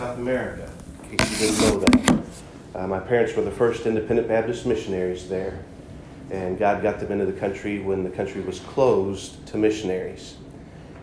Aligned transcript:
South 0.00 0.16
America, 0.16 0.72
in 1.10 1.18
case 1.18 1.42
you 1.42 1.48
didn't 1.48 1.60
know 1.60 1.78
that. 1.80 2.24
Uh, 2.74 2.86
my 2.86 2.98
parents 2.98 3.36
were 3.36 3.42
the 3.42 3.50
first 3.50 3.84
independent 3.84 4.28
Baptist 4.28 4.64
missionaries 4.64 5.28
there, 5.28 5.62
and 6.30 6.58
God 6.58 6.82
got 6.82 7.00
them 7.00 7.12
into 7.12 7.26
the 7.26 7.38
country 7.38 7.80
when 7.80 8.02
the 8.02 8.08
country 8.08 8.40
was 8.40 8.60
closed 8.60 9.46
to 9.48 9.58
missionaries. 9.58 10.38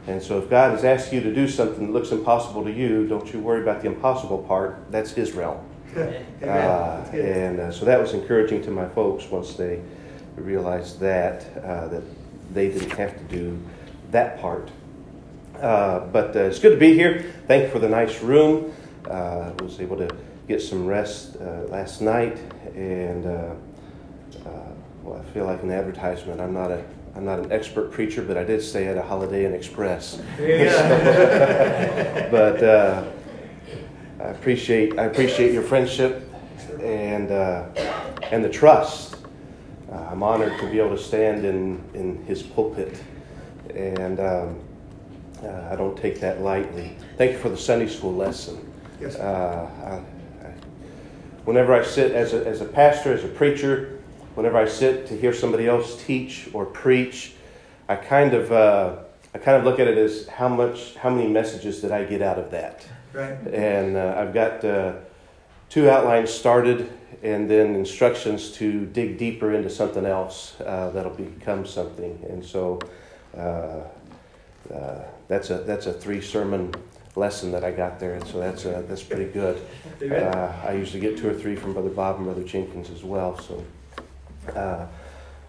And 0.07 0.19
so, 0.19 0.39
if 0.39 0.49
God 0.49 0.71
has 0.71 0.83
asked 0.83 1.13
you 1.13 1.21
to 1.21 1.31
do 1.31 1.47
something 1.47 1.85
that 1.85 1.93
looks 1.93 2.09
impossible 2.09 2.63
to 2.63 2.71
you, 2.71 3.07
don't 3.07 3.31
you 3.31 3.39
worry 3.39 3.61
about 3.61 3.83
the 3.83 3.87
impossible 3.87 4.39
part. 4.39 4.79
That's 4.89 5.11
His 5.11 5.33
realm. 5.33 5.63
Uh, 6.43 7.03
and 7.13 7.59
uh, 7.59 7.71
so 7.71 7.83
that 7.83 7.99
was 7.99 8.13
encouraging 8.13 8.61
to 8.61 8.69
my 8.69 8.87
folks 8.89 9.25
once 9.31 9.55
they 9.55 9.81
realized 10.35 10.99
that 10.99 11.45
uh, 11.63 11.87
that 11.87 12.03
they 12.53 12.69
didn't 12.69 12.91
have 12.91 13.17
to 13.17 13.23
do 13.23 13.59
that 14.11 14.39
part. 14.39 14.69
Uh, 15.59 16.01
but 16.07 16.35
uh, 16.35 16.41
it's 16.41 16.59
good 16.59 16.73
to 16.73 16.77
be 16.77 16.93
here. 16.93 17.33
Thank 17.47 17.63
you 17.63 17.69
for 17.69 17.79
the 17.79 17.89
nice 17.89 18.21
room. 18.21 18.73
Uh, 19.09 19.53
I 19.57 19.63
was 19.63 19.79
able 19.79 19.97
to 19.97 20.09
get 20.47 20.61
some 20.61 20.85
rest 20.85 21.39
last 21.69 22.01
night, 22.01 22.37
and 22.75 23.25
well, 25.07 25.21
I 25.21 25.23
feel 25.33 25.45
like 25.45 25.63
an 25.63 25.71
advertisement. 25.71 26.41
I'm 26.41 26.53
not 26.53 26.69
a 26.71 26.83
I'm 27.17 27.25
not 27.25 27.39
an 27.39 27.51
expert 27.51 27.91
preacher, 27.91 28.21
but 28.21 28.37
I 28.37 28.43
did 28.43 28.61
stay 28.61 28.87
at 28.87 28.95
a 28.95 29.01
Holiday 29.01 29.45
Inn 29.45 29.55
Express. 29.55 30.21
Yeah. 30.39 32.27
but 32.31 32.61
uh, 32.61 33.03
I 34.19 34.23
appreciate 34.25 34.99
I 34.99 35.05
appreciate 35.05 35.51
your 35.51 35.63
friendship 35.63 36.29
and 36.79 37.31
uh, 37.31 37.69
and 38.31 38.45
the 38.45 38.49
trust. 38.49 39.15
Uh, 39.91 39.95
I'm 40.11 40.21
honored 40.21 40.59
to 40.59 40.69
be 40.69 40.77
able 40.77 40.95
to 40.95 41.01
stand 41.01 41.43
in 41.43 41.83
in 41.95 42.23
his 42.25 42.43
pulpit, 42.43 43.01
and 43.73 44.19
um, 44.19 44.59
uh, 45.43 45.69
I 45.71 45.75
don't 45.75 45.97
take 45.97 46.19
that 46.19 46.41
lightly. 46.41 46.97
Thank 47.17 47.31
you 47.31 47.39
for 47.39 47.49
the 47.49 47.57
Sunday 47.57 47.87
school 47.87 48.13
lesson. 48.13 48.66
Yes. 48.99 49.15
Uh, 49.15 49.69
I, 50.43 50.47
I, 50.47 50.51
whenever 51.45 51.73
I 51.73 51.83
sit 51.83 52.13
as 52.13 52.33
a, 52.33 52.45
as 52.45 52.61
a 52.61 52.65
pastor, 52.65 53.13
as 53.13 53.23
a 53.23 53.27
preacher, 53.27 53.99
whenever 54.35 54.57
I 54.57 54.67
sit 54.67 55.07
to 55.07 55.17
hear 55.17 55.33
somebody 55.33 55.67
else 55.67 56.03
teach 56.03 56.49
or 56.53 56.65
preach, 56.65 57.33
I 57.89 57.95
kind 57.95 58.33
of 58.33 58.51
uh, 58.51 58.97
I 59.33 59.37
kind 59.39 59.57
of 59.57 59.63
look 59.63 59.79
at 59.79 59.87
it 59.87 59.97
as 59.97 60.27
how 60.27 60.47
much 60.47 60.95
how 60.95 61.09
many 61.09 61.27
messages 61.27 61.81
did 61.81 61.91
I 61.91 62.03
get 62.03 62.21
out 62.21 62.39
of 62.39 62.51
that? 62.51 62.85
Right. 63.13 63.37
And 63.53 63.95
uh, 63.95 64.15
I've 64.17 64.33
got 64.33 64.63
uh, 64.63 64.93
two 65.69 65.89
outlines 65.89 66.29
started, 66.29 66.91
and 67.23 67.49
then 67.49 67.75
instructions 67.75 68.51
to 68.53 68.85
dig 68.87 69.17
deeper 69.17 69.53
into 69.53 69.69
something 69.69 70.05
else 70.05 70.59
uh, 70.61 70.89
that'll 70.91 71.13
become 71.13 71.65
something. 71.65 72.23
And 72.29 72.43
so 72.43 72.79
uh, 73.37 73.83
uh, 74.73 75.03
that's 75.27 75.49
a 75.49 75.59
that's 75.59 75.85
a 75.85 75.93
three 75.93 76.21
sermon 76.21 76.73
lesson 77.17 77.51
that 77.51 77.63
I 77.63 77.71
got 77.71 77.99
there, 77.99 78.13
and 78.13 78.27
so 78.27 78.39
that's 78.39 78.63
that's 78.63 79.03
pretty 79.03 79.25
good. 79.25 79.61
I 80.01 80.73
usually 80.73 80.99
get 80.99 81.17
two 81.17 81.29
or 81.29 81.33
three 81.33 81.55
from 81.55 81.73
Brother 81.73 81.89
Bob 81.89 82.17
and 82.17 82.25
Brother 82.25 82.43
Jenkins 82.43 82.89
as 82.89 83.03
well. 83.03 83.39
So. 83.39 83.63
Uh, 84.55 84.85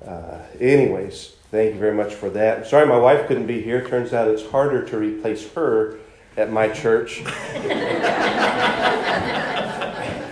uh, 0.06 0.38
anyways, 0.60 1.34
thank 1.50 1.75
you 1.75 1.80
very 1.80 1.94
much 1.94 2.14
for 2.14 2.30
that. 2.30 2.58
I'm 2.58 2.64
sorry 2.64 2.86
my 2.86 2.98
wife 2.98 3.27
couldn't 3.27 3.47
be 3.47 3.60
here. 3.60 3.86
Turns 3.86 4.12
out 4.12 4.28
it's 4.28 4.48
harder 4.48 4.84
to 4.88 4.97
replace 4.97 5.50
her 5.52 5.98
at 6.36 6.52
my 6.52 6.69
church 6.69 7.22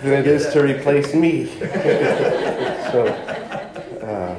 than 0.01 0.13
it 0.13 0.27
is 0.27 0.51
to 0.53 0.63
replace 0.63 1.13
me. 1.13 1.45
so, 2.91 3.07
uh, 4.01 4.35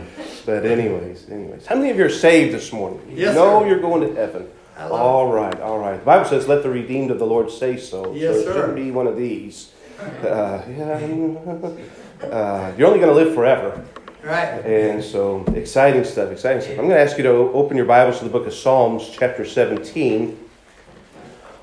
but 0.46 0.64
anyways, 0.64 1.28
anyways, 1.28 1.66
how 1.66 1.74
many 1.74 1.90
of 1.90 1.98
you 1.98 2.06
are 2.06 2.10
saved 2.10 2.54
this 2.54 2.72
morning? 2.72 3.02
Yes, 3.10 3.18
you 3.18 3.26
know 3.34 3.60
sir. 3.60 3.68
you're 3.68 3.80
going 3.80 4.08
to 4.08 4.14
heaven. 4.14 4.48
All 4.78 5.32
right, 5.32 5.60
all 5.60 5.78
right. 5.78 5.98
The 5.98 6.04
Bible 6.04 6.28
says, 6.28 6.46
"Let 6.46 6.62
the 6.62 6.70
redeemed 6.70 7.10
of 7.10 7.18
the 7.18 7.26
Lord 7.26 7.50
say 7.50 7.76
so." 7.76 8.14
Yes, 8.14 8.34
so 8.34 8.40
it 8.40 8.44
sir. 8.44 8.52
shouldn't 8.54 8.76
be 8.76 8.90
one 8.90 9.06
of 9.06 9.16
these. 9.16 9.72
Uh, 10.00 10.62
yeah, 10.68 12.28
uh, 12.30 12.72
you're 12.78 12.86
only 12.86 13.00
going 13.00 13.08
to 13.08 13.14
live 13.14 13.34
forever. 13.34 13.84
Right. 14.22 14.64
And 14.64 15.02
so, 15.02 15.44
exciting 15.54 16.04
stuff, 16.04 16.30
exciting 16.30 16.62
stuff. 16.62 16.72
I'm 16.72 16.86
going 16.86 16.90
to 16.90 17.00
ask 17.00 17.16
you 17.16 17.24
to 17.24 17.30
open 17.30 17.76
your 17.76 17.86
Bibles 17.86 18.18
to 18.18 18.24
the 18.24 18.30
book 18.30 18.46
of 18.46 18.54
Psalms, 18.54 19.08
chapter 19.10 19.44
17. 19.44 20.38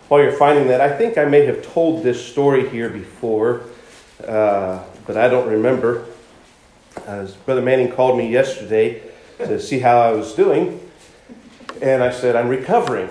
While 0.08 0.22
you're 0.22 0.32
finding 0.34 0.68
that, 0.68 0.82
I 0.82 0.96
think 0.96 1.18
I 1.18 1.26
may 1.26 1.46
have 1.46 1.66
told 1.74 2.04
this 2.04 2.24
story 2.24 2.68
here 2.70 2.90
before, 2.90 3.64
uh, 4.26 4.84
but 5.06 5.18
I 5.18 5.30
don't 5.30 5.48
remember. 5.48 6.06
As 7.06 7.34
Brother 7.34 7.62
Manning 7.62 7.92
called 7.92 8.18
me 8.18 8.30
yesterday 8.30 9.02
to 9.38 9.60
see 9.60 9.80
how 9.80 10.00
I 10.00 10.12
was 10.12 10.34
doing, 10.34 10.80
and 11.86 12.04
I 12.04 12.10
said, 12.12 12.36
I'm 12.36 12.50
recovering. 12.50 13.10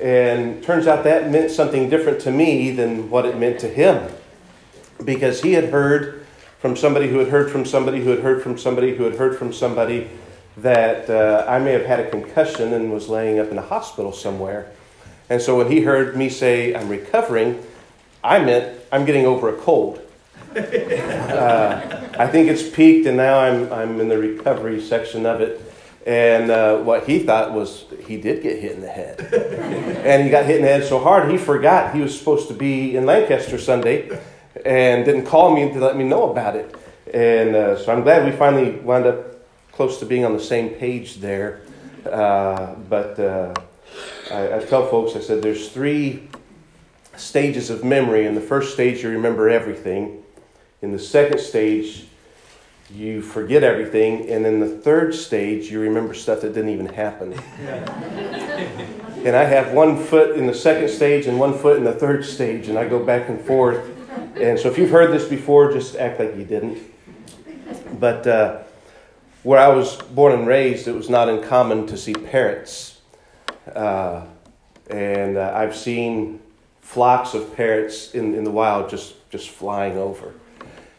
And 0.00 0.62
turns 0.62 0.86
out 0.86 1.04
that 1.04 1.30
meant 1.30 1.50
something 1.50 1.90
different 1.90 2.20
to 2.20 2.30
me 2.30 2.70
than 2.70 3.10
what 3.10 3.26
it 3.26 3.36
meant 3.38 3.58
to 3.60 3.68
him. 3.68 4.12
Because 5.04 5.42
he 5.42 5.54
had 5.54 5.64
heard 5.64 6.24
from 6.60 6.76
somebody 6.76 7.08
who 7.08 7.18
had 7.18 7.28
heard 7.28 7.50
from 7.50 7.66
somebody 7.66 8.02
who 8.02 8.10
had 8.10 8.20
heard 8.20 8.42
from 8.42 8.56
somebody 8.56 8.94
who 8.94 9.04
had 9.04 9.16
heard 9.16 9.36
from 9.36 9.52
somebody 9.52 10.08
that 10.58 11.10
uh, 11.10 11.44
I 11.48 11.58
may 11.58 11.72
have 11.72 11.84
had 11.84 12.00
a 12.00 12.08
concussion 12.08 12.72
and 12.72 12.92
was 12.92 13.08
laying 13.08 13.38
up 13.38 13.50
in 13.50 13.58
a 13.58 13.62
hospital 13.62 14.12
somewhere. 14.12 14.70
And 15.28 15.42
so 15.42 15.56
when 15.56 15.70
he 15.70 15.80
heard 15.80 16.16
me 16.16 16.28
say, 16.28 16.74
I'm 16.74 16.88
recovering, 16.88 17.62
I 18.22 18.38
meant 18.38 18.80
I'm 18.92 19.04
getting 19.04 19.26
over 19.26 19.48
a 19.48 19.58
cold. 19.58 20.00
uh, 20.56 22.08
I 22.18 22.26
think 22.28 22.48
it's 22.48 22.68
peaked, 22.68 23.06
and 23.06 23.16
now 23.16 23.40
I'm, 23.40 23.70
I'm 23.72 24.00
in 24.00 24.08
the 24.08 24.18
recovery 24.18 24.80
section 24.80 25.26
of 25.26 25.40
it. 25.40 25.65
And 26.06 26.52
uh, 26.52 26.78
what 26.78 27.08
he 27.08 27.18
thought 27.18 27.52
was 27.52 27.84
he 28.06 28.16
did 28.16 28.40
get 28.40 28.60
hit 28.60 28.72
in 28.72 28.80
the 28.80 28.88
head. 28.88 29.20
and 30.06 30.22
he 30.22 30.30
got 30.30 30.46
hit 30.46 30.56
in 30.56 30.62
the 30.62 30.68
head 30.68 30.84
so 30.84 31.00
hard 31.00 31.30
he 31.30 31.36
forgot 31.36 31.94
he 31.94 32.00
was 32.00 32.16
supposed 32.16 32.46
to 32.46 32.54
be 32.54 32.96
in 32.96 33.04
Lancaster 33.06 33.58
Sunday 33.58 34.16
and 34.64 35.04
didn't 35.04 35.26
call 35.26 35.54
me 35.54 35.72
to 35.72 35.80
let 35.80 35.96
me 35.96 36.04
know 36.04 36.30
about 36.30 36.54
it. 36.54 36.74
And 37.12 37.56
uh, 37.56 37.76
so 37.76 37.92
I'm 37.92 38.02
glad 38.02 38.24
we 38.24 38.30
finally 38.36 38.70
wound 38.70 39.06
up 39.06 39.36
close 39.72 39.98
to 39.98 40.06
being 40.06 40.24
on 40.24 40.32
the 40.32 40.42
same 40.42 40.70
page 40.70 41.16
there. 41.16 41.62
Uh, 42.04 42.74
but 42.88 43.18
uh, 43.18 43.52
I, 44.30 44.56
I, 44.56 44.58
tell 44.60 44.86
folks, 44.86 45.16
I 45.16 45.20
said, 45.20 45.42
there's 45.42 45.70
three 45.70 46.28
stages 47.16 47.68
of 47.68 47.84
memory. 47.84 48.26
In 48.26 48.36
the 48.36 48.40
first 48.40 48.74
stage, 48.74 49.02
you 49.02 49.10
remember 49.10 49.48
everything. 49.48 50.22
In 50.82 50.92
the 50.92 50.98
second 50.98 51.40
stage, 51.40 52.06
you 52.94 53.22
forget 53.22 53.62
everything. 53.64 54.28
And 54.30 54.46
in 54.46 54.60
the 54.60 54.68
third 54.68 55.14
stage, 55.14 55.70
you 55.70 55.80
remember 55.80 56.14
stuff 56.14 56.42
that 56.42 56.54
didn't 56.54 56.70
even 56.70 56.86
happen. 56.86 57.32
and 59.24 59.36
I 59.36 59.44
have 59.44 59.72
one 59.72 60.02
foot 60.02 60.36
in 60.36 60.46
the 60.46 60.54
second 60.54 60.88
stage 60.88 61.26
and 61.26 61.38
one 61.38 61.56
foot 61.58 61.76
in 61.76 61.84
the 61.84 61.92
third 61.92 62.24
stage, 62.24 62.68
and 62.68 62.78
I 62.78 62.88
go 62.88 63.04
back 63.04 63.28
and 63.28 63.40
forth. 63.40 63.84
And 64.36 64.58
so 64.58 64.68
if 64.68 64.78
you've 64.78 64.90
heard 64.90 65.12
this 65.12 65.28
before, 65.28 65.72
just 65.72 65.96
act 65.96 66.20
like 66.20 66.36
you 66.36 66.44
didn't. 66.44 66.78
But 67.98 68.26
uh, 68.26 68.62
where 69.42 69.58
I 69.58 69.68
was 69.68 69.96
born 69.96 70.32
and 70.32 70.46
raised, 70.46 70.88
it 70.88 70.94
was 70.94 71.10
not 71.10 71.28
uncommon 71.28 71.86
to 71.88 71.96
see 71.96 72.12
parrots. 72.12 73.00
Uh, 73.74 74.26
and 74.88 75.36
uh, 75.36 75.52
I've 75.54 75.74
seen 75.74 76.40
flocks 76.80 77.34
of 77.34 77.56
parrots 77.56 78.14
in, 78.14 78.34
in 78.34 78.44
the 78.44 78.50
wild 78.50 78.88
just, 78.88 79.28
just 79.30 79.50
flying 79.50 79.96
over. 79.96 80.32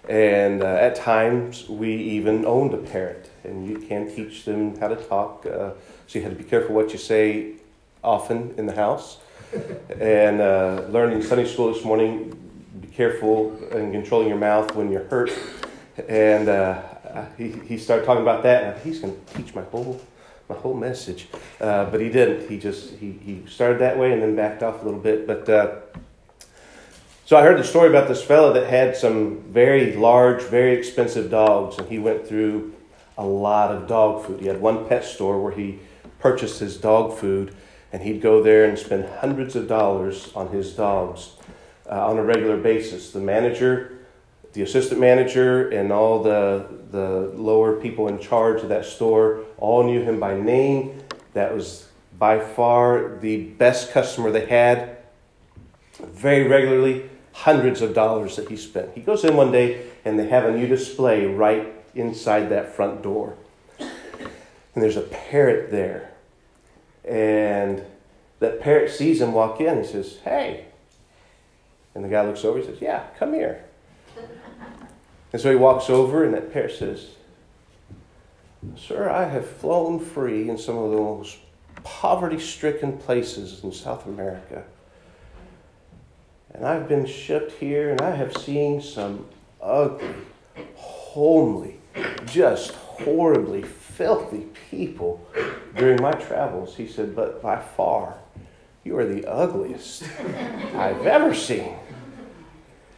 And 0.10 0.64
uh, 0.64 0.68
at 0.68 0.96
times, 0.96 1.68
we 1.68 1.94
even 1.94 2.46
owned 2.46 2.74
a 2.74 2.78
parrot. 2.78 3.30
And 3.44 3.68
you 3.68 3.80
can't 3.80 4.14
teach 4.14 4.46
them 4.46 4.78
how 4.80 4.88
to 4.88 4.96
talk. 4.96 5.46
Uh, 5.46 5.72
so 6.08 6.20
you 6.20 6.22
have 6.22 6.38
to 6.38 6.42
be 6.42 6.50
careful 6.50 6.76
what 6.76 6.92
you 6.92 6.98
say 6.98 7.54
often 8.04 8.54
in 8.58 8.66
the 8.66 8.76
house. 8.76 9.18
And 10.00 10.42
uh, 10.42 10.86
learning 10.90 11.24
Sunday 11.24 11.46
school 11.46 11.74
this 11.74 11.84
morning, 11.84 12.38
be 12.82 12.88
careful 12.88 13.52
and 13.72 13.92
controlling 13.92 14.28
your 14.28 14.38
mouth 14.38 14.76
when 14.76 14.92
you're 14.92 15.06
hurt. 15.06 15.32
And 16.08 16.48
uh, 16.48 16.82
he, 17.38 17.52
he 17.52 17.78
started 17.78 18.06
talking 18.06 18.22
about 18.22 18.44
that, 18.44 18.64
and 18.64 18.84
he's 18.84 19.00
going 19.00 19.14
to 19.16 19.34
teach 19.34 19.56
my 19.56 19.64
whole 19.64 20.00
my 20.50 20.56
whole 20.56 20.74
message. 20.74 21.28
Uh, 21.60 21.86
but 21.86 22.00
he 22.00 22.10
didn't. 22.10 22.50
He 22.50 22.58
just 22.58 22.94
he, 22.96 23.12
he 23.12 23.44
started 23.48 23.80
that 23.80 23.98
way 23.98 24.14
and 24.14 24.22
then 24.22 24.36
backed 24.36 24.64
off 24.64 24.82
a 24.82 24.86
little 24.86 25.00
bit. 25.00 25.28
But 25.28 25.50
uh, 25.50 25.76
so 27.28 27.36
I 27.36 27.42
heard 27.42 27.60
the 27.60 27.66
story 27.66 27.90
about 27.90 28.08
this 28.08 28.24
fellow 28.24 28.54
that 28.54 28.70
had 28.70 28.96
some 28.96 29.42
very 29.52 29.98
large, 29.98 30.44
very 30.44 30.78
expensive 30.78 31.30
dogs, 31.30 31.78
and 31.78 31.86
he 31.90 32.00
went 32.00 32.26
through 32.26 32.74
a 33.18 33.26
lot 33.26 33.70
of 33.70 33.86
dog 33.86 34.26
food. 34.26 34.40
He 34.40 34.48
had 34.48 34.62
one 34.62 34.88
pet 34.88 35.04
store 35.04 35.44
where 35.44 35.52
he 35.52 35.80
purchased 36.20 36.62
his 36.62 36.78
dog 36.78 37.18
food, 37.18 37.54
and 37.92 38.02
he'd 38.02 38.22
go 38.22 38.42
there 38.42 38.64
and 38.64 38.80
spend 38.80 39.10
hundreds 39.20 39.58
of 39.58 39.68
dollars 39.68 40.32
on 40.36 40.48
his 40.54 40.72
dogs 40.72 41.36
uh, 41.92 42.08
on 42.08 42.18
a 42.18 42.24
regular 42.24 42.56
basis. 42.56 43.12
The 43.12 43.20
manager, 43.20 43.98
the 44.54 44.62
assistant 44.62 45.02
manager, 45.02 45.68
and 45.68 45.92
all 45.92 46.24
the, 46.24 46.66
the 46.92 47.34
lower 47.36 47.76
people 47.76 48.08
in 48.08 48.20
charge 48.20 48.62
of 48.62 48.70
that 48.70 48.86
store 48.86 49.44
all 49.58 49.84
knew 49.84 50.02
him 50.02 50.18
by 50.18 50.40
name. 50.40 51.04
That 51.34 51.54
was 51.54 51.90
by 52.18 52.40
far 52.40 53.18
the 53.18 53.44
best 53.44 53.92
customer 53.92 54.32
they 54.32 54.46
had. 54.46 54.96
Very 56.00 56.48
regularly, 56.48 57.10
hundreds 57.38 57.82
of 57.84 57.94
dollars 57.94 58.36
that 58.36 58.50
he 58.50 58.58
spent. 58.58 58.90
He 58.96 59.02
goes 59.02 59.24
in 59.24 59.36
one 59.36 59.52
day 59.52 59.86
and 60.04 60.18
they 60.18 60.28
have 60.28 60.46
a 60.46 60.52
new 60.52 60.68
display 60.68 61.28
right 61.28 61.72
inside 61.94 62.50
that 62.50 62.76
front 62.76 63.04
door. 63.04 63.38
And 63.80 64.84
there's 64.84 64.98
a 64.98 65.02
parrot 65.02 65.70
there. 65.70 66.12
And 67.08 67.84
that 68.40 68.60
parrot 68.60 68.90
sees 68.90 69.22
him 69.22 69.34
walk 69.34 69.62
in. 69.62 69.84
He 69.84 69.88
says, 69.88 70.18
Hey, 70.24 70.66
And 71.94 72.04
the 72.04 72.10
guy 72.10 72.26
looks 72.26 72.44
over, 72.44 72.60
he 72.60 72.66
says, 72.66 72.82
Yeah, 72.82 73.06
come 73.20 73.34
here. 73.34 73.64
And 75.32 75.42
so 75.42 75.52
he 75.52 75.56
walks 75.56 75.90
over, 75.90 76.24
and 76.24 76.34
that 76.34 76.52
parrot 76.52 76.76
says, 76.76 77.08
Sir, 78.76 79.10
I 79.10 79.26
have 79.26 79.48
flown 79.48 80.00
free 80.00 80.50
in 80.50 80.58
some 80.58 80.78
of 80.78 80.92
the 80.92 80.98
most 80.98 81.38
poverty 81.84 82.40
stricken 82.40 82.98
places 82.98 83.64
in 83.64 83.72
South 83.72 84.08
America. 84.08 84.64
And 86.54 86.66
I've 86.66 86.88
been 86.88 87.06
shipped 87.06 87.54
here, 87.54 87.90
and 87.92 88.02
I 88.02 88.16
have 88.16 88.36
seen 88.36 88.82
some 88.82 89.28
ugly, 89.62 90.14
homely, 90.76 91.80
just 92.26 92.72
horribly 92.72 93.64
filthy 93.64 94.48
people 94.70 95.28
during 95.76 96.02
my 96.02 96.12
travels. 96.12 96.76
He 96.76 96.88
said, 96.88 97.16
But 97.16 97.42
by 97.42 97.60
far, 97.60 98.18
you 98.84 98.98
are 98.98 99.06
the 99.06 99.26
ugliest 99.26 100.04
I've 100.76 101.06
ever 101.06 101.34
seen. 101.34 101.76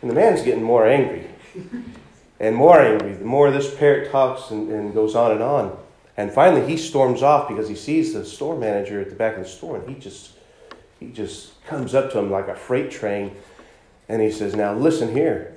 And 0.01 0.09
the 0.09 0.15
man's 0.15 0.41
getting 0.43 0.63
more 0.63 0.87
angry 0.87 1.27
and 2.39 2.55
more 2.55 2.79
angry 2.79 3.13
the 3.13 3.25
more 3.25 3.51
this 3.51 3.73
parrot 3.75 4.11
talks 4.11 4.51
and, 4.51 4.71
and 4.71 4.93
goes 4.93 5.15
on 5.15 5.31
and 5.31 5.41
on. 5.41 5.77
And 6.15 6.31
finally, 6.31 6.65
he 6.65 6.77
storms 6.77 7.23
off 7.23 7.47
because 7.47 7.69
he 7.69 7.75
sees 7.75 8.13
the 8.13 8.25
store 8.25 8.57
manager 8.57 9.01
at 9.01 9.09
the 9.09 9.15
back 9.15 9.37
of 9.37 9.43
the 9.43 9.49
store, 9.49 9.77
and 9.77 9.89
he 9.89 9.95
just 9.95 10.31
he 10.99 11.07
just 11.07 11.53
comes 11.69 11.93
up 11.93 12.11
to 12.11 12.19
him 12.19 12.31
like 12.31 12.47
a 12.47 12.55
freight 12.55 12.91
train, 12.91 13.31
and 14.09 14.21
he 14.21 14.31
says, 14.31 14.55
"Now 14.55 14.73
listen 14.73 15.13
here." 15.13 15.53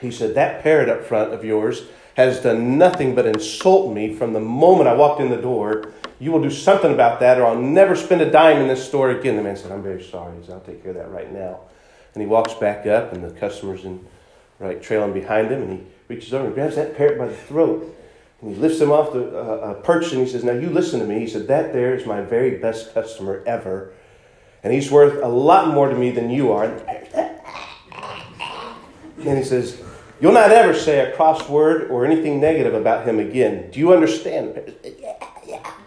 He 0.00 0.10
said, 0.10 0.34
"That 0.34 0.62
parrot 0.62 0.88
up 0.88 1.04
front 1.04 1.32
of 1.32 1.44
yours 1.44 1.84
has 2.14 2.40
done 2.40 2.76
nothing 2.76 3.14
but 3.14 3.24
insult 3.24 3.94
me 3.94 4.12
from 4.12 4.32
the 4.32 4.40
moment 4.40 4.88
I 4.88 4.94
walked 4.94 5.20
in 5.20 5.30
the 5.30 5.36
door. 5.36 5.84
You 6.18 6.32
will 6.32 6.42
do 6.42 6.50
something 6.50 6.92
about 6.92 7.20
that, 7.20 7.40
or 7.40 7.46
I'll 7.46 7.56
never 7.56 7.96
spend 7.96 8.20
a 8.20 8.30
dime 8.30 8.58
in 8.58 8.68
this 8.68 8.86
store 8.86 9.10
again." 9.10 9.36
The 9.36 9.42
man 9.42 9.56
said, 9.56 9.70
"I'm 9.70 9.82
very 9.82 10.02
sorry. 10.02 10.36
He 10.38 10.44
said, 10.44 10.54
I'll 10.54 10.60
take 10.60 10.82
care 10.82 10.90
of 10.90 10.98
that 10.98 11.10
right 11.10 11.32
now." 11.32 11.60
And 12.14 12.20
he 12.20 12.26
walks 12.26 12.52
back 12.54 12.86
up, 12.86 13.12
and 13.12 13.24
the 13.24 13.30
customer's 13.30 13.84
in 13.84 14.04
right 14.58 14.82
trailing 14.82 15.12
behind 15.12 15.50
him, 15.50 15.62
and 15.62 15.72
he 15.72 15.86
reaches 16.08 16.34
over 16.34 16.46
and 16.46 16.54
grabs 16.54 16.76
that 16.76 16.96
parrot 16.96 17.18
by 17.18 17.26
the 17.26 17.36
throat. 17.36 17.96
And 18.40 18.54
he 18.54 18.60
lifts 18.60 18.80
him 18.80 18.90
off 18.90 19.12
the 19.12 19.24
uh, 19.36 19.40
uh, 19.40 19.74
perch 19.74 20.12
and 20.12 20.20
he 20.20 20.26
says, 20.26 20.42
Now 20.42 20.52
you 20.52 20.68
listen 20.68 20.98
to 20.98 21.06
me. 21.06 21.20
He 21.20 21.28
said, 21.28 21.46
That 21.46 21.72
there 21.72 21.94
is 21.94 22.06
my 22.06 22.20
very 22.22 22.58
best 22.58 22.92
customer 22.92 23.42
ever. 23.46 23.92
And 24.62 24.72
he's 24.72 24.90
worth 24.90 25.22
a 25.22 25.28
lot 25.28 25.68
more 25.68 25.88
to 25.88 25.94
me 25.94 26.10
than 26.10 26.30
you 26.30 26.52
are. 26.52 26.64
And 29.18 29.38
he 29.38 29.44
says, 29.44 29.80
You'll 30.20 30.32
not 30.32 30.52
ever 30.52 30.72
say 30.72 31.00
a 31.00 31.16
cross 31.16 31.48
word 31.48 31.90
or 31.90 32.06
anything 32.06 32.40
negative 32.40 32.74
about 32.74 33.06
him 33.06 33.18
again. 33.18 33.72
Do 33.72 33.80
you 33.80 33.92
understand? 33.92 34.56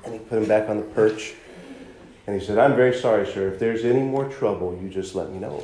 And 0.04 0.14
he 0.14 0.20
put 0.20 0.40
him 0.40 0.46
back 0.46 0.68
on 0.68 0.78
the 0.78 0.84
perch. 0.84 1.36
And 2.28 2.40
he 2.40 2.46
said, 2.46 2.58
I'm 2.58 2.76
very 2.76 2.94
sorry, 2.94 3.26
sir. 3.26 3.48
If 3.48 3.60
there's 3.60 3.86
any 3.86 4.02
more 4.02 4.28
trouble, 4.28 4.78
you 4.82 4.90
just 4.90 5.16
let 5.16 5.32
me 5.32 5.40
know. 5.40 5.64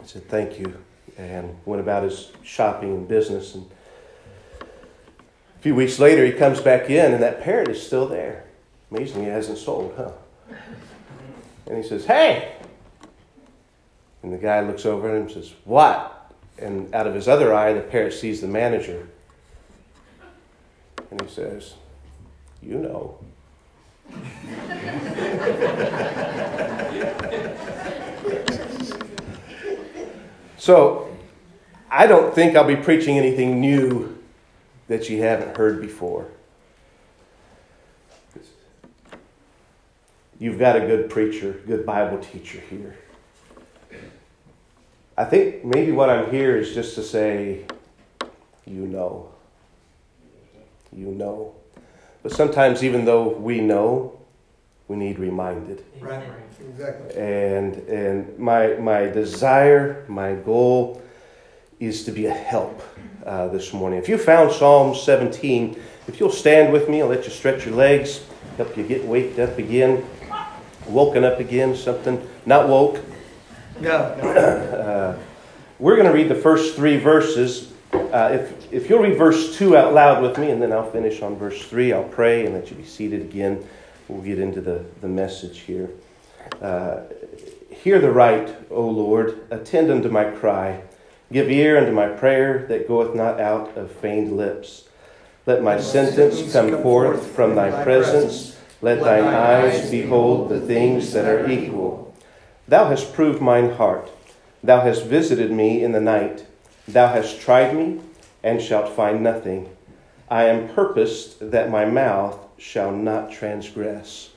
I 0.00 0.06
said, 0.06 0.28
Thank 0.28 0.60
you. 0.60 0.78
And 1.16 1.56
went 1.64 1.82
about 1.82 2.04
his 2.04 2.30
shopping 2.44 2.94
and 2.94 3.08
business. 3.08 3.56
And 3.56 3.68
a 4.60 5.60
few 5.60 5.74
weeks 5.74 5.98
later, 5.98 6.24
he 6.24 6.30
comes 6.30 6.60
back 6.60 6.88
in, 6.88 7.12
and 7.12 7.20
that 7.24 7.42
parrot 7.42 7.68
is 7.68 7.84
still 7.84 8.06
there. 8.06 8.44
Amazingly, 8.92 9.24
he 9.24 9.30
hasn't 9.30 9.58
sold, 9.58 9.94
huh? 9.96 10.12
And 11.68 11.76
he 11.76 11.88
says, 11.88 12.06
Hey! 12.06 12.56
And 14.22 14.32
the 14.32 14.38
guy 14.38 14.60
looks 14.60 14.86
over 14.86 15.08
at 15.08 15.14
him 15.14 15.22
and 15.22 15.30
says, 15.30 15.52
What? 15.64 16.32
And 16.58 16.92
out 16.94 17.06
of 17.06 17.14
his 17.14 17.28
other 17.28 17.54
eye, 17.54 17.72
the 17.72 17.80
parrot 17.80 18.14
sees 18.14 18.40
the 18.40 18.48
manager. 18.48 19.06
And 21.10 21.22
he 21.22 21.28
says, 21.28 21.74
You 22.62 22.78
know. 22.78 23.18
so, 30.56 31.14
I 31.90 32.06
don't 32.06 32.34
think 32.34 32.56
I'll 32.56 32.64
be 32.64 32.76
preaching 32.76 33.18
anything 33.18 33.60
new 33.60 34.16
that 34.88 35.10
you 35.10 35.22
haven't 35.22 35.56
heard 35.56 35.82
before. 35.82 36.28
You've 40.38 40.58
got 40.58 40.76
a 40.76 40.80
good 40.80 41.10
preacher, 41.10 41.60
good 41.66 41.84
Bible 41.84 42.18
teacher 42.18 42.60
here. 42.70 42.96
I 45.16 45.24
think 45.24 45.64
maybe 45.64 45.90
what 45.90 46.10
I'm 46.10 46.30
here 46.30 46.56
is 46.56 46.74
just 46.74 46.94
to 46.94 47.02
say, 47.02 47.64
you 48.64 48.86
know. 48.86 49.32
You 50.96 51.06
know. 51.06 51.54
But 52.22 52.32
sometimes, 52.32 52.84
even 52.84 53.04
though 53.04 53.30
we 53.30 53.60
know, 53.60 54.16
we 54.86 54.96
need 54.96 55.18
reminded. 55.18 55.84
Right, 56.00 56.22
exactly. 56.60 57.16
And, 57.16 57.76
and 57.88 58.38
my, 58.38 58.74
my 58.74 59.06
desire, 59.06 60.04
my 60.06 60.34
goal 60.34 61.02
is 61.80 62.04
to 62.04 62.12
be 62.12 62.26
a 62.26 62.34
help 62.34 62.80
uh, 63.26 63.48
this 63.48 63.72
morning. 63.72 63.98
If 63.98 64.08
you 64.08 64.18
found 64.18 64.52
Psalm 64.52 64.94
17, 64.94 65.80
if 66.06 66.20
you'll 66.20 66.30
stand 66.30 66.72
with 66.72 66.88
me, 66.88 67.02
I'll 67.02 67.08
let 67.08 67.24
you 67.24 67.30
stretch 67.30 67.66
your 67.66 67.74
legs, 67.74 68.22
help 68.56 68.76
you 68.76 68.84
get 68.84 69.04
waked 69.04 69.38
up 69.40 69.58
again, 69.58 70.04
woken 70.88 71.24
up 71.24 71.40
again, 71.40 71.76
something, 71.76 72.26
not 72.46 72.68
woke. 72.68 73.00
No. 73.80 74.74
Uh, 74.88 75.16
we're 75.78 75.94
going 75.94 76.08
to 76.08 76.12
read 76.12 76.28
the 76.28 76.34
first 76.34 76.74
three 76.74 76.96
verses. 76.96 77.72
Uh, 77.92 78.30
if, 78.32 78.72
if 78.72 78.90
you'll 78.90 78.98
read 78.98 79.16
verse 79.16 79.56
2 79.56 79.76
out 79.76 79.94
loud 79.94 80.20
with 80.20 80.36
me, 80.36 80.50
and 80.50 80.60
then 80.60 80.72
I'll 80.72 80.90
finish 80.90 81.22
on 81.22 81.36
verse 81.36 81.64
3, 81.66 81.92
I'll 81.92 82.02
pray 82.02 82.44
and 82.44 82.54
let 82.54 82.68
you 82.68 82.76
be 82.76 82.84
seated 82.84 83.20
again. 83.20 83.64
We'll 84.08 84.22
get 84.22 84.40
into 84.40 84.60
the, 84.60 84.84
the 85.00 85.06
message 85.06 85.60
here. 85.60 85.90
Uh, 86.60 87.02
Hear 87.82 88.00
the 88.00 88.10
right, 88.10 88.56
O 88.70 88.88
Lord, 88.88 89.46
attend 89.50 89.90
unto 89.90 90.08
my 90.08 90.24
cry. 90.24 90.82
Give 91.30 91.48
ear 91.48 91.78
unto 91.78 91.92
my 91.92 92.08
prayer 92.08 92.66
that 92.68 92.88
goeth 92.88 93.14
not 93.14 93.38
out 93.38 93.76
of 93.76 93.92
feigned 93.92 94.36
lips. 94.36 94.88
Let 95.46 95.62
my 95.62 95.78
sentence 95.78 96.52
come 96.52 96.82
forth 96.82 97.24
from 97.36 97.54
thy 97.54 97.84
presence. 97.84 98.57
Let 98.80 99.00
thine 99.00 99.24
eyes 99.24 99.90
behold 99.90 100.50
the 100.50 100.60
things 100.60 101.12
that 101.12 101.24
are 101.24 101.50
equal. 101.50 102.14
Thou 102.68 102.88
hast 102.88 103.12
proved 103.12 103.42
mine 103.42 103.72
heart. 103.72 104.10
Thou 104.62 104.80
hast 104.80 105.04
visited 105.04 105.50
me 105.50 105.82
in 105.82 105.92
the 105.92 106.00
night. 106.00 106.46
Thou 106.86 107.08
hast 107.08 107.40
tried 107.40 107.74
me, 107.74 108.00
and 108.42 108.62
shalt 108.62 108.94
find 108.94 109.22
nothing. 109.22 109.68
I 110.30 110.44
am 110.44 110.68
purposed 110.68 111.50
that 111.50 111.70
my 111.70 111.86
mouth 111.86 112.38
shall 112.56 112.92
not 112.92 113.32
transgress. 113.32 114.30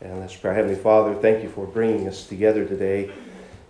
And 0.00 0.18
let's 0.20 0.34
pray. 0.34 0.54
Heavenly 0.54 0.76
Father, 0.76 1.14
thank 1.14 1.42
you 1.42 1.48
for 1.48 1.66
bringing 1.66 2.08
us 2.08 2.26
together 2.26 2.64
today 2.64 3.12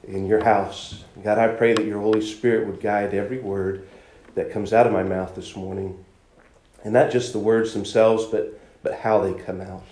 in 0.09 0.27
your 0.27 0.43
house. 0.43 1.05
God, 1.23 1.39
I 1.39 1.49
pray 1.49 1.75
that 1.75 1.85
your 1.85 2.01
Holy 2.01 2.23
Spirit 2.23 2.67
would 2.67 2.81
guide 2.81 3.15
every 3.15 3.41
word 3.41 3.87
that 4.35 4.51
comes 4.51 4.73
out 4.73 4.87
of 4.87 4.93
my 4.93 5.03
mouth 5.03 5.35
this 5.35 5.55
morning. 5.55 6.05
And 6.83 6.93
not 6.93 7.11
just 7.11 7.33
the 7.33 7.39
words 7.39 7.73
themselves, 7.73 8.25
but, 8.25 8.59
but 8.83 8.95
how 8.95 9.21
they 9.21 9.35
come 9.35 9.61
out. 9.61 9.85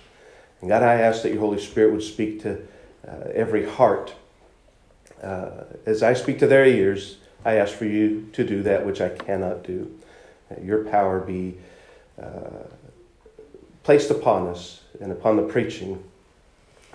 And 0.63 0.69
God, 0.69 0.81
I 0.81 0.93
ask 0.93 1.23
that 1.23 1.33
your 1.33 1.41
Holy 1.41 1.59
Spirit 1.59 1.91
would 1.91 2.01
speak 2.01 2.41
to 2.43 2.57
uh, 3.05 3.27
every 3.33 3.69
heart. 3.69 4.13
Uh, 5.21 5.65
as 5.85 6.01
I 6.01 6.13
speak 6.13 6.39
to 6.39 6.47
their 6.47 6.65
ears, 6.65 7.17
I 7.43 7.55
ask 7.55 7.75
for 7.75 7.83
you 7.83 8.29
to 8.31 8.45
do 8.45 8.63
that 8.63 8.85
which 8.85 9.01
I 9.01 9.09
cannot 9.09 9.63
do. 9.63 9.93
That 10.47 10.63
your 10.63 10.85
power 10.85 11.19
be 11.19 11.57
uh, 12.17 12.63
placed 13.83 14.09
upon 14.09 14.47
us 14.47 14.79
and 15.01 15.11
upon 15.11 15.35
the 15.35 15.43
preaching, 15.43 16.01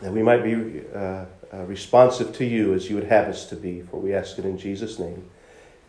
that 0.01 0.15
we 0.15 0.23
might 0.23 0.43
be 0.43 0.81
uh, 0.95 1.27
uh, 1.53 1.65
responsive 1.67 2.35
to 2.37 2.47
you 2.47 2.73
as 2.73 2.89
you 2.89 2.95
would 2.95 3.05
have 3.05 3.29
us 3.29 3.45
to 3.51 3.55
be. 3.55 3.83
For 3.83 4.01
we 4.01 4.15
ask 4.15 4.39
it 4.39 4.47
in 4.47 4.57
Jesus' 4.57 4.99
name. 4.99 5.29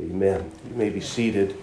Amen. 0.02 0.52
You 0.68 0.76
may 0.76 0.90
be 0.90 1.00
seated. 1.00 1.54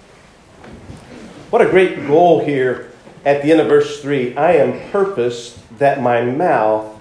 What 1.50 1.60
a 1.60 1.68
great 1.68 2.06
goal 2.06 2.42
here 2.42 2.90
at 3.26 3.42
the 3.42 3.52
end 3.52 3.60
of 3.60 3.66
verse 3.66 4.00
3 4.00 4.34
I 4.34 4.52
am 4.52 4.90
purposed 4.90 5.58
that 5.78 6.02
my 6.02 6.22
mouth 6.22 7.00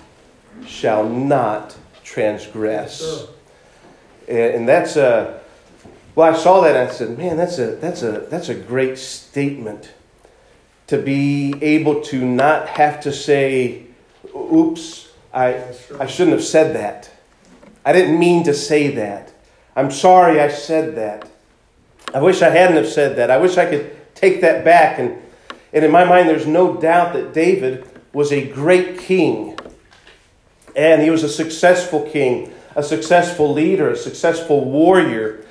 shall 0.65 1.08
not 1.08 1.75
transgress. 2.03 3.27
And 4.27 4.67
that's 4.67 4.96
a, 4.96 5.41
well, 6.15 6.34
I 6.34 6.38
saw 6.38 6.62
that 6.62 6.75
and 6.75 6.89
I 6.89 6.91
said, 6.91 7.17
man, 7.17 7.38
that's 7.38 7.60
a, 7.60 7.75
that's 7.75 8.01
a, 8.01 8.25
that's 8.29 8.50
a 8.50 8.55
great 8.55 8.98
statement 8.98 9.94
to 10.88 10.98
be 10.98 11.53
able 11.62 12.01
to 12.01 12.24
not 12.24 12.70
have 12.70 13.01
to 13.01 13.12
say, 13.12 13.84
oops, 14.36 15.12
I, 15.34 15.63
I 16.00 16.05
shouldn't 16.05 16.36
have 16.36 16.46
said 16.46 16.75
that. 16.75 17.12
I 17.84 17.91
didn't 17.91 18.17
mean 18.17 18.44
to 18.46 18.53
say 18.53 18.89
that. 18.96 19.34
I'm 19.75 19.91
sorry 19.91 20.39
I 20.39 20.50
said 20.50 20.96
that. 20.96 21.29
I 22.13 22.22
wish 22.22 22.41
I 22.41 22.50
hadn't 22.50 22.77
have 22.77 22.88
said 22.88 23.17
that. 23.17 23.29
I 23.29 23.38
wish 23.38 23.58
I 23.58 23.70
could 23.70 24.15
take 24.15 24.41
that 24.41 24.63
back. 24.63 25.00
And, 25.00 25.22
and 25.74 25.84
in 25.84 25.91
my 25.91 26.05
mind, 26.05 26.29
there's 26.29 26.48
no 26.48 26.79
doubt 26.79 27.13
that 27.13 27.34
David 27.34 27.86
was 28.16 28.32
a 28.32 28.48
great 28.48 28.98
king. 28.98 29.60
And 30.74 31.02
he 31.02 31.10
was 31.10 31.24
a 31.24 31.30
successful 31.30 32.10
king, 32.10 32.54
a 32.74 32.82
successful 32.82 33.52
leader, 33.52 33.90
a 33.90 33.98
successful 33.98 34.64
warrior. 34.64 35.46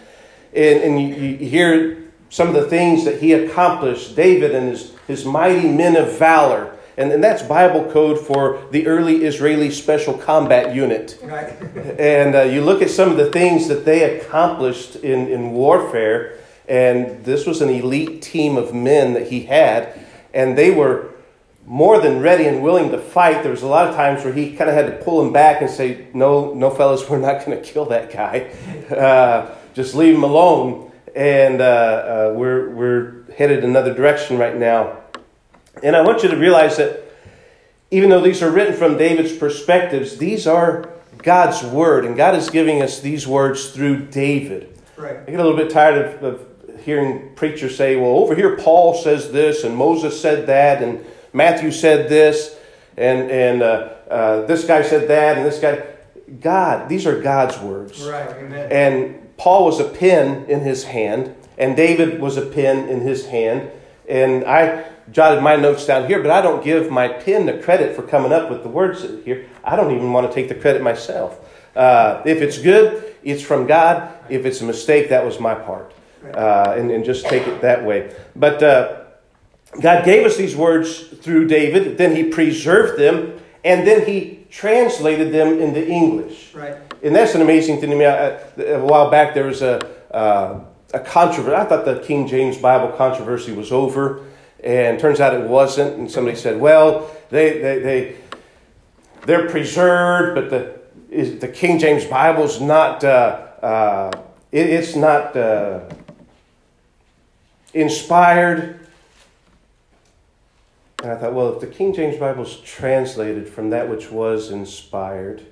And, 0.54 0.82
and 0.82 1.00
you, 1.00 1.14
you 1.14 1.36
hear 1.36 2.04
some 2.30 2.48
of 2.48 2.54
the 2.54 2.64
things 2.68 3.04
that 3.04 3.20
he 3.20 3.34
accomplished, 3.34 4.16
David 4.16 4.54
and 4.54 4.70
his, 4.70 4.94
his 5.06 5.24
mighty 5.26 5.68
men 5.68 5.94
of 5.94 6.18
valor. 6.18 6.74
And, 6.96 7.12
and 7.12 7.22
that's 7.22 7.42
Bible 7.42 7.90
code 7.92 8.18
for 8.18 8.66
the 8.70 8.86
early 8.86 9.24
Israeli 9.24 9.70
Special 9.70 10.14
Combat 10.14 10.74
Unit. 10.74 11.18
Right. 11.22 11.52
And 11.98 12.34
uh, 12.34 12.42
you 12.42 12.62
look 12.62 12.80
at 12.82 12.90
some 12.90 13.10
of 13.10 13.18
the 13.18 13.30
things 13.30 13.68
that 13.68 13.84
they 13.84 14.18
accomplished 14.18 14.96
in, 14.96 15.28
in 15.28 15.52
warfare, 15.52 16.38
and 16.66 17.24
this 17.24 17.46
was 17.46 17.60
an 17.60 17.68
elite 17.68 18.22
team 18.22 18.56
of 18.56 18.74
men 18.74 19.12
that 19.14 19.28
he 19.28 19.42
had, 19.42 20.00
and 20.32 20.56
they 20.56 20.70
were 20.70 21.13
more 21.66 22.00
than 22.00 22.20
ready 22.20 22.46
and 22.46 22.62
willing 22.62 22.90
to 22.90 22.98
fight. 22.98 23.42
There 23.42 23.50
was 23.50 23.62
a 23.62 23.66
lot 23.66 23.88
of 23.88 23.94
times 23.94 24.22
where 24.24 24.32
he 24.32 24.54
kind 24.54 24.68
of 24.68 24.76
had 24.76 24.86
to 24.86 25.04
pull 25.04 25.22
them 25.22 25.32
back 25.32 25.62
and 25.62 25.70
say, 25.70 26.08
"No, 26.12 26.52
no, 26.54 26.70
fellas, 26.70 27.08
we're 27.10 27.18
not 27.18 27.44
going 27.44 27.60
to 27.60 27.64
kill 27.64 27.86
that 27.86 28.12
guy. 28.12 28.50
Uh, 28.94 29.54
just 29.74 29.94
leave 29.94 30.14
him 30.14 30.24
alone." 30.24 30.92
And 31.14 31.60
uh, 31.60 31.64
uh, 31.64 32.34
we're 32.36 32.70
we're 32.70 33.32
headed 33.34 33.64
another 33.64 33.94
direction 33.94 34.38
right 34.38 34.56
now. 34.56 34.98
And 35.82 35.96
I 35.96 36.02
want 36.02 36.22
you 36.22 36.28
to 36.28 36.36
realize 36.36 36.76
that 36.76 37.02
even 37.90 38.10
though 38.10 38.20
these 38.20 38.42
are 38.42 38.50
written 38.50 38.74
from 38.74 38.96
David's 38.96 39.36
perspectives, 39.36 40.18
these 40.18 40.46
are 40.46 40.90
God's 41.18 41.62
word, 41.62 42.04
and 42.04 42.16
God 42.16 42.34
is 42.34 42.50
giving 42.50 42.82
us 42.82 43.00
these 43.00 43.26
words 43.26 43.70
through 43.70 44.06
David. 44.06 44.76
Right. 44.96 45.16
I 45.16 45.30
get 45.30 45.40
a 45.40 45.42
little 45.42 45.56
bit 45.56 45.70
tired 45.70 46.22
of, 46.22 46.24
of 46.24 46.80
hearing 46.84 47.34
preachers 47.36 47.76
say, 47.76 47.96
"Well, 47.96 48.10
over 48.10 48.34
here 48.34 48.56
Paul 48.56 48.94
says 48.94 49.32
this, 49.32 49.64
and 49.64 49.74
Moses 49.74 50.20
said 50.20 50.46
that, 50.48 50.82
and." 50.82 51.06
Matthew 51.34 51.72
said 51.72 52.08
this, 52.08 52.56
and, 52.96 53.30
and 53.30 53.62
uh, 53.62 53.94
uh, 54.08 54.46
this 54.46 54.64
guy 54.64 54.82
said 54.82 55.08
that, 55.08 55.36
and 55.36 55.44
this 55.44 55.58
guy. 55.58 55.84
God, 56.40 56.88
these 56.88 57.06
are 57.06 57.20
God's 57.20 57.58
words. 57.58 58.02
Right. 58.02 58.30
Amen. 58.30 58.72
And 58.72 59.36
Paul 59.36 59.66
was 59.66 59.78
a 59.78 59.84
pen 59.84 60.46
in 60.46 60.60
his 60.60 60.84
hand, 60.84 61.34
and 61.58 61.76
David 61.76 62.20
was 62.20 62.38
a 62.38 62.46
pen 62.46 62.88
in 62.88 63.00
his 63.02 63.26
hand. 63.26 63.70
And 64.08 64.44
I 64.44 64.86
jotted 65.10 65.42
my 65.42 65.56
notes 65.56 65.86
down 65.86 66.06
here, 66.06 66.22
but 66.22 66.30
I 66.30 66.40
don't 66.40 66.64
give 66.64 66.90
my 66.90 67.08
pen 67.08 67.46
the 67.46 67.58
credit 67.58 67.94
for 67.94 68.02
coming 68.02 68.32
up 68.32 68.50
with 68.50 68.62
the 68.62 68.68
words 68.68 69.02
here. 69.24 69.46
I 69.62 69.76
don't 69.76 69.94
even 69.94 70.12
want 70.12 70.28
to 70.28 70.34
take 70.34 70.48
the 70.48 70.54
credit 70.54 70.82
myself. 70.82 71.40
Uh, 71.76 72.22
if 72.24 72.40
it's 72.40 72.58
good, 72.58 73.16
it's 73.22 73.42
from 73.42 73.66
God. 73.66 74.12
If 74.30 74.46
it's 74.46 74.60
a 74.60 74.64
mistake, 74.64 75.08
that 75.08 75.24
was 75.24 75.40
my 75.40 75.54
part. 75.54 75.92
Uh, 76.32 76.74
and, 76.76 76.90
and 76.90 77.04
just 77.04 77.26
take 77.26 77.46
it 77.46 77.60
that 77.60 77.84
way. 77.84 78.14
But 78.34 78.62
uh, 78.62 79.03
God 79.80 80.04
gave 80.04 80.24
us 80.24 80.36
these 80.36 80.54
words 80.54 81.02
through 81.02 81.48
David, 81.48 81.98
then 81.98 82.14
he 82.14 82.24
preserved 82.24 82.98
them, 82.98 83.40
and 83.64 83.86
then 83.86 84.06
he 84.06 84.46
translated 84.50 85.32
them 85.32 85.58
into 85.60 85.84
English. 85.86 86.54
Right. 86.54 86.76
And 87.02 87.14
that's 87.14 87.34
an 87.34 87.42
amazing 87.42 87.80
thing 87.80 87.90
to 87.90 87.96
me. 87.96 88.06
I, 88.06 88.38
a 88.62 88.84
while 88.84 89.10
back, 89.10 89.34
there 89.34 89.46
was 89.46 89.62
a, 89.62 89.84
uh, 90.14 90.60
a 90.92 91.00
controversy. 91.00 91.56
I 91.56 91.64
thought 91.64 91.84
the 91.84 92.00
King 92.00 92.28
James 92.28 92.56
Bible 92.56 92.96
controversy 92.96 93.52
was 93.52 93.72
over, 93.72 94.24
and 94.62 94.98
turns 95.00 95.20
out 95.20 95.34
it 95.34 95.48
wasn't. 95.48 95.98
And 95.98 96.10
somebody 96.10 96.36
said, 96.36 96.60
well, 96.60 97.10
they, 97.30 97.58
they, 97.58 97.78
they, 97.80 98.16
they're 99.26 99.48
preserved, 99.48 100.36
but 100.36 100.50
the, 100.50 100.80
is, 101.10 101.40
the 101.40 101.48
King 101.48 101.78
James 101.78 102.04
Bible's 102.04 102.60
not, 102.60 103.02
uh, 103.02 103.46
uh, 103.60 104.10
it, 104.52 104.66
it's 104.70 104.94
not 104.94 105.36
uh, 105.36 105.80
inspired. 107.72 108.83
And 111.04 111.12
I 111.12 111.16
thought, 111.16 111.34
well, 111.34 111.52
if 111.52 111.60
the 111.60 111.66
King 111.66 111.92
James 111.92 112.16
Bible 112.16 112.44
is 112.44 112.56
translated 112.64 113.46
from 113.46 113.68
that 113.68 113.90
which 113.90 114.10
was 114.10 114.50
inspired, 114.50 115.42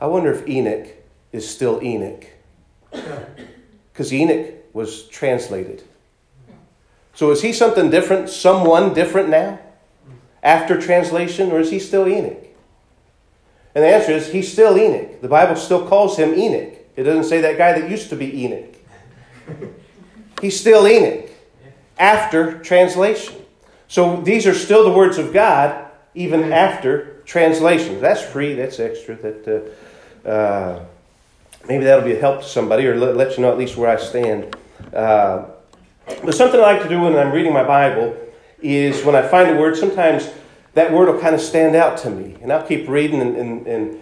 I 0.00 0.06
wonder 0.06 0.32
if 0.32 0.48
Enoch 0.48 0.88
is 1.30 1.46
still 1.48 1.82
Enoch. 1.82 2.24
Because 3.92 4.10
Enoch 4.10 4.54
was 4.72 5.06
translated. 5.08 5.82
So 7.12 7.30
is 7.30 7.42
he 7.42 7.52
something 7.52 7.90
different, 7.90 8.30
someone 8.30 8.94
different 8.94 9.28
now, 9.28 9.58
after 10.42 10.80
translation, 10.80 11.52
or 11.52 11.60
is 11.60 11.70
he 11.70 11.78
still 11.78 12.08
Enoch? 12.08 12.42
And 13.74 13.84
the 13.84 13.88
answer 13.88 14.12
is 14.12 14.28
he's 14.28 14.50
still 14.50 14.78
Enoch. 14.78 15.20
The 15.20 15.28
Bible 15.28 15.56
still 15.56 15.86
calls 15.86 16.16
him 16.16 16.32
Enoch. 16.32 16.72
It 16.96 17.02
doesn't 17.02 17.24
say 17.24 17.42
that 17.42 17.58
guy 17.58 17.78
that 17.78 17.90
used 17.90 18.08
to 18.08 18.16
be 18.16 18.44
Enoch. 18.44 18.74
He's 20.40 20.58
still 20.58 20.88
Enoch 20.88 21.28
after 21.98 22.58
translation. 22.60 23.41
So 23.92 24.22
these 24.22 24.46
are 24.46 24.54
still 24.54 24.84
the 24.84 24.96
words 24.96 25.18
of 25.18 25.34
God, 25.34 25.90
even 26.14 26.50
after 26.50 27.20
translations. 27.26 28.00
That's 28.00 28.22
free, 28.22 28.54
that's 28.54 28.80
extra. 28.80 29.16
That 29.16 29.76
uh, 30.24 30.28
uh, 30.28 30.84
Maybe 31.68 31.84
that'll 31.84 32.02
be 32.02 32.14
a 32.14 32.18
help 32.18 32.40
to 32.40 32.48
somebody 32.48 32.86
or 32.86 32.96
let, 32.96 33.18
let 33.18 33.36
you 33.36 33.42
know 33.42 33.52
at 33.52 33.58
least 33.58 33.76
where 33.76 33.90
I 33.90 34.00
stand. 34.00 34.56
Uh, 34.94 35.44
but 36.24 36.34
something 36.34 36.58
I 36.58 36.62
like 36.62 36.82
to 36.84 36.88
do 36.88 37.02
when 37.02 37.16
I'm 37.16 37.32
reading 37.32 37.52
my 37.52 37.64
Bible 37.64 38.16
is 38.62 39.04
when 39.04 39.14
I 39.14 39.20
find 39.28 39.50
a 39.50 39.60
word, 39.60 39.76
sometimes 39.76 40.32
that 40.72 40.90
word 40.90 41.12
will 41.12 41.20
kind 41.20 41.34
of 41.34 41.42
stand 41.42 41.76
out 41.76 41.98
to 41.98 42.08
me. 42.08 42.38
And 42.40 42.50
I'll 42.50 42.66
keep 42.66 42.88
reading, 42.88 43.20
and, 43.20 43.36
and, 43.36 43.66
and 43.66 44.00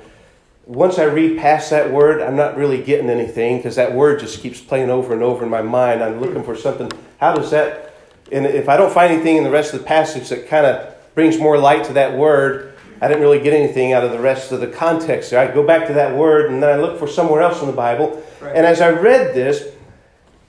once 0.67 1.01
I 1.01 1.05
read 1.05 1.37
past 1.37 1.71
that 1.71 1.91
word, 1.91 2.23
I'm 2.23 2.37
not 2.37 2.57
really 2.57 2.81
getting 2.81 3.11
anything 3.11 3.57
because 3.57 3.75
that 3.75 3.93
word 3.93 4.21
just 4.21 4.39
keeps 4.39 4.61
playing 4.61 4.89
over 4.89 5.13
and 5.13 5.23
over 5.25 5.43
in 5.43 5.51
my 5.51 5.63
mind. 5.63 6.01
I'm 6.01 6.21
looking 6.21 6.45
for 6.45 6.55
something. 6.55 6.93
How 7.19 7.35
does 7.35 7.51
that 7.51 7.90
and 8.33 8.47
if 8.47 8.69
I 8.69 8.77
don't 8.77 8.93
find 8.93 9.13
anything 9.13 9.37
in 9.37 9.45
the 9.45 9.51
rest 9.51 9.75
of 9.75 9.81
the 9.81 9.87
passage 9.87 10.29
that 10.29 10.49
kind 10.49 10.67
of 10.67 10.95
brings 11.15 11.39
more 11.39 11.59
light 11.59 11.85
to 11.85 11.93
that 11.95 12.17
word, 12.17 12.75
I 13.01 13.09
didn't 13.09 13.23
really 13.23 13.41
get 13.41 13.55
anything 13.55 13.93
out 13.93 14.05
of 14.05 14.13
the 14.13 14.21
rest 14.21 14.53
of 14.53 14.61
the 14.61 14.67
context 14.67 15.31
there. 15.31 15.41
I 15.41 15.53
go 15.53 15.67
back 15.67 15.87
to 15.87 15.95
that 15.95 16.15
word 16.15 16.51
and 16.51 16.63
then 16.63 16.71
I 16.71 16.77
look 16.77 16.99
for 16.99 17.07
somewhere 17.07 17.41
else 17.41 17.61
in 17.61 17.67
the 17.67 17.73
Bible. 17.73 18.23
Right. 18.41 18.55
And 18.55 18.67
as 18.67 18.81
I 18.81 18.91
read 18.91 19.35
this, 19.35 19.75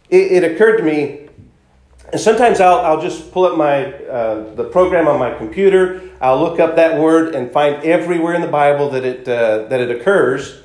it, 0.10 0.44
it, 0.44 0.52
occurred 0.52 0.78
to 0.78 0.84
me, 0.84 1.30
and 2.12 2.20
sometimes 2.20 2.60
I'll, 2.60 2.80
I'll 2.80 3.02
just 3.02 3.32
pull 3.32 3.46
up 3.46 3.58
my 3.58 3.86
uh, 3.86 4.54
the 4.56 4.66
program 4.66 5.08
on 5.08 5.18
my 5.18 5.34
computer. 5.34 6.02
I'll 6.20 6.42
look 6.42 6.60
up 6.60 6.76
that 6.76 7.00
word 7.00 7.34
and 7.34 7.50
find 7.52 7.82
everywhere 7.86 8.34
in 8.34 8.42
the 8.42 8.50
Bible 8.50 8.90
that 8.90 9.06
it 9.06 9.28
uh, 9.28 9.70
that 9.70 9.80
it 9.80 9.90
occurs. 9.90 10.62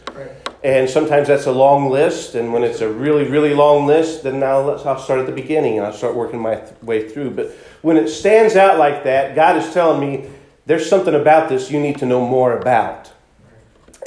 And 0.64 0.88
sometimes 0.88 1.28
that's 1.28 1.46
a 1.46 1.52
long 1.52 1.90
list, 1.90 2.34
and 2.34 2.52
when 2.52 2.64
it's 2.64 2.80
a 2.80 2.88
really, 2.88 3.24
really 3.24 3.54
long 3.54 3.86
list, 3.86 4.22
then 4.22 4.42
I'll, 4.42 4.70
I'll 4.88 4.98
start 4.98 5.20
at 5.20 5.26
the 5.26 5.32
beginning 5.32 5.76
and 5.76 5.86
I'll 5.86 5.92
start 5.92 6.14
working 6.14 6.40
my 6.40 6.56
th- 6.56 6.72
way 6.82 7.08
through. 7.08 7.32
But 7.32 7.52
when 7.82 7.96
it 7.96 8.08
stands 8.08 8.56
out 8.56 8.78
like 8.78 9.04
that, 9.04 9.34
God 9.34 9.56
is 9.56 9.72
telling 9.72 10.00
me 10.00 10.28
there's 10.64 10.88
something 10.88 11.14
about 11.14 11.48
this 11.48 11.70
you 11.70 11.78
need 11.78 11.98
to 11.98 12.06
know 12.06 12.26
more 12.26 12.58
about. 12.58 13.12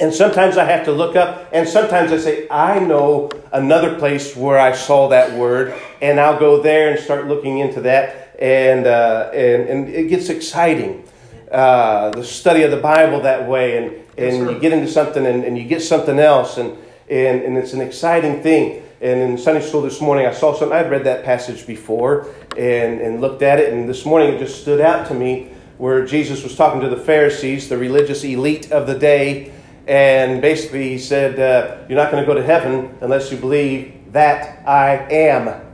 And 0.00 0.12
sometimes 0.12 0.56
I 0.56 0.64
have 0.64 0.84
to 0.86 0.92
look 0.92 1.14
up, 1.14 1.48
and 1.52 1.68
sometimes 1.68 2.10
I 2.10 2.18
say, 2.18 2.48
I 2.50 2.78
know 2.78 3.30
another 3.52 3.98
place 3.98 4.34
where 4.34 4.58
I 4.58 4.72
saw 4.72 5.08
that 5.08 5.32
word, 5.32 5.74
and 6.02 6.18
I'll 6.18 6.38
go 6.38 6.62
there 6.62 6.90
and 6.90 6.98
start 6.98 7.26
looking 7.26 7.58
into 7.58 7.82
that, 7.82 8.34
and, 8.40 8.86
uh, 8.86 9.30
and, 9.32 9.68
and 9.68 9.88
it 9.88 10.08
gets 10.08 10.30
exciting. 10.30 11.04
Uh, 11.50 12.10
the 12.10 12.24
study 12.24 12.62
of 12.62 12.70
the 12.70 12.78
Bible 12.78 13.20
that 13.20 13.46
way, 13.46 13.76
and, 13.76 14.09
and 14.20 14.36
yes, 14.36 14.50
you 14.50 14.60
get 14.60 14.72
into 14.72 14.88
something 14.88 15.24
and, 15.26 15.44
and 15.44 15.56
you 15.56 15.64
get 15.64 15.82
something 15.82 16.18
else, 16.18 16.58
and, 16.58 16.76
and, 17.08 17.42
and 17.42 17.56
it's 17.56 17.72
an 17.72 17.80
exciting 17.80 18.42
thing. 18.42 18.82
And 19.00 19.20
in 19.20 19.38
Sunday 19.38 19.66
school 19.66 19.80
this 19.80 20.00
morning, 20.00 20.26
I 20.26 20.32
saw 20.32 20.54
something. 20.54 20.76
I'd 20.76 20.90
read 20.90 21.04
that 21.04 21.24
passage 21.24 21.66
before 21.66 22.28
and, 22.56 23.00
and 23.00 23.20
looked 23.20 23.42
at 23.42 23.58
it, 23.58 23.72
and 23.72 23.88
this 23.88 24.04
morning 24.04 24.34
it 24.34 24.38
just 24.38 24.60
stood 24.60 24.80
out 24.80 25.08
to 25.08 25.14
me 25.14 25.50
where 25.78 26.04
Jesus 26.04 26.42
was 26.42 26.54
talking 26.54 26.82
to 26.82 26.90
the 26.90 26.98
Pharisees, 26.98 27.70
the 27.70 27.78
religious 27.78 28.22
elite 28.22 28.70
of 28.70 28.86
the 28.86 28.98
day, 28.98 29.52
and 29.86 30.42
basically 30.42 30.90
he 30.90 30.98
said, 30.98 31.40
uh, 31.40 31.86
You're 31.88 31.96
not 31.96 32.12
going 32.12 32.22
to 32.22 32.26
go 32.26 32.34
to 32.34 32.44
heaven 32.44 32.94
unless 33.00 33.32
you 33.32 33.38
believe 33.38 34.12
that 34.12 34.66
I 34.68 34.96
am. 35.10 35.66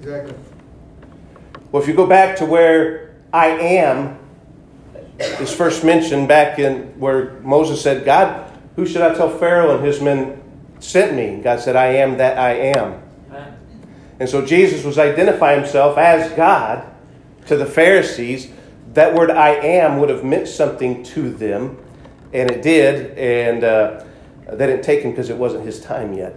Exactly. 0.00 0.34
Well, 1.70 1.82
if 1.82 1.88
you 1.88 1.94
go 1.94 2.06
back 2.06 2.36
to 2.36 2.44
where 2.44 3.14
I 3.32 3.48
am 3.48 4.18
is 5.40 5.54
first 5.54 5.84
mentioned 5.84 6.28
back 6.28 6.58
in 6.58 6.98
where 6.98 7.40
Moses 7.40 7.82
said, 7.82 8.04
God, 8.04 8.50
who 8.76 8.86
should 8.86 9.02
I 9.02 9.14
tell 9.14 9.30
Pharaoh 9.38 9.76
and 9.76 9.84
his 9.84 10.00
men 10.00 10.42
sent 10.80 11.14
me? 11.14 11.42
God 11.42 11.60
said, 11.60 11.76
I 11.76 11.86
am 11.86 12.18
that 12.18 12.38
I 12.38 12.54
am. 12.76 13.02
And 14.22 14.28
so 14.28 14.44
Jesus 14.44 14.84
was 14.84 14.98
identifying 14.98 15.62
himself 15.62 15.98
as 15.98 16.30
God 16.34 16.86
to 17.46 17.56
the 17.56 17.66
Pharisees. 17.66 18.52
That 18.94 19.14
word 19.14 19.30
I 19.30 19.50
am 19.50 19.98
would 19.98 20.10
have 20.10 20.22
meant 20.22 20.46
something 20.46 21.02
to 21.04 21.30
them, 21.30 21.78
and 22.32 22.48
it 22.48 22.62
did, 22.62 23.18
and 23.18 23.64
uh, 23.64 24.04
they 24.46 24.66
didn't 24.66 24.84
take 24.84 25.02
him 25.02 25.10
because 25.10 25.28
it 25.28 25.36
wasn't 25.36 25.64
his 25.64 25.80
time 25.80 26.12
yet. 26.12 26.36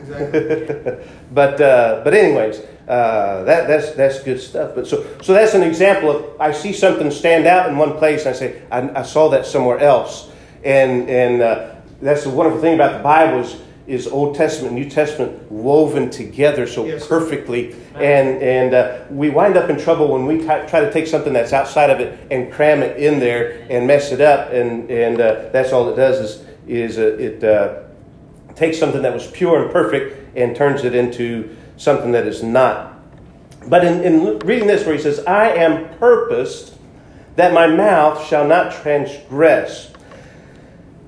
Exactly. 0.00 1.04
but, 1.32 1.60
uh, 1.60 2.00
but, 2.02 2.14
anyways, 2.14 2.62
uh, 2.88 3.44
that, 3.44 3.68
that's, 3.68 3.92
that's 3.92 4.22
good 4.22 4.40
stuff. 4.40 4.74
But 4.74 4.86
so, 4.86 5.06
so 5.22 5.34
that's 5.34 5.52
an 5.52 5.62
example 5.62 6.10
of 6.10 6.40
I 6.40 6.52
see 6.52 6.72
something 6.72 7.10
stand 7.10 7.46
out 7.46 7.68
in 7.68 7.76
one 7.76 7.98
place, 7.98 8.24
and 8.24 8.34
I 8.34 8.38
say, 8.38 8.62
I, 8.70 9.00
I 9.00 9.02
saw 9.02 9.28
that 9.28 9.44
somewhere 9.44 9.78
else. 9.78 10.30
And, 10.64 11.08
and 11.08 11.42
uh, 11.42 11.74
that's 12.00 12.24
the 12.24 12.30
wonderful 12.30 12.60
thing 12.62 12.74
about 12.74 12.96
the 12.96 13.02
Bible 13.02 13.40
is, 13.40 13.60
is 13.86 14.06
Old 14.06 14.36
Testament 14.36 14.74
and 14.74 14.82
New 14.82 14.90
Testament 14.90 15.50
woven 15.52 16.08
together 16.08 16.66
so 16.66 16.86
yes. 16.86 17.06
perfectly. 17.06 17.74
And, 17.94 18.42
and 18.42 18.74
uh, 18.74 19.04
we 19.10 19.28
wind 19.28 19.58
up 19.58 19.68
in 19.68 19.78
trouble 19.78 20.08
when 20.08 20.24
we 20.24 20.38
t- 20.38 20.46
try 20.46 20.80
to 20.80 20.90
take 20.90 21.06
something 21.06 21.34
that's 21.34 21.52
outside 21.52 21.90
of 21.90 22.00
it 22.00 22.18
and 22.30 22.50
cram 22.50 22.82
it 22.82 22.96
in 22.96 23.20
there 23.20 23.66
and 23.68 23.86
mess 23.86 24.12
it 24.12 24.22
up. 24.22 24.50
And, 24.52 24.90
and 24.90 25.20
uh, 25.20 25.50
that's 25.52 25.74
all 25.74 25.90
it 25.90 25.96
does 25.96 26.18
is, 26.18 26.44
is 26.66 26.98
uh, 26.98 27.16
it 27.18 27.44
uh, 27.44 27.82
takes 28.54 28.78
something 28.78 29.02
that 29.02 29.12
was 29.12 29.30
pure 29.30 29.62
and 29.62 29.72
perfect 29.72 30.36
and 30.36 30.56
turns 30.56 30.84
it 30.84 30.94
into 30.94 31.54
something 31.78 32.12
that 32.12 32.26
is 32.26 32.42
not. 32.42 33.00
But 33.66 33.84
in, 33.84 34.02
in 34.02 34.38
reading 34.40 34.68
this, 34.68 34.84
where 34.84 34.94
he 34.94 35.00
says, 35.00 35.20
I 35.20 35.48
am 35.50 35.96
purposed 35.98 36.74
that 37.36 37.54
my 37.54 37.66
mouth 37.66 38.26
shall 38.26 38.46
not 38.46 38.72
transgress. 38.72 39.92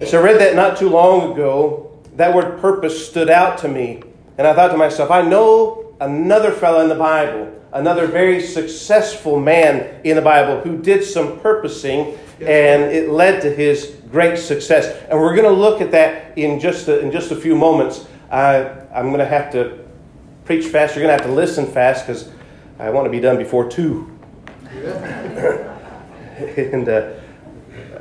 So 0.06 0.20
I 0.20 0.24
read 0.24 0.40
that 0.40 0.54
not 0.54 0.78
too 0.78 0.88
long 0.88 1.32
ago. 1.32 1.98
That 2.16 2.34
word 2.34 2.60
purpose 2.60 3.06
stood 3.08 3.28
out 3.28 3.58
to 3.58 3.68
me. 3.68 4.02
And 4.38 4.46
I 4.46 4.54
thought 4.54 4.68
to 4.68 4.76
myself, 4.76 5.10
I 5.10 5.22
know 5.22 5.94
another 6.00 6.52
fellow 6.52 6.80
in 6.80 6.88
the 6.88 6.94
Bible, 6.94 7.52
another 7.72 8.06
very 8.06 8.40
successful 8.40 9.38
man 9.38 10.00
in 10.04 10.16
the 10.16 10.22
Bible 10.22 10.60
who 10.60 10.78
did 10.78 11.04
some 11.04 11.38
purposing 11.40 12.16
and 12.40 12.84
it 12.84 13.10
led 13.10 13.42
to 13.42 13.54
his 13.54 13.96
great 14.10 14.38
success. 14.38 15.04
And 15.10 15.18
we're 15.18 15.34
going 15.34 15.52
to 15.52 15.60
look 15.60 15.80
at 15.80 15.90
that 15.90 16.38
in 16.38 16.58
just 16.58 16.88
a, 16.88 17.00
in 17.00 17.12
just 17.12 17.30
a 17.32 17.36
few 17.36 17.54
moments. 17.54 18.06
Uh, 18.30 18.86
I'm 18.94 19.08
going 19.08 19.18
to 19.18 19.26
have 19.26 19.52
to 19.52 19.79
preach 20.50 20.66
fast. 20.66 20.96
You're 20.96 21.06
going 21.06 21.16
to 21.16 21.22
have 21.22 21.30
to 21.30 21.36
listen 21.36 21.64
fast 21.64 22.04
because 22.04 22.28
I 22.80 22.90
want 22.90 23.06
to 23.06 23.10
be 23.10 23.20
done 23.20 23.38
before 23.38 23.70
2. 23.70 24.18
and 26.56 26.88
uh, 26.88 27.12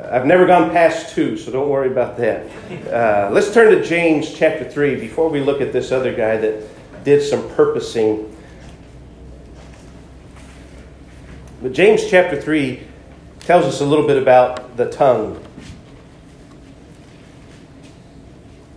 I've 0.09 0.25
never 0.25 0.47
gone 0.47 0.71
past 0.71 1.13
2, 1.13 1.37
so 1.37 1.51
don't 1.51 1.69
worry 1.69 1.91
about 1.91 2.17
that. 2.17 2.49
Uh, 2.91 3.29
let's 3.31 3.53
turn 3.53 3.71
to 3.71 3.83
James 3.83 4.33
chapter 4.33 4.67
3 4.67 4.95
before 4.95 5.29
we 5.29 5.41
look 5.41 5.61
at 5.61 5.71
this 5.71 5.91
other 5.91 6.11
guy 6.11 6.37
that 6.37 6.63
did 7.03 7.21
some 7.21 7.47
purposing. 7.51 8.35
But 11.61 11.71
James 11.71 12.09
chapter 12.09 12.41
3 12.41 12.81
tells 13.41 13.65
us 13.65 13.79
a 13.81 13.85
little 13.85 14.07
bit 14.07 14.19
about 14.19 14.75
the 14.75 14.89
tongue. 14.89 15.39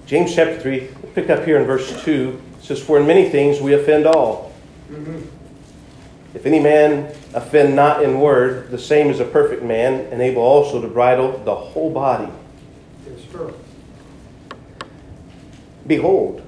James 0.05 0.35
chapter 0.35 0.61
3, 0.61 0.89
pick 1.15 1.31
up 1.31 1.47
here 1.47 1.59
in 1.59 1.65
verse 1.65 2.05
2. 2.05 2.39
Says, 2.73 2.83
For 2.83 2.99
in 2.99 3.07
many 3.07 3.29
things 3.29 3.61
we 3.61 3.75
offend 3.75 4.07
all. 4.07 4.51
Mm-hmm. 4.91 5.21
If 6.35 6.47
any 6.47 6.59
man 6.59 7.15
offend 7.35 7.77
not 7.77 8.03
in 8.03 8.19
word, 8.19 8.71
the 8.71 8.79
same 8.79 9.11
is 9.11 9.21
a 9.21 9.27
perfect 9.27 9.63
man, 9.63 10.07
and 10.11 10.23
able 10.23 10.41
also 10.41 10.81
to 10.81 10.89
bridle 10.89 11.37
the 11.45 11.55
whole 11.55 11.93
body. 11.93 12.33
Yes, 13.07 13.21
sir. 13.31 13.53
Behold, 15.87 16.41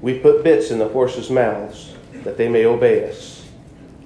we 0.00 0.20
put 0.20 0.44
bits 0.44 0.70
in 0.70 0.78
the 0.78 0.86
horses' 0.86 1.30
mouths, 1.30 1.96
that 2.22 2.36
they 2.36 2.48
may 2.48 2.64
obey 2.64 3.08
us, 3.10 3.48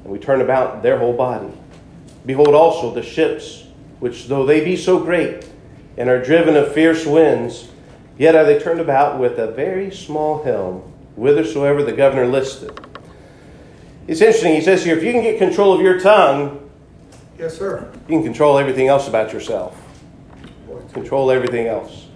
and 0.03 0.11
we 0.11 0.19
turn 0.19 0.41
about 0.41 0.83
their 0.83 0.99
whole 0.99 1.15
body. 1.15 1.53
Behold 2.25 2.55
also 2.55 2.95
the 2.95 3.03
ships, 3.03 3.67
which 3.99 4.29
though 4.29 4.47
they 4.47 4.65
be 4.65 4.77
so 4.77 4.99
great, 4.99 5.47
and 5.99 6.09
are 6.09 6.23
driven 6.23 6.57
of 6.57 6.73
fierce 6.73 7.05
winds, 7.05 7.69
yet 8.17 8.35
are 8.35 8.45
they 8.45 8.59
turned 8.59 8.81
about 8.81 9.19
with 9.19 9.39
a 9.39 9.51
very 9.51 9.91
small 9.91 10.43
helm, 10.43 10.91
whithersoever 11.21 11.83
the 11.83 11.93
governor 11.93 12.27
listeth. 12.27 12.79
It's 14.09 14.23
interesting. 14.23 14.55
He 14.55 14.63
says 14.63 14.83
here, 14.83 14.97
if 14.97 15.05
you 15.05 15.13
can 15.13 15.23
get 15.23 15.39
control 15.39 15.75
of 15.75 15.83
your 15.83 16.01
tongue, 16.01 16.71
yes, 17.39 17.59
sir, 17.59 17.93
you 18.09 18.17
can 18.17 18.23
control 18.23 18.59
everything 18.59 18.89
else 18.89 19.07
about 19.07 19.33
yourself. 19.33 19.77
Control 20.95 21.31
everything 21.31 21.67
else. 21.67 22.07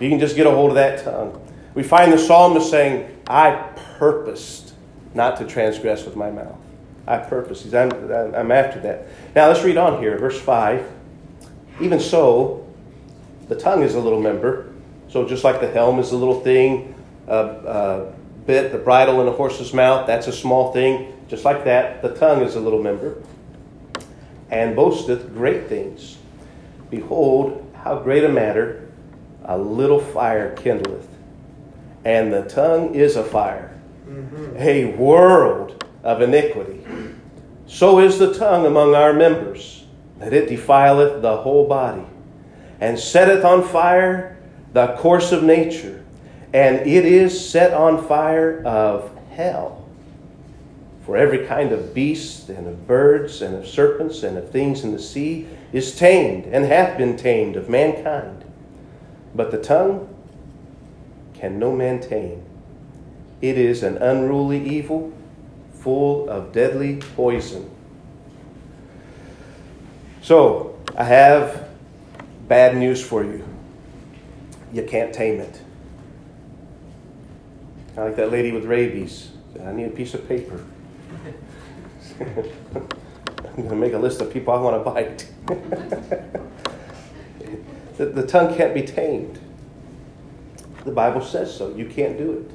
You 0.00 0.08
can 0.08 0.18
just 0.18 0.36
get 0.36 0.46
a 0.46 0.50
hold 0.50 0.70
of 0.70 0.76
that 0.76 1.04
tongue. 1.04 1.38
We 1.74 1.82
find 1.82 2.12
the 2.12 2.18
psalmist 2.18 2.70
saying, 2.70 3.18
"I 3.26 3.50
purposed 3.98 4.72
not 5.14 5.36
to 5.38 5.44
transgress 5.44 6.04
with 6.06 6.16
my 6.16 6.30
mouth. 6.30 6.56
I 7.06 7.18
purposed. 7.18 7.74
I'm, 7.74 7.92
I'm 8.34 8.50
after 8.50 8.80
that." 8.80 9.08
Now 9.34 9.48
let's 9.48 9.62
read 9.62 9.76
on 9.76 10.00
here, 10.00 10.16
verse 10.16 10.40
five. 10.40 10.90
Even 11.80 12.00
so, 12.00 12.66
the 13.48 13.56
tongue 13.56 13.82
is 13.82 13.94
a 13.94 14.00
little 14.00 14.20
member. 14.20 14.72
So 15.08 15.28
just 15.28 15.44
like 15.44 15.60
the 15.60 15.70
helm 15.70 15.98
is 15.98 16.12
a 16.12 16.16
little 16.16 16.40
thing, 16.40 16.91
uh, 17.28 18.12
bit, 18.46 18.72
the 18.72 18.78
bridle 18.78 19.20
in 19.20 19.28
a 19.28 19.32
horse's 19.32 19.72
mouth, 19.72 20.06
that's 20.06 20.26
a 20.26 20.32
small 20.32 20.72
thing. 20.72 21.12
Just 21.28 21.44
like 21.44 21.64
that, 21.64 22.02
the 22.02 22.14
tongue 22.14 22.42
is 22.42 22.56
a 22.56 22.60
little 22.60 22.82
member. 22.82 23.22
And 24.50 24.76
boasteth 24.76 25.32
great 25.34 25.68
things. 25.68 26.18
Behold, 26.90 27.70
how 27.74 27.98
great 28.00 28.24
a 28.24 28.28
matter 28.28 28.82
a 29.44 29.58
little 29.58 30.00
fire 30.00 30.54
kindleth. 30.56 31.06
And 32.04 32.32
the 32.32 32.42
tongue 32.42 32.94
is 32.94 33.16
a 33.16 33.24
fire, 33.24 33.78
mm-hmm. 34.06 34.56
a 34.56 34.96
world 34.96 35.84
of 36.02 36.20
iniquity. 36.20 36.84
So 37.66 38.00
is 38.00 38.18
the 38.18 38.34
tongue 38.34 38.66
among 38.66 38.94
our 38.94 39.12
members, 39.12 39.86
that 40.18 40.32
it 40.32 40.48
defileth 40.48 41.22
the 41.22 41.38
whole 41.38 41.66
body, 41.66 42.04
and 42.80 42.98
setteth 42.98 43.44
on 43.44 43.66
fire 43.66 44.38
the 44.72 44.94
course 44.98 45.32
of 45.32 45.42
nature 45.42 46.01
and 46.52 46.80
it 46.80 47.04
is 47.04 47.48
set 47.48 47.72
on 47.72 48.06
fire 48.06 48.62
of 48.64 49.10
hell. 49.30 49.86
For 51.06 51.16
every 51.16 51.46
kind 51.46 51.72
of 51.72 51.94
beast, 51.94 52.48
and 52.48 52.66
of 52.66 52.86
birds, 52.86 53.42
and 53.42 53.56
of 53.56 53.66
serpents, 53.66 54.22
and 54.22 54.38
of 54.38 54.50
things 54.50 54.84
in 54.84 54.92
the 54.92 55.00
sea 55.00 55.48
is 55.72 55.96
tamed, 55.96 56.44
and 56.44 56.64
hath 56.64 56.96
been 56.96 57.16
tamed 57.16 57.56
of 57.56 57.68
mankind. 57.68 58.44
But 59.34 59.50
the 59.50 59.58
tongue 59.58 60.08
can 61.34 61.58
no 61.58 61.74
man 61.74 62.00
tame. 62.00 62.44
It 63.40 63.58
is 63.58 63.82
an 63.82 63.96
unruly 63.96 64.64
evil, 64.64 65.12
full 65.74 66.28
of 66.28 66.52
deadly 66.52 66.98
poison. 67.16 67.68
So, 70.20 70.78
I 70.96 71.02
have 71.02 71.68
bad 72.46 72.76
news 72.76 73.02
for 73.02 73.24
you. 73.24 73.44
You 74.72 74.84
can't 74.84 75.12
tame 75.12 75.40
it. 75.40 75.60
Kind 77.94 77.98
of 77.98 78.06
like 78.06 78.16
that 78.16 78.32
lady 78.32 78.52
with 78.52 78.64
rabies. 78.64 79.32
I 79.62 79.70
need 79.72 79.84
a 79.84 79.90
piece 79.90 80.14
of 80.14 80.26
paper. 80.26 80.64
I'm 82.20 83.56
going 83.56 83.68
to 83.68 83.76
make 83.76 83.92
a 83.92 83.98
list 83.98 84.22
of 84.22 84.32
people 84.32 84.54
I 84.54 84.60
want 84.60 84.82
to 84.82 84.90
bite. 84.90 85.28
the, 87.98 88.06
the 88.06 88.26
tongue 88.26 88.56
can't 88.56 88.72
be 88.72 88.80
tamed. 88.82 89.38
The 90.84 90.90
Bible 90.90 91.22
says 91.22 91.54
so. 91.54 91.74
You 91.74 91.84
can't 91.84 92.16
do 92.16 92.32
it. 92.32 92.50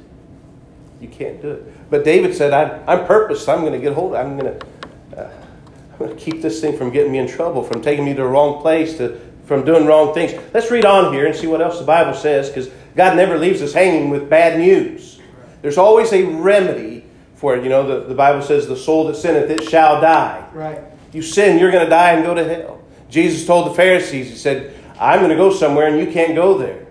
You 1.00 1.08
can't 1.08 1.40
do 1.40 1.52
it. 1.52 1.90
But 1.90 2.04
David 2.04 2.34
said, 2.34 2.52
I'm, 2.52 2.82
I'm 2.88 3.06
purposed. 3.06 3.48
I'm 3.48 3.60
going 3.60 3.74
to 3.74 3.78
get 3.78 3.94
hold 3.94 4.14
of 4.14 4.20
it. 4.20 4.24
I'm 4.24 4.36
going 4.38 4.58
to. 4.58 4.66
Uh, 5.16 5.30
I'm 5.92 5.98
going 5.98 6.16
to 6.16 6.24
keep 6.24 6.42
this 6.42 6.60
thing 6.60 6.76
from 6.76 6.90
getting 6.90 7.10
me 7.10 7.18
in 7.18 7.26
trouble, 7.26 7.62
from 7.62 7.82
taking 7.82 8.04
me 8.04 8.14
to 8.14 8.22
the 8.22 8.28
wrong 8.28 8.60
place, 8.60 8.98
to, 8.98 9.20
from 9.46 9.64
doing 9.64 9.86
wrong 9.86 10.14
things. 10.14 10.32
Let's 10.54 10.70
read 10.70 10.84
on 10.84 11.12
here 11.12 11.26
and 11.26 11.34
see 11.34 11.48
what 11.48 11.60
else 11.60 11.78
the 11.78 11.84
Bible 11.84 12.14
says, 12.14 12.48
because 12.48 12.70
God 12.94 13.16
never 13.16 13.36
leaves 13.36 13.62
us 13.62 13.72
hanging 13.72 14.10
with 14.10 14.30
bad 14.30 14.58
news. 14.58 15.17
There's 15.68 15.76
always 15.76 16.14
a 16.14 16.24
remedy 16.24 17.04
for 17.34 17.54
it. 17.54 17.62
You 17.62 17.68
know, 17.68 17.86
the, 17.86 18.06
the 18.06 18.14
Bible 18.14 18.40
says, 18.40 18.66
the 18.66 18.74
soul 18.74 19.06
that 19.08 19.16
sinneth, 19.16 19.50
it 19.50 19.68
shall 19.68 20.00
die. 20.00 20.48
Right. 20.54 20.80
You 21.12 21.20
sin, 21.20 21.58
you're 21.58 21.70
going 21.70 21.84
to 21.84 21.90
die 21.90 22.12
and 22.12 22.24
go 22.24 22.32
to 22.32 22.42
hell. 22.42 22.80
Jesus 23.10 23.46
told 23.46 23.70
the 23.70 23.74
Pharisees, 23.74 24.30
He 24.30 24.34
said, 24.34 24.74
I'm 24.98 25.18
going 25.18 25.28
to 25.28 25.36
go 25.36 25.52
somewhere 25.52 25.88
and 25.88 25.98
you 25.98 26.10
can't 26.10 26.34
go 26.34 26.56
there. 26.56 26.86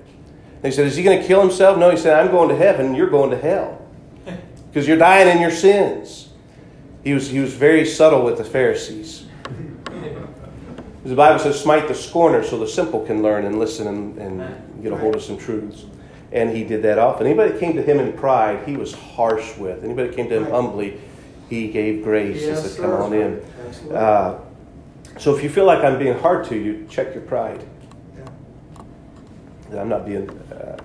They 0.61 0.69
said, 0.69 0.85
Is 0.85 0.95
he 0.95 1.01
going 1.01 1.19
to 1.19 1.25
kill 1.25 1.41
himself? 1.41 1.79
No, 1.79 1.89
he 1.89 1.97
said, 1.97 2.19
I'm 2.19 2.29
going 2.29 2.49
to 2.49 2.55
heaven 2.55 2.85
and 2.85 2.95
you're 2.95 3.09
going 3.09 3.31
to 3.31 3.37
hell. 3.39 3.83
Because 4.67 4.87
you're 4.87 4.95
dying 4.95 5.27
in 5.35 5.41
your 5.41 5.49
sins. 5.49 6.29
He 7.03 7.15
was, 7.15 7.31
he 7.31 7.39
was 7.39 7.51
very 7.51 7.83
subtle 7.83 8.23
with 8.23 8.37
the 8.37 8.43
Pharisees. 8.43 9.25
The 11.03 11.15
Bible 11.15 11.39
says, 11.39 11.59
Smite 11.59 11.87
the 11.87 11.95
scorner 11.95 12.43
so 12.43 12.59
the 12.59 12.67
simple 12.67 13.03
can 13.03 13.23
learn 13.23 13.45
and 13.45 13.57
listen 13.57 13.87
and, 13.87 14.19
and 14.19 14.83
get 14.83 14.91
a 14.91 14.97
hold 14.97 15.15
of 15.15 15.23
some 15.23 15.37
truths. 15.39 15.85
And 16.31 16.49
he 16.49 16.63
did 16.63 16.81
that 16.83 16.99
often. 16.99 17.25
Anybody 17.25 17.51
that 17.51 17.59
came 17.59 17.75
to 17.75 17.81
him 17.81 17.99
in 17.99 18.13
pride, 18.13 18.67
he 18.67 18.75
was 18.75 18.93
harsh 18.93 19.57
with. 19.57 19.83
Anybody 19.83 20.09
that 20.09 20.15
came 20.15 20.27
to 20.29 20.37
him 20.37 20.51
humbly, 20.51 20.99
he 21.49 21.69
gave 21.69 22.03
grace. 22.03 22.41
Yes, 22.41 22.63
he 22.63 22.69
said, 22.69 22.81
Come 22.81 22.91
on 22.91 23.13
in. 23.13 23.41
Uh, 23.93 24.39
so 25.17 25.35
if 25.35 25.41
you 25.41 25.49
feel 25.49 25.65
like 25.65 25.83
I'm 25.83 25.97
being 25.97 26.17
hard 26.19 26.45
to 26.47 26.57
you, 26.57 26.85
check 26.89 27.13
your 27.13 27.23
pride. 27.23 27.65
Yeah. 29.71 29.81
I'm 29.81 29.89
not 29.89 30.05
being, 30.05 30.29
uh, 30.29 30.77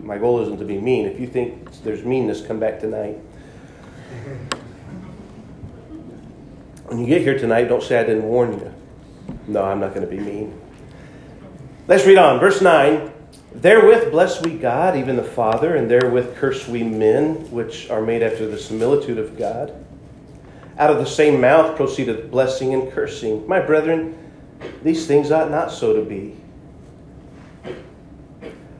my 0.00 0.18
goal 0.18 0.42
isn't 0.42 0.58
to 0.58 0.64
be 0.64 0.78
mean. 0.78 1.06
If 1.06 1.18
you 1.18 1.26
think 1.26 1.72
there's 1.82 2.04
meanness, 2.04 2.44
come 2.44 2.60
back 2.60 2.80
tonight. 2.80 3.18
When 6.92 7.00
you 7.00 7.06
get 7.06 7.22
here 7.22 7.38
tonight, 7.38 7.70
don't 7.70 7.82
say 7.82 7.98
I 7.98 8.04
didn't 8.04 8.24
warn 8.24 8.52
you. 8.52 8.74
No, 9.46 9.64
I'm 9.64 9.80
not 9.80 9.94
going 9.94 10.06
to 10.06 10.14
be 10.14 10.20
mean. 10.20 10.60
Let's 11.88 12.04
read 12.04 12.18
on. 12.18 12.38
Verse 12.38 12.60
9. 12.60 13.11
Therewith 13.54 14.10
bless 14.10 14.42
we 14.42 14.56
God, 14.56 14.96
even 14.96 15.16
the 15.16 15.22
Father, 15.22 15.76
and 15.76 15.90
therewith 15.90 16.36
curse 16.36 16.66
we 16.66 16.82
men, 16.82 17.50
which 17.50 17.90
are 17.90 18.00
made 18.00 18.22
after 18.22 18.46
the 18.46 18.58
similitude 18.58 19.18
of 19.18 19.38
God. 19.38 19.72
Out 20.78 20.90
of 20.90 20.98
the 20.98 21.06
same 21.06 21.40
mouth 21.40 21.76
proceedeth 21.76 22.30
blessing 22.30 22.72
and 22.74 22.90
cursing. 22.92 23.46
My 23.46 23.60
brethren, 23.60 24.16
these 24.82 25.06
things 25.06 25.30
ought 25.30 25.50
not 25.50 25.70
so 25.70 25.92
to 25.94 26.02
be. 26.02 26.36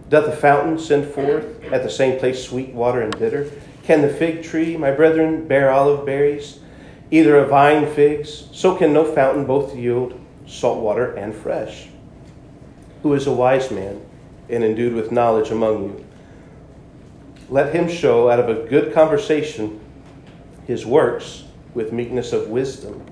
Doth 0.08 0.26
a 0.26 0.36
fountain 0.36 0.78
send 0.78 1.06
forth 1.12 1.62
at 1.64 1.82
the 1.82 1.90
same 1.90 2.18
place 2.18 2.44
sweet 2.44 2.70
water 2.70 3.02
and 3.02 3.18
bitter? 3.18 3.50
Can 3.84 4.02
the 4.02 4.08
fig 4.08 4.42
tree, 4.42 4.76
my 4.76 4.90
brethren, 4.90 5.46
bear 5.46 5.70
olive 5.70 6.04
berries? 6.06 6.60
Either 7.10 7.36
a 7.36 7.46
vine 7.46 7.92
figs? 7.94 8.48
So 8.52 8.74
can 8.76 8.92
no 8.92 9.04
fountain 9.04 9.46
both 9.46 9.76
yield 9.76 10.18
salt 10.46 10.80
water 10.80 11.14
and 11.14 11.34
fresh. 11.34 11.88
Who 13.02 13.14
is 13.14 13.26
a 13.26 13.32
wise 13.32 13.70
man? 13.70 14.00
And 14.48 14.64
endued 14.64 14.94
with 14.94 15.12
knowledge 15.12 15.50
among 15.50 15.84
you. 15.84 16.06
Let 17.48 17.74
him 17.74 17.88
show 17.88 18.30
out 18.30 18.40
of 18.40 18.48
a 18.48 18.68
good 18.68 18.94
conversation 18.94 19.80
his 20.66 20.86
works 20.86 21.44
with 21.74 21.92
meekness 21.92 22.32
of 22.32 22.48
wisdom. 22.48 23.04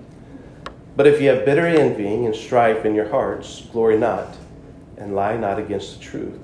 But 0.96 1.06
if 1.06 1.20
you 1.20 1.28
have 1.28 1.44
bitter 1.44 1.66
envying 1.66 2.26
and 2.26 2.34
strife 2.34 2.84
in 2.84 2.94
your 2.94 3.08
hearts, 3.08 3.62
glory 3.72 3.98
not, 3.98 4.36
and 4.96 5.14
lie 5.14 5.36
not 5.36 5.58
against 5.58 5.98
the 5.98 6.04
truth. 6.04 6.38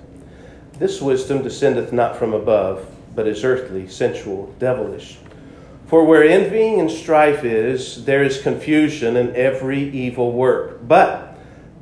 This 0.79 1.01
wisdom 1.01 1.43
descendeth 1.43 1.93
not 1.93 2.17
from 2.17 2.35
above, 2.35 2.87
but 3.15 3.27
is 3.27 3.45
earthly, 3.45 3.89
sensual, 3.89 4.55
devilish. 4.59 5.19
For 5.87 6.05
where 6.05 6.25
envying 6.25 6.81
and 6.81 6.91
strife 6.91 7.45
is, 7.45 8.05
there 8.05 8.23
is 8.23 8.43
confusion 8.43 9.17
in 9.17 9.35
every 9.37 9.89
evil 9.91 10.33
work. 10.33 10.87
But 10.87 11.26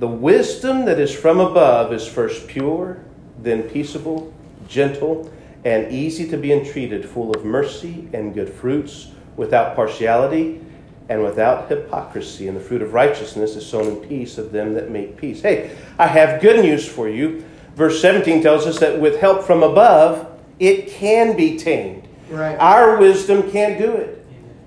the 0.04 0.08
wisdom 0.08 0.84
that 0.84 1.00
is 1.00 1.14
from 1.14 1.40
above 1.40 1.90
is 1.90 2.06
first 2.06 2.46
pure, 2.46 3.02
then 3.38 3.62
peaceable, 3.62 4.34
gentle, 4.68 5.32
and 5.64 5.90
easy 5.90 6.28
to 6.28 6.36
be 6.36 6.52
entreated, 6.52 7.08
full 7.08 7.34
of 7.34 7.42
mercy 7.42 8.06
and 8.12 8.34
good 8.34 8.50
fruits, 8.50 9.12
without 9.36 9.74
partiality 9.74 10.60
and 11.08 11.22
without 11.22 11.70
hypocrisy. 11.70 12.48
And 12.48 12.54
the 12.54 12.60
fruit 12.60 12.82
of 12.82 12.92
righteousness 12.92 13.56
is 13.56 13.64
sown 13.64 13.86
in 13.86 13.96
peace 14.06 14.36
of 14.36 14.52
them 14.52 14.74
that 14.74 14.90
make 14.90 15.16
peace. 15.16 15.40
Hey, 15.40 15.74
I 15.98 16.06
have 16.06 16.42
good 16.42 16.62
news 16.62 16.86
for 16.86 17.08
you. 17.08 17.42
Verse 17.74 17.98
17 18.02 18.42
tells 18.42 18.66
us 18.66 18.78
that 18.80 19.00
with 19.00 19.18
help 19.18 19.42
from 19.42 19.62
above, 19.62 20.30
it 20.58 20.88
can 20.88 21.34
be 21.34 21.56
tamed. 21.56 22.06
Right. 22.28 22.58
Our 22.58 22.98
wisdom 22.98 23.50
can't 23.50 23.78
do 23.78 23.90
it. 23.90 24.22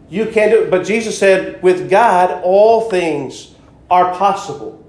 You 0.10 0.26
can't 0.26 0.50
do 0.50 0.64
it. 0.64 0.72
But 0.72 0.84
Jesus 0.84 1.16
said, 1.16 1.62
with 1.62 1.92
God, 1.92 2.42
all 2.44 2.90
things 2.90 3.54
are 3.92 4.16
possible. 4.16 4.84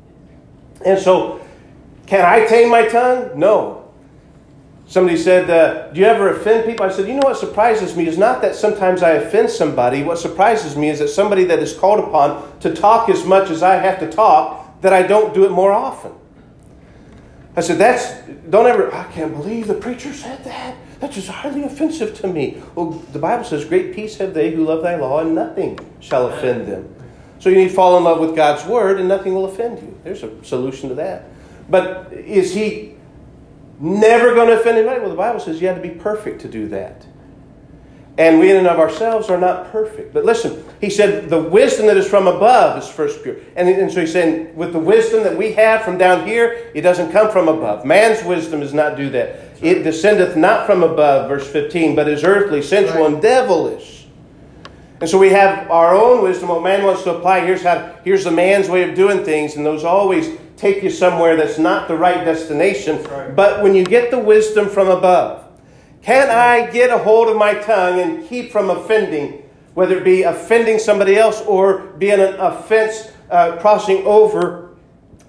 And 0.85 0.99
so, 0.99 1.41
can 2.07 2.25
I 2.25 2.47
tame 2.47 2.71
my 2.71 2.87
tongue? 2.87 3.39
No. 3.39 3.79
Somebody 4.87 5.19
said, 5.19 5.51
uh, 5.51 5.93
Do 5.93 6.01
you 6.01 6.07
ever 6.07 6.31
offend 6.31 6.65
people? 6.65 6.87
I 6.87 6.91
said, 6.91 7.07
You 7.07 7.15
know 7.15 7.29
what 7.29 7.37
surprises 7.37 7.95
me 7.95 8.07
is 8.07 8.17
not 8.17 8.41
that 8.41 8.55
sometimes 8.55 9.03
I 9.03 9.11
offend 9.13 9.51
somebody. 9.51 10.03
What 10.03 10.19
surprises 10.19 10.77
me 10.77 10.89
is 10.89 10.99
that 11.01 11.09
somebody 11.09 11.45
that 11.45 11.59
is 11.59 11.75
called 11.75 12.01
upon 12.01 12.59
to 12.61 12.75
talk 12.75 13.11
as 13.11 13.25
much 13.25 13.51
as 13.51 13.63
I 13.63 13.75
have 13.75 13.99
to 14.01 14.11
talk, 14.11 14.81
that 14.81 14.93
I 14.95 15.03
don't 15.03 15.35
do 15.35 15.45
it 15.45 15.51
more 15.51 15.73
often. 15.73 16.13
I 17.55 17.61
said, 17.61 17.77
That's, 17.77 18.15
don't 18.49 18.67
ever, 18.67 18.95
I 18.95 19.05
can't 19.13 19.35
believe 19.35 19.67
the 19.67 19.75
preacher 19.75 20.15
said 20.15 20.43
that. 20.45 20.75
That's 21.01 21.15
just 21.15 21.29
highly 21.29 21.65
offensive 21.65 22.19
to 22.21 22.29
me. 22.29 22.63
Well, 22.75 22.91
the 23.13 23.19
Bible 23.19 23.45
says, 23.45 23.67
Great 23.67 23.95
peace 23.95 24.17
have 24.17 24.33
they 24.33 24.53
who 24.53 24.65
love 24.65 24.83
thy 24.83 24.97
law, 24.97 25.21
and 25.21 25.35
nothing 25.35 25.79
shall 26.01 26.29
offend 26.29 26.67
them. 26.67 26.95
So 27.39 27.49
you 27.49 27.57
need 27.57 27.69
to 27.69 27.75
fall 27.75 27.97
in 27.99 28.05
love 28.05 28.21
with 28.21 28.35
God's 28.35 28.65
word, 28.67 28.99
and 28.99 29.09
nothing 29.09 29.35
will 29.35 29.45
offend 29.45 29.79
you. 29.81 29.99
There's 30.05 30.23
a 30.23 30.45
solution 30.45 30.89
to 30.89 30.95
that. 30.97 31.27
But 31.71 32.13
is 32.13 32.55
he 32.55 32.99
Never 33.81 34.35
going 34.35 34.49
to 34.49 34.59
offend 34.59 34.77
anybody. 34.77 35.01
Well, 35.01 35.11
the 35.11 35.17
Bible 35.17 35.39
says 35.39 35.61
you 35.61 35.69
have 35.69 35.77
to 35.77 35.83
be 35.83 35.95
perfect 35.95 36.41
to 36.43 36.49
do 36.49 36.69
that. 36.69 37.07
And 38.17 38.41
we 38.41 38.51
in 38.51 38.57
and 38.57 38.67
of 38.67 38.81
ourselves 38.81 39.31
are 39.31 39.39
not 39.39 39.71
perfect. 39.71 40.13
But 40.13 40.25
listen, 40.25 40.65
he 40.81 40.91
said 40.91 41.29
the 41.29 41.41
wisdom 41.41 41.87
that 41.87 41.97
is 41.97 42.09
from 42.09 42.27
above 42.27 42.83
is 42.83 42.89
first 42.89 43.23
pure. 43.23 43.37
And, 43.55 43.69
and 43.69 43.93
so 43.93 44.01
he's 44.01 44.13
saying 44.13 44.57
with 44.57 44.73
the 44.73 44.81
wisdom 44.81 45.23
that 45.23 45.39
we 45.39 45.53
have 45.53 45.83
from 45.83 45.97
down 45.99 46.27
here, 46.27 46.73
it 46.75 46.81
doesn't 46.81 47.13
come 47.13 47.31
from 47.31 47.47
above. 47.47 47.85
Man's 47.85 48.25
wisdom 48.25 48.59
does 48.59 48.75
not 48.75 48.97
do 48.97 49.09
that. 49.11 49.39
It 49.63 49.85
descendeth 49.85 50.37
not 50.37 50.67
from 50.67 50.83
above, 50.83 51.29
verse 51.29 51.49
15, 51.49 51.95
but 51.95 52.09
is 52.09 52.25
earthly, 52.25 52.61
sensual, 52.61 53.05
right. 53.05 53.13
and 53.13 53.23
devilish. 53.23 53.98
And 55.01 55.09
so 55.09 55.19
we 55.19 55.31
have 55.31 55.71
our 55.71 55.95
own 55.95 56.23
wisdom. 56.23 56.49
What 56.49 56.63
man 56.63 56.85
wants 56.85 57.05
to 57.05 57.17
apply, 57.17 57.41
here's 57.41 57.63
how 57.63 57.95
here's 58.05 58.25
the 58.25 58.31
man's 58.31 58.69
way 58.69 58.89
of 58.89 58.97
doing 58.97 59.25
things, 59.25 59.57
and 59.57 59.65
those 59.65 59.85
always 59.85 60.37
take 60.57 60.83
you 60.83 60.91
somewhere 60.91 61.37
that's 61.37 61.59
not 61.59 61.87
the 61.87 61.97
right 61.97 62.25
destination. 62.25 63.03
Right. 63.05 63.35
But 63.35 63.63
when 63.63 63.75
you 63.75 63.85
get 63.85 64.11
the 64.11 64.19
wisdom 64.19 64.69
from 64.69 64.89
above, 64.89 65.45
can 66.03 66.31
I 66.31 66.71
get 66.71 66.91
a 66.91 66.99
hold 66.99 67.29
of 67.29 67.37
my 67.37 67.55
tongue 67.55 68.01
and 68.01 68.27
keep 68.29 68.51
from 68.51 68.71
offending, 68.71 69.49
whether 69.75 69.99
it 69.99 70.05
be 70.05 70.25
offending 70.25 70.79
somebody 70.79 71.17
else 71.17 71.43
or 71.43 71.79
being 71.99 72.21
an 72.21 72.35
offense 72.35 73.13
uh, 73.31 73.57
crossing 73.59 74.05
over 74.05 74.77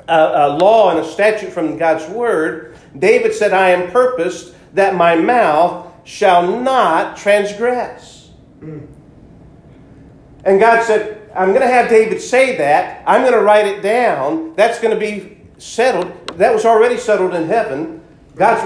a, 0.07 0.13
a 0.13 0.57
law 0.57 0.89
and 0.89 0.99
a 0.99 1.05
statute 1.05 1.51
from 1.51 1.77
God's 1.77 2.09
word? 2.09 2.75
David 2.97 3.35
said, 3.35 3.53
I 3.53 3.69
am 3.69 3.91
purposed 3.91 4.55
that 4.73 4.95
my 4.95 5.15
mouth 5.15 5.93
shall 6.05 6.59
not 6.59 7.17
transgress. 7.17 8.31
Mm. 8.61 8.87
And 10.49 10.59
God 10.59 10.83
said, 10.83 11.29
I'm 11.35 11.49
going 11.49 11.61
to 11.61 11.67
have 11.67 11.89
David 11.89 12.19
say 12.19 12.57
that. 12.57 13.03
I'm 13.05 13.21
going 13.21 13.33
to 13.33 13.41
write 13.41 13.67
it 13.67 13.83
down. 13.83 14.55
That's 14.55 14.79
going 14.79 14.91
to 14.91 14.99
be 14.99 15.37
settled. 15.59 16.11
That 16.39 16.51
was 16.51 16.65
already 16.65 16.97
settled 16.97 17.35
in 17.35 17.45
heaven. 17.45 18.03
God's 18.35 18.63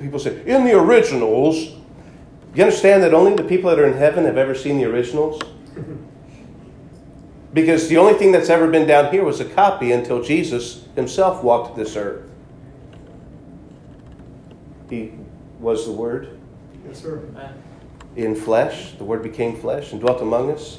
people 0.00 0.18
say 0.18 0.42
in 0.46 0.64
the 0.64 0.72
originals. 0.72 1.74
You 2.54 2.62
understand 2.62 3.02
that 3.02 3.12
only 3.12 3.34
the 3.34 3.44
people 3.44 3.68
that 3.68 3.78
are 3.78 3.86
in 3.86 3.98
heaven 3.98 4.24
have 4.24 4.38
ever 4.38 4.54
seen 4.54 4.78
the 4.78 4.86
originals? 4.86 5.42
Because 7.52 7.88
the 7.88 7.98
only 7.98 8.14
thing 8.14 8.32
that's 8.32 8.48
ever 8.48 8.70
been 8.70 8.86
down 8.86 9.12
here 9.12 9.24
was 9.24 9.40
a 9.40 9.44
copy 9.44 9.92
until 9.92 10.22
Jesus 10.22 10.88
himself 10.94 11.44
walked 11.44 11.76
this 11.76 11.96
earth. 11.96 12.26
He 14.88 15.12
was 15.60 15.84
the 15.84 15.92
Word. 15.92 16.40
Yes, 16.88 17.02
sir. 17.02 17.22
In 18.16 18.34
flesh. 18.34 18.92
The 18.92 19.04
Word 19.04 19.22
became 19.22 19.60
flesh 19.60 19.92
and 19.92 20.00
dwelt 20.00 20.22
among 20.22 20.50
us. 20.50 20.78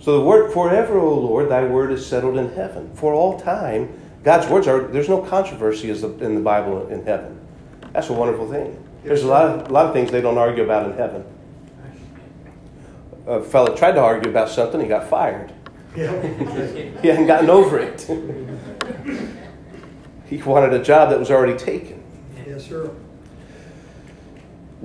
So 0.00 0.18
the 0.18 0.24
word 0.24 0.52
forever, 0.52 0.98
O 0.98 1.14
Lord, 1.14 1.50
thy 1.50 1.64
word 1.64 1.92
is 1.92 2.04
settled 2.04 2.38
in 2.38 2.52
heaven. 2.54 2.90
For 2.94 3.12
all 3.12 3.38
time, 3.38 3.92
God's 4.24 4.48
words 4.48 4.66
are, 4.66 4.80
there's 4.88 5.08
no 5.08 5.20
controversy 5.20 5.90
in 5.90 6.34
the 6.34 6.40
Bible 6.40 6.88
in 6.88 7.04
heaven. 7.04 7.38
That's 7.92 8.08
a 8.08 8.14
wonderful 8.14 8.50
thing. 8.50 8.82
There's 9.04 9.22
a 9.22 9.26
lot 9.26 9.46
of, 9.46 9.68
a 9.68 9.72
lot 9.72 9.86
of 9.86 9.92
things 9.92 10.10
they 10.10 10.20
don't 10.22 10.38
argue 10.38 10.64
about 10.64 10.90
in 10.90 10.96
heaven. 10.96 11.24
A 13.26 13.42
fellow 13.42 13.76
tried 13.76 13.92
to 13.92 14.00
argue 14.00 14.30
about 14.30 14.48
something, 14.48 14.80
he 14.80 14.88
got 14.88 15.08
fired. 15.08 15.52
Yeah. 15.94 16.20
he 17.02 17.08
hadn't 17.08 17.26
gotten 17.26 17.50
over 17.50 17.78
it. 17.78 18.08
he 20.26 20.42
wanted 20.42 20.72
a 20.72 20.82
job 20.82 21.10
that 21.10 21.18
was 21.18 21.30
already 21.30 21.58
taken. 21.58 22.02
Yes, 22.46 22.66
sir. 22.66 22.90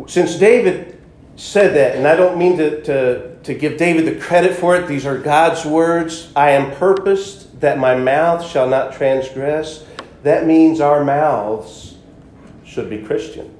Since 0.07 0.35
David 0.35 0.94
said 1.35 1.75
that, 1.75 1.95
and 1.95 2.07
I 2.07 2.15
don't 2.15 2.37
mean 2.37 2.57
to, 2.57 2.81
to 2.83 3.35
to 3.45 3.53
give 3.53 3.77
David 3.77 4.05
the 4.05 4.19
credit 4.19 4.55
for 4.55 4.75
it. 4.75 4.87
These 4.87 5.05
are 5.05 5.19
God's 5.19 5.65
words. 5.65 6.31
I 6.35 6.51
am 6.51 6.75
purposed 6.77 7.61
that 7.61 7.77
my 7.77 7.93
mouth 7.95 8.43
shall 8.43 8.67
not 8.67 8.93
transgress. 8.93 9.85
That 10.23 10.47
means 10.47 10.81
our 10.81 11.03
mouths 11.03 11.95
should 12.63 12.89
be 12.89 13.03
Christian. 13.03 13.55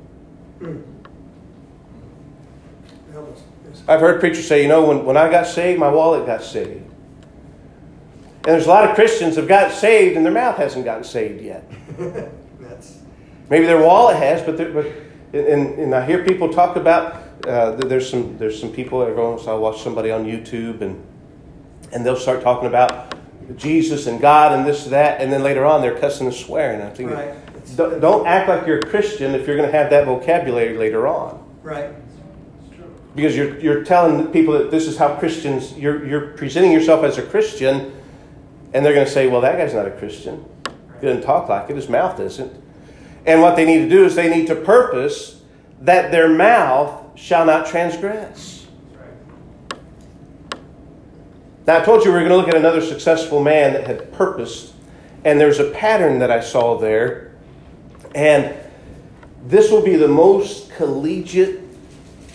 I've 3.88 4.00
heard 4.00 4.20
preachers 4.20 4.48
say, 4.48 4.64
you 4.64 4.68
know, 4.68 4.88
when, 4.88 5.06
when 5.06 5.18
I 5.18 5.30
got 5.30 5.46
saved, 5.46 5.80
my 5.80 5.90
wallet 5.90 6.26
got 6.26 6.42
saved. 6.42 6.82
And 6.82 8.44
there's 8.44 8.66
a 8.66 8.70
lot 8.70 8.90
of 8.90 8.96
Christians 8.96 9.36
have 9.36 9.48
got 9.48 9.72
saved 9.72 10.18
and 10.18 10.26
their 10.26 10.34
mouth 10.34 10.58
hasn't 10.58 10.84
gotten 10.84 11.04
saved 11.04 11.44
yet. 11.44 11.72
Maybe 13.52 13.68
their 13.68 13.84
wallet 13.84 14.18
has, 14.18 14.42
but, 14.42 14.58
but 14.74 14.88
and, 15.34 15.78
and 15.78 15.94
I 15.94 16.04
hear 16.04 16.24
people 16.24 16.52
talk 16.52 16.76
about 16.76 17.22
uh, 17.48 17.72
there's 17.72 18.10
some 18.10 18.38
there's 18.38 18.60
some 18.60 18.72
people 18.72 19.02
every 19.02 19.16
once 19.16 19.48
I'll 19.48 19.60
watch 19.60 19.82
somebody 19.82 20.12
on 20.12 20.26
YouTube 20.26 20.82
and 20.82 21.04
and 21.92 22.06
they'll 22.06 22.16
start 22.16 22.42
talking 22.42 22.68
about 22.68 23.16
Jesus 23.56 24.08
and 24.08 24.20
God 24.20 24.58
and 24.58 24.66
this 24.66 24.84
and 24.86 24.94
that, 24.94 25.22
and 25.22 25.32
then 25.32 25.44
later 25.44 25.66
on 25.66 25.82
they're 25.82 25.98
cussing 25.98 26.28
and 26.28 26.36
swearing. 26.36 26.82
I'm 26.82 26.94
thinking, 26.94 27.16
right. 27.16 27.36
don't, 27.76 28.00
don't 28.00 28.28
act 28.28 28.50
like 28.50 28.66
you're 28.66 28.80
a 28.80 28.86
Christian 28.86 29.36
if 29.36 29.48
you're 29.48 29.56
going 29.56 29.70
to 29.70 29.78
have 29.78 29.90
that 29.92 30.06
vocabulary 30.06 30.78
later 30.78 31.08
on. 31.08 31.44
Right. 31.62 31.92
Because 33.16 33.36
you're, 33.36 33.58
you're 33.60 33.84
telling 33.84 34.28
people 34.32 34.54
that 34.56 34.72
this 34.72 34.88
is 34.88 34.98
how 34.98 35.16
Christians, 35.16 35.78
you're, 35.78 36.06
you're 36.06 36.28
presenting 36.32 36.72
yourself 36.72 37.06
as 37.06 37.18
a 37.18 37.22
Christian, 37.22 37.96
and 38.74 38.86
they're 38.86 38.94
going 38.94 39.06
to 39.06 39.12
say, 39.12 39.28
well, 39.28 39.42
that 39.42 39.58
guy's 39.58 39.74
not 39.74 39.88
a 39.88 39.92
Christian. 39.92 40.44
He 41.00 41.06
doesn't 41.06 41.24
talk 41.24 41.48
like 41.48 41.70
it, 41.70 41.76
his 41.76 41.88
mouth 41.88 42.20
isn't. 42.20 42.52
And 43.26 43.42
what 43.42 43.56
they 43.56 43.66
need 43.66 43.80
to 43.80 43.90
do 43.90 44.06
is 44.06 44.16
they 44.16 44.30
need 44.30 44.48
to 44.48 44.56
purpose 44.56 45.42
that 45.82 46.12
their 46.12 46.28
mouth 46.28 47.05
shall 47.16 47.46
not 47.46 47.68
transgress. 47.68 48.68
Now, 51.66 51.82
I 51.82 51.84
told 51.84 52.06
you 52.06 52.12
we 52.12 52.22
were 52.22 52.28
going 52.28 52.30
to 52.30 52.38
look 52.38 52.48
at 52.48 52.56
another 52.56 52.82
successful 52.82 53.42
man 53.42 53.74
that 53.74 53.88
had 53.88 54.14
purposed, 54.14 54.74
and 55.24 55.40
there's 55.40 55.60
a 55.60 55.72
pattern 55.72 56.20
that 56.20 56.30
I 56.30 56.40
saw 56.40 56.78
there. 56.78 57.32
And 58.14 58.56
this 59.48 59.72
will 59.72 59.82
be 59.82 59.96
the 59.96 60.08
most 60.08 60.72
collegiate 60.72 61.62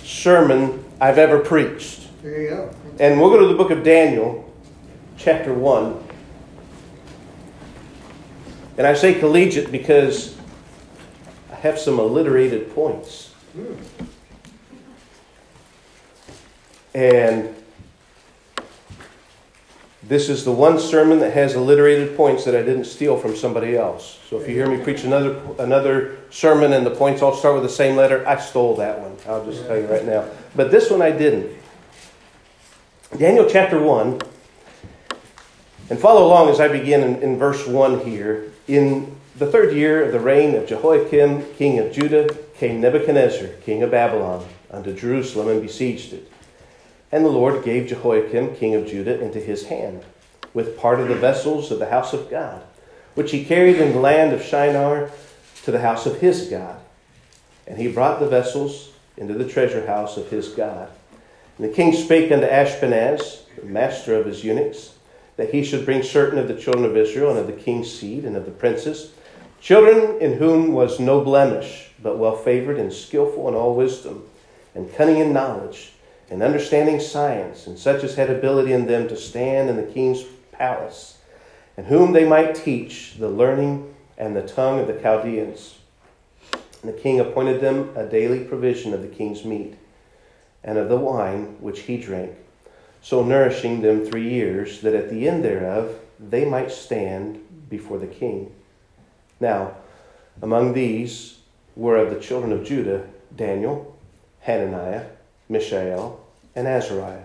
sermon 0.02 0.84
I've 1.00 1.18
ever 1.18 1.38
preached. 1.38 2.08
There 2.22 2.42
you 2.42 2.48
go. 2.50 2.74
And 2.98 3.20
we'll 3.20 3.30
go 3.30 3.38
to 3.38 3.46
the 3.46 3.54
book 3.54 3.70
of 3.70 3.84
Daniel, 3.84 4.52
chapter 5.16 5.54
1. 5.54 6.08
And 8.78 8.86
I 8.86 8.94
say 8.94 9.14
collegiate 9.14 9.70
because 9.70 10.36
I 11.52 11.54
have 11.54 11.78
some 11.78 11.98
alliterated 11.98 12.74
points. 12.74 13.32
Mm. 13.56 13.78
And 16.94 17.54
this 20.02 20.28
is 20.28 20.44
the 20.44 20.52
one 20.52 20.78
sermon 20.80 21.18
that 21.20 21.34
has 21.34 21.54
alliterated 21.54 22.16
points 22.16 22.44
that 22.44 22.56
I 22.56 22.62
didn't 22.62 22.86
steal 22.86 23.16
from 23.16 23.36
somebody 23.36 23.76
else. 23.76 24.18
So 24.28 24.40
if 24.40 24.48
you 24.48 24.54
hear 24.54 24.66
me 24.66 24.82
preach 24.82 25.04
another 25.04 25.40
another 25.58 26.16
sermon 26.30 26.72
and 26.72 26.84
the 26.84 26.90
points 26.90 27.22
all 27.22 27.34
start 27.34 27.54
with 27.54 27.62
the 27.62 27.68
same 27.68 27.96
letter, 27.96 28.26
I 28.26 28.38
stole 28.40 28.76
that 28.76 28.98
one. 28.98 29.16
I'll 29.28 29.44
just 29.44 29.66
tell 29.66 29.78
you 29.78 29.86
right 29.86 30.04
now. 30.04 30.28
But 30.56 30.70
this 30.70 30.90
one 30.90 31.02
I 31.02 31.10
didn't. 31.10 31.56
Daniel 33.16 33.46
chapter 33.48 33.80
1. 33.80 34.20
And 35.90 35.98
follow 35.98 36.24
along 36.24 36.48
as 36.50 36.60
I 36.60 36.68
begin 36.68 37.02
in, 37.02 37.22
in, 37.22 37.36
verse 37.36 37.66
1 37.66 38.06
here. 38.06 38.52
In 38.68 39.16
the 39.36 39.50
third 39.50 39.74
year 39.74 40.04
of 40.04 40.12
the 40.12 40.20
reign 40.20 40.54
of 40.54 40.68
Jehoiakim, 40.68 41.54
king 41.54 41.80
of 41.80 41.92
Judah, 41.92 42.32
came 42.54 42.80
Nebuchadnezzar, 42.80 43.48
king 43.64 43.82
of 43.82 43.90
Babylon, 43.90 44.46
unto 44.70 44.94
Jerusalem 44.94 45.48
and 45.48 45.60
besieged 45.60 46.12
it. 46.12 46.30
And 47.12 47.24
the 47.24 47.30
Lord 47.30 47.64
gave 47.64 47.88
Jehoiakim, 47.88 48.54
king 48.56 48.74
of 48.74 48.86
Judah, 48.86 49.20
into 49.20 49.40
his 49.40 49.66
hand, 49.66 50.04
with 50.54 50.78
part 50.78 51.00
of 51.00 51.08
the 51.08 51.16
vessels 51.16 51.70
of 51.70 51.78
the 51.78 51.90
house 51.90 52.12
of 52.12 52.30
God, 52.30 52.62
which 53.14 53.32
he 53.32 53.44
carried 53.44 53.76
in 53.76 53.92
the 53.92 54.00
land 54.00 54.32
of 54.32 54.42
Shinar 54.42 55.10
to 55.64 55.70
the 55.70 55.80
house 55.80 56.06
of 56.06 56.20
his 56.20 56.48
God. 56.48 56.80
And 57.66 57.78
he 57.78 57.90
brought 57.90 58.20
the 58.20 58.28
vessels 58.28 58.90
into 59.16 59.34
the 59.34 59.48
treasure 59.48 59.86
house 59.86 60.16
of 60.16 60.30
his 60.30 60.48
God. 60.48 60.88
And 61.58 61.68
the 61.68 61.74
king 61.74 61.92
spake 61.92 62.32
unto 62.32 62.46
Ashpenaz, 62.46 63.42
the 63.56 63.66
master 63.66 64.14
of 64.14 64.26
his 64.26 64.44
eunuchs, 64.44 64.94
that 65.36 65.50
he 65.50 65.64
should 65.64 65.84
bring 65.84 66.02
certain 66.02 66.38
of 66.38 66.48
the 66.48 66.54
children 66.54 66.84
of 66.84 66.96
Israel 66.96 67.30
and 67.30 67.38
of 67.38 67.46
the 67.46 67.52
king's 67.52 67.92
seed 67.92 68.24
and 68.24 68.36
of 68.36 68.44
the 68.44 68.50
princes, 68.50 69.12
children 69.60 70.20
in 70.20 70.38
whom 70.38 70.72
was 70.72 71.00
no 71.00 71.20
blemish, 71.22 71.90
but 72.02 72.18
well 72.18 72.36
favored 72.36 72.78
and 72.78 72.92
skillful 72.92 73.48
in 73.48 73.54
all 73.54 73.74
wisdom, 73.74 74.24
and 74.74 74.94
cunning 74.94 75.18
in 75.18 75.32
knowledge, 75.32 75.92
and 76.30 76.42
understanding 76.42 77.00
science, 77.00 77.66
and 77.66 77.78
such 77.78 78.04
as 78.04 78.14
had 78.14 78.30
ability 78.30 78.72
in 78.72 78.86
them 78.86 79.08
to 79.08 79.16
stand 79.16 79.68
in 79.68 79.76
the 79.76 79.82
king's 79.82 80.24
palace, 80.52 81.18
and 81.76 81.86
whom 81.86 82.12
they 82.12 82.26
might 82.26 82.54
teach 82.54 83.16
the 83.18 83.28
learning 83.28 83.94
and 84.16 84.36
the 84.36 84.46
tongue 84.46 84.78
of 84.78 84.86
the 84.86 85.00
Chaldeans. 85.00 85.78
And 86.82 86.94
the 86.94 86.98
king 86.98 87.20
appointed 87.20 87.60
them 87.60 87.94
a 87.96 88.06
daily 88.06 88.44
provision 88.44 88.94
of 88.94 89.02
the 89.02 89.08
king's 89.08 89.44
meat, 89.44 89.76
and 90.62 90.78
of 90.78 90.88
the 90.88 90.96
wine 90.96 91.56
which 91.60 91.80
he 91.80 91.98
drank 91.98 92.36
so 93.02 93.24
nourishing 93.24 93.80
them 93.80 94.04
three 94.04 94.28
years, 94.28 94.80
that 94.82 94.94
at 94.94 95.10
the 95.10 95.28
end 95.28 95.44
thereof 95.44 95.98
they 96.18 96.44
might 96.44 96.70
stand 96.70 97.40
before 97.68 97.98
the 97.98 98.06
king. 98.06 98.54
Now, 99.38 99.74
among 100.42 100.74
these 100.74 101.38
were 101.76 101.96
of 101.96 102.10
the 102.10 102.20
children 102.20 102.52
of 102.52 102.64
Judah 102.64 103.06
Daniel, 103.34 103.96
Hananiah, 104.40 105.06
Mishael, 105.48 106.19
and 106.54 106.66
Azariah, 106.66 107.24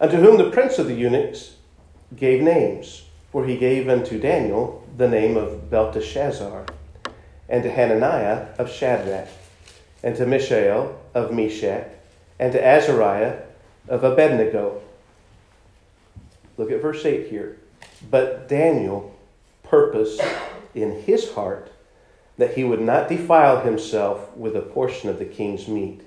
unto 0.00 0.16
whom 0.16 0.38
the 0.38 0.50
prince 0.50 0.78
of 0.78 0.86
the 0.86 0.94
eunuchs 0.94 1.56
gave 2.16 2.42
names, 2.42 3.04
for 3.32 3.44
he 3.46 3.56
gave 3.56 3.88
unto 3.88 4.18
Daniel 4.18 4.86
the 4.96 5.08
name 5.08 5.36
of 5.36 5.70
Belteshazzar, 5.70 6.66
and 7.48 7.62
to 7.62 7.70
Hananiah 7.70 8.48
of 8.58 8.70
Shadrach, 8.70 9.28
and 10.02 10.16
to 10.16 10.26
Mishael 10.26 11.00
of 11.14 11.32
Meshach, 11.32 11.88
and 12.38 12.52
to 12.52 12.64
Azariah 12.64 13.42
of 13.88 14.04
Abednego. 14.04 14.80
Look 16.56 16.70
at 16.70 16.82
verse 16.82 17.04
8 17.04 17.28
here. 17.28 17.58
But 18.10 18.48
Daniel 18.48 19.14
purposed 19.62 20.22
in 20.74 21.02
his 21.02 21.32
heart 21.32 21.72
that 22.38 22.54
he 22.54 22.64
would 22.64 22.80
not 22.80 23.08
defile 23.08 23.60
himself 23.62 24.36
with 24.36 24.56
a 24.56 24.62
portion 24.62 25.08
of 25.08 25.18
the 25.18 25.24
king's 25.24 25.68
meat, 25.68 26.02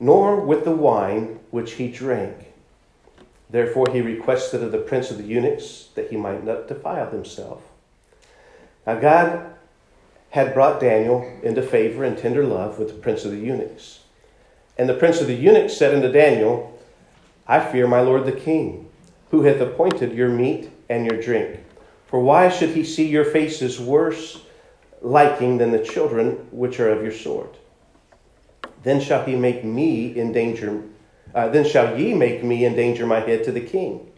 nor 0.00 0.40
with 0.40 0.64
the 0.64 0.70
wine 0.70 1.40
which 1.50 1.72
he 1.72 1.88
drank. 1.88 2.52
Therefore 3.50 3.86
he 3.92 4.00
requested 4.00 4.62
of 4.62 4.72
the 4.72 4.78
prince 4.78 5.10
of 5.10 5.18
the 5.18 5.24
eunuchs 5.24 5.88
that 5.94 6.10
he 6.10 6.16
might 6.16 6.44
not 6.44 6.68
defile 6.68 7.10
himself. 7.10 7.62
Now 8.86 8.98
God 8.98 9.54
had 10.30 10.52
brought 10.52 10.80
Daniel 10.80 11.30
into 11.42 11.62
favor 11.62 12.02
and 12.02 12.18
tender 12.18 12.44
love 12.44 12.78
with 12.78 12.88
the 12.88 12.94
prince 12.94 13.24
of 13.24 13.30
the 13.30 13.38
eunuchs. 13.38 14.00
And 14.76 14.88
the 14.88 14.94
prince 14.94 15.20
of 15.20 15.28
the 15.28 15.34
eunuchs 15.34 15.76
said 15.76 15.94
unto 15.94 16.10
Daniel, 16.10 16.76
I 17.46 17.60
fear 17.60 17.86
my 17.86 18.00
lord 18.00 18.24
the 18.24 18.32
king, 18.32 18.88
who 19.30 19.42
hath 19.42 19.60
appointed 19.60 20.12
your 20.12 20.28
meat 20.28 20.70
and 20.88 21.06
your 21.06 21.20
drink. 21.20 21.60
For 22.06 22.18
why 22.20 22.48
should 22.48 22.70
he 22.70 22.84
see 22.84 23.06
your 23.06 23.24
faces 23.24 23.78
worse 23.78 24.42
liking 25.00 25.58
than 25.58 25.70
the 25.70 25.84
children 25.84 26.48
which 26.50 26.80
are 26.80 26.90
of 26.90 27.02
your 27.02 27.12
sort? 27.12 27.54
Then 28.84 29.00
shall 29.00 29.24
he 29.24 29.34
make 29.34 29.64
me 29.64 30.18
endanger, 30.18 30.82
uh, 31.34 31.48
then 31.48 31.64
shall 31.64 31.98
ye 31.98 32.14
make 32.14 32.44
me 32.44 32.64
endanger 32.64 33.06
my 33.06 33.20
head 33.20 33.42
to 33.44 33.52
the 33.52 33.60
king. 33.60 34.12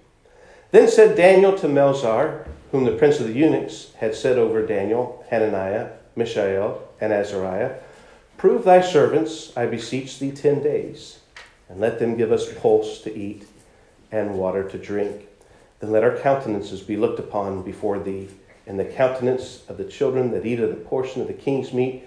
Then 0.72 0.88
said 0.88 1.16
Daniel 1.16 1.57
to 1.59 1.68
Melzar, 1.68 2.46
whom 2.72 2.85
the 2.85 2.96
prince 2.96 3.20
of 3.20 3.29
the 3.29 3.33
eunuchs 3.33 3.92
had 3.98 4.14
set 4.14 4.37
over 4.38 4.66
Daniel, 4.66 5.24
Hananiah, 5.31 5.90
Mishael, 6.16 6.87
and 7.00 7.12
Azariah, 7.12 7.76
Prove 8.37 8.64
thy 8.64 8.83
servants, 8.83 9.57
I 9.57 9.64
beseech 9.64 10.18
thee, 10.18 10.31
ten 10.31 10.62
days, 10.62 11.20
and 11.70 11.81
let 11.81 11.98
them 11.98 12.16
give 12.16 12.31
us 12.31 12.52
pulse 12.52 13.00
to 13.02 13.16
eat 13.16 13.46
and 14.12 14.37
water 14.37 14.68
to 14.68 14.76
drink. 14.76 15.26
Then 15.81 15.90
let 15.90 16.05
our 16.05 16.16
countenances 16.16 16.83
be 16.83 16.96
looked 16.96 17.18
upon 17.18 17.62
before 17.62 17.98
thee, 17.98 18.29
and 18.66 18.79
the 18.79 18.85
countenance 18.85 19.62
of 19.68 19.79
the 19.79 19.85
children 19.85 20.33
that 20.33 20.44
eat 20.44 20.61
of 20.61 20.68
the 20.68 20.76
portion 20.76 21.22
of 21.22 21.29
the 21.29 21.33
king's 21.33 21.72
meat. 21.72 22.05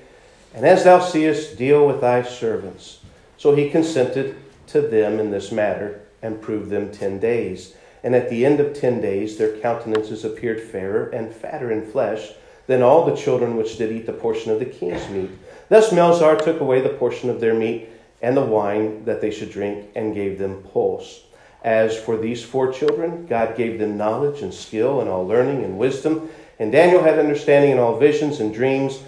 And 0.53 0.65
as 0.65 0.83
thou 0.83 0.99
seest, 0.99 1.57
deal 1.57 1.85
with 1.85 2.01
thy 2.01 2.23
servants. 2.23 2.99
So 3.37 3.55
he 3.55 3.69
consented 3.69 4.35
to 4.67 4.81
them 4.81 5.19
in 5.19 5.31
this 5.31 5.51
matter, 5.51 6.01
and 6.21 6.41
proved 6.41 6.69
them 6.69 6.91
ten 6.91 7.19
days. 7.19 7.75
And 8.03 8.15
at 8.15 8.29
the 8.29 8.45
end 8.45 8.59
of 8.59 8.73
ten 8.73 9.01
days, 9.01 9.37
their 9.37 9.57
countenances 9.57 10.23
appeared 10.23 10.61
fairer 10.61 11.09
and 11.09 11.33
fatter 11.33 11.71
in 11.71 11.89
flesh 11.89 12.31
than 12.67 12.81
all 12.81 13.05
the 13.05 13.15
children 13.15 13.55
which 13.55 13.77
did 13.77 13.91
eat 13.91 14.05
the 14.05 14.13
portion 14.13 14.51
of 14.51 14.59
the 14.59 14.65
king's 14.65 15.09
meat. 15.09 15.31
Thus 15.69 15.91
Melzar 15.91 16.41
took 16.41 16.59
away 16.59 16.81
the 16.81 16.89
portion 16.89 17.29
of 17.29 17.39
their 17.39 17.53
meat 17.53 17.89
and 18.21 18.35
the 18.35 18.41
wine 18.41 19.05
that 19.05 19.21
they 19.21 19.31
should 19.31 19.49
drink, 19.49 19.87
and 19.95 20.13
gave 20.13 20.37
them 20.37 20.61
pulse. 20.73 21.23
As 21.63 21.97
for 21.97 22.17
these 22.17 22.43
four 22.43 22.71
children, 22.71 23.25
God 23.27 23.55
gave 23.55 23.79
them 23.79 23.97
knowledge 23.97 24.41
and 24.41 24.53
skill 24.53 25.01
and 25.01 25.09
all 25.09 25.25
learning 25.25 25.63
and 25.63 25.77
wisdom. 25.77 26.29
And 26.57 26.71
Daniel 26.71 27.03
had 27.03 27.17
understanding 27.17 27.71
in 27.71 27.79
all 27.79 27.97
visions 27.97 28.39
and 28.39 28.53
dreams. 28.53 29.01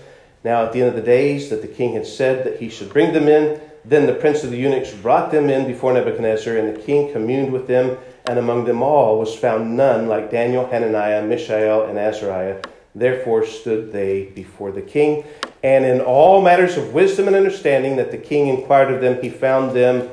Now, 0.43 0.65
at 0.65 0.73
the 0.73 0.79
end 0.79 0.89
of 0.89 0.95
the 0.95 1.01
days 1.01 1.49
that 1.49 1.61
the 1.61 1.67
king 1.67 1.93
had 1.93 2.07
said 2.07 2.45
that 2.45 2.59
he 2.59 2.69
should 2.69 2.91
bring 2.91 3.13
them 3.13 3.27
in, 3.27 3.61
then 3.85 4.05
the 4.05 4.13
prince 4.13 4.43
of 4.43 4.51
the 4.51 4.57
eunuchs 4.57 4.93
brought 4.93 5.31
them 5.31 5.49
in 5.49 5.67
before 5.67 5.93
Nebuchadnezzar, 5.93 6.55
and 6.55 6.75
the 6.75 6.81
king 6.81 7.11
communed 7.11 7.51
with 7.51 7.67
them. 7.67 7.97
And 8.25 8.37
among 8.37 8.65
them 8.65 8.83
all 8.83 9.19
was 9.19 9.35
found 9.35 9.75
none 9.75 10.07
like 10.07 10.29
Daniel, 10.29 10.67
Hananiah, 10.67 11.23
Mishael, 11.23 11.85
and 11.85 11.97
Azariah. 11.97 12.61
Therefore 12.93 13.45
stood 13.45 13.91
they 13.91 14.25
before 14.25 14.71
the 14.71 14.81
king. 14.81 15.23
And 15.63 15.85
in 15.85 16.01
all 16.01 16.41
matters 16.41 16.77
of 16.77 16.93
wisdom 16.93 17.27
and 17.27 17.35
understanding 17.35 17.95
that 17.95 18.11
the 18.11 18.17
king 18.17 18.47
inquired 18.47 18.91
of 18.91 19.01
them, 19.01 19.21
he 19.21 19.29
found 19.29 19.75
them 19.75 20.09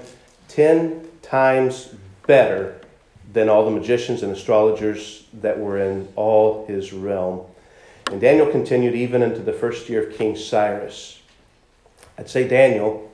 ten 0.49 1.07
times 1.23 1.95
better 2.27 2.81
than 3.33 3.49
all 3.49 3.65
the 3.65 3.71
magicians 3.71 4.23
and 4.23 4.33
astrologers 4.33 5.25
that 5.35 5.59
were 5.59 5.79
in 5.79 6.09
all 6.17 6.67
his 6.67 6.93
realm. 6.93 7.45
And 8.11 8.21
Daniel 8.21 8.47
continued 8.47 8.95
even 8.95 9.23
into 9.23 9.41
the 9.41 9.53
first 9.53 9.89
year 9.89 10.09
of 10.09 10.17
King 10.17 10.35
Cyrus. 10.35 11.21
I'd 12.17 12.29
say 12.29 12.49
Daniel 12.49 13.13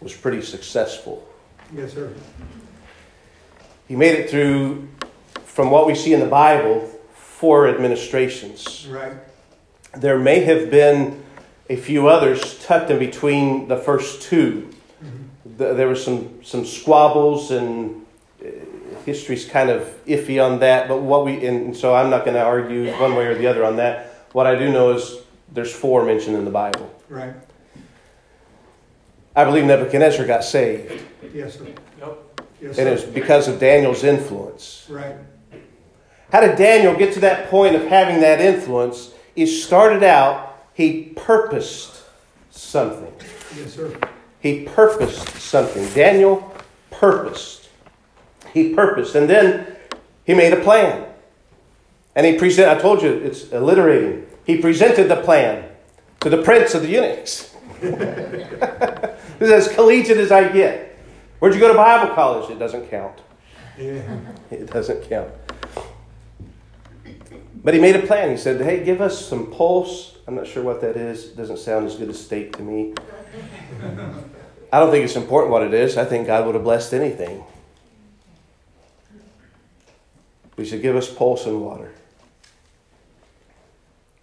was 0.00 0.14
pretty 0.14 0.42
successful. 0.42 1.26
Yes, 1.74 1.94
sir. 1.94 2.12
He 3.88 3.96
made 3.96 4.14
it 4.14 4.30
through, 4.30 4.88
from 5.44 5.70
what 5.70 5.86
we 5.86 5.94
see 5.94 6.12
in 6.12 6.20
the 6.20 6.26
Bible, 6.26 6.86
four 7.14 7.66
administrations. 7.66 8.86
Right. 8.88 9.14
There 9.96 10.18
may 10.18 10.40
have 10.40 10.70
been 10.70 11.24
a 11.70 11.76
few 11.76 12.08
others 12.08 12.62
tucked 12.64 12.90
in 12.90 12.98
between 12.98 13.68
the 13.68 13.76
first 13.76 14.22
2 14.22 14.70
mm-hmm. 15.02 15.56
There 15.56 15.88
were 15.88 15.96
some, 15.96 16.44
some 16.44 16.64
squabbles, 16.66 17.50
and 17.50 18.06
history's 19.08 19.44
kind 19.46 19.70
of 19.70 19.82
iffy 20.06 20.42
on 20.44 20.60
that. 20.60 20.86
But 20.88 21.02
what 21.02 21.24
we 21.24 21.44
and 21.46 21.76
so 21.76 21.94
I'm 21.94 22.10
not 22.10 22.24
going 22.24 22.34
to 22.34 22.42
argue 22.42 22.92
one 22.92 23.14
way 23.14 23.26
or 23.26 23.34
the 23.34 23.46
other 23.46 23.64
on 23.64 23.76
that. 23.76 24.06
What 24.32 24.46
I 24.46 24.54
do 24.54 24.70
know 24.70 24.92
is 24.94 25.16
there's 25.52 25.72
four 25.72 26.04
mentioned 26.04 26.36
in 26.36 26.44
the 26.44 26.50
Bible. 26.50 26.94
Right. 27.08 27.34
I 29.34 29.44
believe 29.44 29.64
Nebuchadnezzar 29.64 30.26
got 30.26 30.44
saved. 30.44 31.02
Yes, 31.32 31.58
sir. 31.58 31.66
Yep. 31.98 32.18
Yes, 32.60 32.76
sir. 32.76 32.80
and 32.80 32.88
it 32.88 32.92
was 32.92 33.04
because 33.04 33.48
of 33.48 33.58
Daniel's 33.58 34.04
influence. 34.04 34.86
Right. 34.90 35.16
How 36.30 36.40
did 36.40 36.58
Daniel 36.58 36.94
get 36.94 37.14
to 37.14 37.20
that 37.20 37.48
point 37.48 37.74
of 37.74 37.86
having 37.86 38.20
that 38.20 38.40
influence? 38.40 39.12
He 39.34 39.46
started 39.46 40.02
out, 40.02 40.64
he 40.74 41.12
purposed 41.16 42.02
something. 42.50 43.12
Yes, 43.56 43.74
sir. 43.74 43.96
He 44.40 44.64
purposed 44.64 45.28
something. 45.36 45.88
Daniel 45.94 46.54
purposed. 46.90 47.67
He 48.52 48.74
purposed. 48.74 49.14
And 49.14 49.28
then 49.28 49.76
he 50.24 50.34
made 50.34 50.52
a 50.52 50.60
plan. 50.62 51.06
And 52.14 52.26
he 52.26 52.36
presented, 52.36 52.76
I 52.76 52.80
told 52.80 53.02
you, 53.02 53.12
it's 53.12 53.52
alliterating. 53.52 54.26
He 54.44 54.60
presented 54.60 55.08
the 55.08 55.16
plan 55.16 55.70
to 56.20 56.28
the 56.30 56.42
prince 56.42 56.74
of 56.74 56.82
the 56.82 56.88
eunuchs. 56.88 57.54
this 57.80 59.40
is 59.40 59.50
as 59.50 59.74
collegiate 59.74 60.18
as 60.18 60.32
I 60.32 60.48
get. 60.48 60.98
Where'd 61.38 61.54
you 61.54 61.60
go 61.60 61.68
to 61.68 61.74
Bible 61.74 62.14
college? 62.14 62.50
It 62.50 62.58
doesn't 62.58 62.90
count. 62.90 63.20
Yeah. 63.78 64.02
It 64.50 64.66
doesn't 64.72 65.08
count. 65.08 65.30
But 67.62 67.74
he 67.74 67.80
made 67.80 67.96
a 67.96 68.06
plan. 68.06 68.30
He 68.30 68.36
said, 68.36 68.60
Hey, 68.60 68.82
give 68.82 69.00
us 69.00 69.26
some 69.26 69.52
pulse. 69.52 70.16
I'm 70.26 70.34
not 70.34 70.46
sure 70.46 70.62
what 70.62 70.80
that 70.80 70.96
is. 70.96 71.26
It 71.26 71.36
doesn't 71.36 71.58
sound 71.58 71.86
as 71.86 71.96
good 71.96 72.08
as 72.08 72.24
steak 72.24 72.56
to 72.56 72.62
me. 72.62 72.94
I 74.72 74.80
don't 74.80 74.90
think 74.90 75.04
it's 75.04 75.16
important 75.16 75.52
what 75.52 75.62
it 75.62 75.74
is. 75.74 75.96
I 75.96 76.04
think 76.04 76.26
God 76.26 76.46
would 76.46 76.54
have 76.54 76.64
blessed 76.64 76.94
anything. 76.94 77.44
He 80.58 80.66
said, 80.68 80.82
Give 80.82 80.96
us 80.96 81.12
pulse 81.12 81.46
and 81.46 81.62
water. 81.62 81.92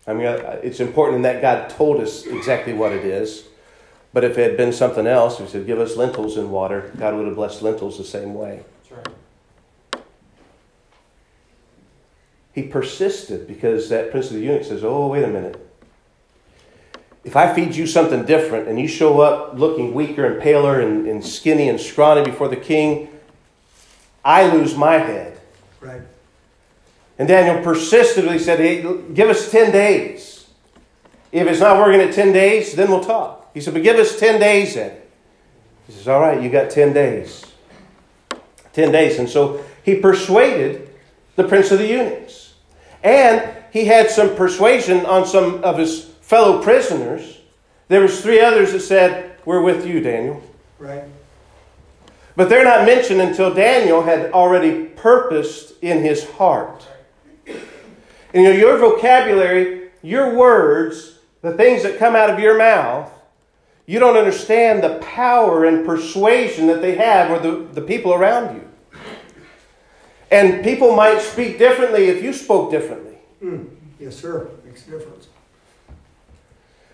I 0.08 0.14
mean, 0.14 0.28
it's 0.62 0.80
important 0.80 1.18
in 1.18 1.22
that 1.24 1.42
God 1.42 1.70
told 1.70 2.00
us 2.02 2.26
exactly 2.26 2.74
what 2.74 2.92
it 2.92 3.04
is. 3.04 3.46
But 4.14 4.24
if 4.24 4.38
it 4.38 4.50
had 4.50 4.58
been 4.58 4.72
something 4.72 5.08
else, 5.08 5.40
He 5.40 5.48
said, 5.48 5.66
Give 5.66 5.80
us 5.80 5.96
lentils 5.96 6.38
and 6.38 6.52
water, 6.52 6.92
God 6.98 7.16
would 7.16 7.26
have 7.26 7.36
blessed 7.36 7.62
lentils 7.62 7.98
the 7.98 8.04
same 8.04 8.34
way. 8.34 8.64
That's 8.84 9.08
right. 9.08 10.04
He 12.54 12.64
persisted 12.64 13.48
because 13.48 13.90
that 13.90 14.12
prince 14.12 14.28
of 14.28 14.36
the 14.36 14.42
eunuch 14.42 14.66
says, 14.66 14.84
Oh, 14.84 15.08
wait 15.08 15.24
a 15.24 15.28
minute. 15.28 15.62
If 17.24 17.36
I 17.36 17.54
feed 17.54 17.76
you 17.76 17.88
something 17.88 18.24
different 18.26 18.68
and 18.68 18.80
you 18.80 18.88
show 18.88 19.20
up 19.20 19.58
looking 19.58 19.96
weaker 19.96 20.26
and 20.26 20.42
paler 20.42 20.80
and, 20.80 21.08
and 21.08 21.26
skinny 21.26 21.68
and 21.70 21.82
scrawny 21.82 22.24
before 22.24 22.50
the 22.50 22.56
king, 22.56 23.10
I 24.24 24.48
lose 24.54 24.76
my 24.76 25.00
head. 25.00 25.40
Right. 25.82 26.02
And 27.18 27.28
Daniel 27.28 27.64
persistently 27.64 28.40
said, 28.40 28.60
hey, 28.60 28.82
Give 29.14 29.30
us 29.30 29.52
10 29.52 29.72
days. 29.72 30.48
If 31.32 31.48
it's 31.48 31.60
not 31.60 31.78
working 31.78 32.02
at 32.02 32.14
10 32.14 32.34
days, 32.34 32.76
then 32.76 32.90
we'll 32.90 33.04
talk. 33.04 33.50
He 33.54 33.62
said, 33.62 33.74
But 33.74 33.84
give 33.84 33.98
us 33.98 34.20
10 34.20 34.40
days 34.40 34.76
then. 34.76 34.98
He 35.88 35.94
says, 35.94 36.08
All 36.08 36.22
right, 36.22 36.42
you 36.42 36.50
got 36.50 36.70
10 36.70 36.94
days. 36.94 37.46
10 38.74 38.92
days. 38.92 39.20
And 39.20 39.30
so 39.30 39.64
he 39.84 39.96
persuaded 39.96 40.90
the 41.36 41.46
prince 41.46 41.72
of 41.72 41.80
the 41.80 41.88
eunuchs. 41.88 42.54
And 43.04 43.54
he 43.72 43.86
had 43.86 44.10
some 44.10 44.36
persuasion 44.36 45.06
on 45.06 45.26
some 45.26 45.64
of 45.64 45.78
his 45.78 46.06
fellow 46.26 46.62
prisoners, 46.62 47.40
there 47.88 48.02
was 48.02 48.20
three 48.22 48.42
others 48.42 48.72
that 48.72 48.80
said, 48.80 49.32
"We're 49.46 49.62
with 49.62 49.86
you, 49.86 50.00
Daniel." 50.00 50.42
Right. 50.80 51.04
But 52.36 52.50
they're 52.50 52.64
not 52.64 52.86
mentioned 52.86 53.22
until 53.22 53.54
Daniel 53.54 54.02
had 54.02 54.32
already 54.32 54.86
purposed 54.86 55.74
in 55.84 56.02
his 56.02 56.28
heart. 56.32 56.88
And 58.36 58.44
you 58.44 58.50
know, 58.50 58.56
your 58.58 58.78
vocabulary, 58.78 59.92
your 60.02 60.36
words, 60.36 61.20
the 61.42 61.54
things 61.54 61.84
that 61.84 61.98
come 61.98 62.18
out 62.18 62.30
of 62.30 62.38
your 62.38 62.58
mouth, 62.58 63.10
you 63.86 63.98
don't 63.98 64.18
understand 64.18 64.84
the 64.84 65.00
power 65.00 65.64
and 65.64 65.86
persuasion 65.86 66.68
that 66.68 66.82
they 66.82 66.96
have 66.96 67.32
or 67.32 67.40
the, 67.40 67.64
the 67.74 67.82
people 67.82 68.14
around 68.14 68.58
you. 68.58 69.00
And 70.30 70.66
people 70.66 70.94
might 70.98 71.22
speak 71.22 71.58
differently 71.58 72.08
if 72.08 72.22
you 72.22 72.34
spoke 72.34 72.72
differently. 72.72 73.16
Mm. 73.42 73.70
Yes, 74.02 74.18
sir. 74.18 74.50
Makes 74.66 74.86
a 74.90 74.92
difference. 74.92 75.28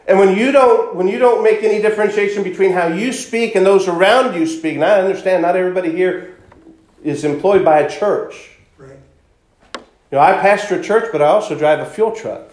And 0.07 0.19
when 0.19 0.37
you 0.37 0.51
don't 0.51 0.95
when 0.95 1.07
you 1.07 1.17
don't 1.17 1.43
make 1.43 1.63
any 1.63 1.81
differentiation 1.81 2.43
between 2.43 2.71
how 2.73 2.87
you 2.87 3.11
speak 3.11 3.55
and 3.55 3.65
those 3.65 3.87
around 3.87 4.35
you 4.35 4.45
speak, 4.45 4.75
and 4.75 4.83
I 4.83 4.99
understand 4.99 5.41
not 5.41 5.55
everybody 5.55 5.91
here 5.91 6.37
is 7.03 7.23
employed 7.23 7.65
by 7.65 7.79
a 7.79 7.89
church. 7.89 8.50
You 10.11 10.17
know, 10.17 10.23
I 10.23 10.33
pastor 10.33 10.79
a 10.79 10.83
church, 10.83 11.09
but 11.11 11.21
I 11.21 11.27
also 11.27 11.57
drive 11.57 11.79
a 11.79 11.85
fuel 11.85 12.11
truck. 12.11 12.51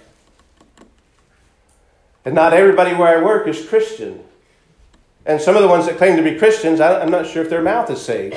And 2.25 2.35
not 2.35 2.53
everybody 2.53 2.95
where 2.95 3.19
I 3.19 3.23
work 3.23 3.49
is 3.49 3.69
Christian. 3.69 4.23
And 5.27 5.41
some 5.41 5.57
of 5.57 5.63
the 5.63 5.69
ones 5.69 5.87
that 5.87 5.97
claim 5.97 6.17
to 6.17 6.23
be 6.23 6.39
Christians, 6.39 6.81
I'm 6.81 7.11
not 7.11 7.27
sure 7.27 7.43
if 7.43 7.51
their 7.51 7.63
mouth 7.63 7.91
is 7.91 8.01
saved. 8.01 8.37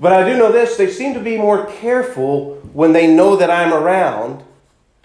but 0.00 0.12
I 0.12 0.28
do 0.28 0.38
know 0.38 0.50
this 0.50 0.76
they 0.76 0.90
seem 0.90 1.12
to 1.14 1.20
be 1.20 1.36
more 1.36 1.66
careful 1.66 2.54
when 2.72 2.92
they 2.92 3.06
know 3.06 3.36
that 3.36 3.50
I'm 3.50 3.72
around 3.72 4.42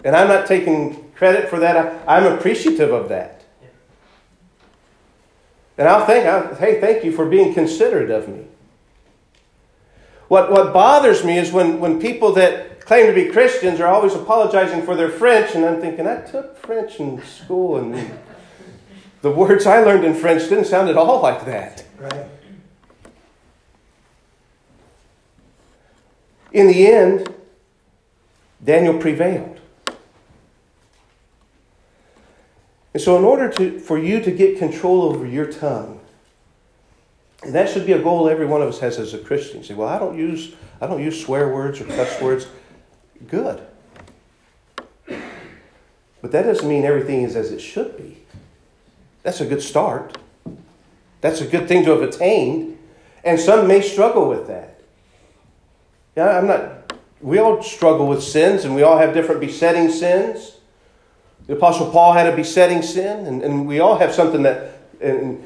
and 0.04 0.16
I'm 0.16 0.28
not 0.28 0.46
taking 0.46 1.10
credit 1.12 1.50
for 1.50 1.58
that. 1.58 2.02
I, 2.08 2.18
am 2.18 2.32
appreciative 2.32 2.92
of 2.92 3.10
that. 3.10 3.44
And 5.76 5.86
I'll 5.86 6.06
think, 6.06 6.58
hey, 6.58 6.80
thank 6.80 7.04
you 7.04 7.12
for 7.12 7.26
being 7.26 7.52
considerate 7.52 8.10
of 8.10 8.28
me. 8.28 8.46
What, 10.30 10.52
what 10.52 10.72
bothers 10.72 11.24
me 11.24 11.38
is 11.38 11.50
when, 11.50 11.80
when 11.80 12.00
people 12.00 12.34
that 12.34 12.82
claim 12.86 13.08
to 13.08 13.12
be 13.12 13.32
Christians 13.32 13.80
are 13.80 13.88
always 13.88 14.14
apologizing 14.14 14.82
for 14.82 14.94
their 14.94 15.08
French, 15.08 15.56
and 15.56 15.64
I'm 15.64 15.80
thinking, 15.80 16.06
I 16.06 16.20
took 16.20 16.56
French 16.56 17.00
in 17.00 17.20
school, 17.24 17.78
and 17.78 18.16
the 19.22 19.30
words 19.32 19.66
I 19.66 19.80
learned 19.80 20.04
in 20.04 20.14
French 20.14 20.48
didn't 20.48 20.66
sound 20.66 20.88
at 20.88 20.96
all 20.96 21.20
like 21.20 21.46
that. 21.46 21.84
Right. 21.98 22.26
In 26.52 26.68
the 26.68 26.86
end, 26.86 27.34
Daniel 28.62 28.98
prevailed. 28.98 29.58
And 32.94 33.02
so, 33.02 33.18
in 33.18 33.24
order 33.24 33.48
to, 33.48 33.80
for 33.80 33.98
you 33.98 34.20
to 34.20 34.30
get 34.30 34.58
control 34.58 35.02
over 35.02 35.26
your 35.26 35.50
tongue, 35.50 36.00
and 37.42 37.54
that 37.54 37.70
should 37.70 37.86
be 37.86 37.92
a 37.92 38.02
goal 38.02 38.28
every 38.28 38.46
one 38.46 38.60
of 38.60 38.68
us 38.68 38.80
has 38.80 38.98
as 38.98 39.14
a 39.14 39.18
Christian. 39.18 39.58
You 39.58 39.64
say, 39.64 39.74
well, 39.74 39.88
I 39.88 39.98
don't 39.98 40.16
use, 40.16 40.54
I 40.80 40.86
don't 40.86 41.02
use 41.02 41.22
swear 41.22 41.48
words 41.48 41.80
or 41.80 41.84
cuss 41.84 42.20
words. 42.20 42.46
Good. 43.28 43.66
But 45.06 46.32
that 46.32 46.42
doesn't 46.42 46.68
mean 46.68 46.84
everything 46.84 47.22
is 47.22 47.34
as 47.34 47.50
it 47.50 47.60
should 47.60 47.96
be. 47.96 48.18
That's 49.22 49.40
a 49.40 49.46
good 49.46 49.62
start. 49.62 50.18
That's 51.22 51.40
a 51.40 51.46
good 51.46 51.66
thing 51.66 51.84
to 51.84 51.90
have 51.92 52.02
attained. 52.02 52.78
And 53.24 53.40
some 53.40 53.66
may 53.66 53.80
struggle 53.80 54.28
with 54.28 54.46
that. 54.48 54.80
Yeah, 56.16 56.38
I'm 56.38 56.46
not, 56.46 56.94
we 57.20 57.38
all 57.38 57.62
struggle 57.62 58.06
with 58.06 58.22
sins 58.22 58.64
and 58.64 58.74
we 58.74 58.82
all 58.82 58.98
have 58.98 59.14
different 59.14 59.40
besetting 59.40 59.90
sins. 59.90 60.56
The 61.46 61.54
Apostle 61.54 61.90
Paul 61.90 62.12
had 62.12 62.32
a 62.32 62.36
besetting 62.36 62.82
sin, 62.82 63.26
and, 63.26 63.42
and 63.42 63.66
we 63.66 63.80
all 63.80 63.98
have 63.98 64.14
something 64.14 64.42
that. 64.44 64.78
And 65.00 65.44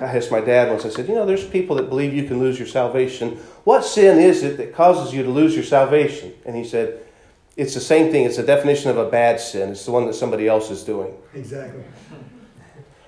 I 0.00 0.04
asked 0.04 0.30
my 0.30 0.40
dad 0.40 0.70
once, 0.70 0.84
I 0.84 0.90
said, 0.90 1.08
You 1.08 1.14
know, 1.14 1.26
there's 1.26 1.46
people 1.46 1.76
that 1.76 1.88
believe 1.88 2.14
you 2.14 2.24
can 2.24 2.38
lose 2.38 2.58
your 2.58 2.68
salvation. 2.68 3.36
What 3.64 3.84
sin 3.84 4.18
is 4.18 4.42
it 4.42 4.56
that 4.58 4.74
causes 4.74 5.12
you 5.12 5.22
to 5.24 5.30
lose 5.30 5.54
your 5.54 5.64
salvation? 5.64 6.34
And 6.46 6.54
he 6.54 6.64
said, 6.64 7.00
It's 7.56 7.74
the 7.74 7.80
same 7.80 8.12
thing. 8.12 8.24
It's 8.24 8.36
the 8.36 8.44
definition 8.44 8.90
of 8.90 8.98
a 8.98 9.10
bad 9.10 9.40
sin. 9.40 9.70
It's 9.70 9.84
the 9.84 9.90
one 9.90 10.06
that 10.06 10.14
somebody 10.14 10.46
else 10.46 10.70
is 10.70 10.84
doing. 10.84 11.14
Exactly. 11.34 11.82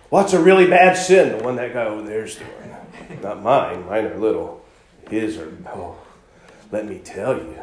What's 0.09 0.33
a 0.33 0.43
really 0.43 0.67
bad 0.67 0.95
sin? 0.95 1.39
The 1.39 1.45
one 1.45 1.55
that 1.57 1.73
guy 1.73 1.85
over 1.85 2.03
there's 2.03 2.37
doing. 2.37 2.77
Not 3.23 3.43
mine. 3.43 3.87
Mine 3.87 4.07
are 4.07 4.19
little. 4.19 4.65
His 5.09 5.39
are, 5.39 5.53
oh, 5.69 5.97
let 6.73 6.87
me 6.87 6.99
tell 6.99 7.37
you 7.37 7.57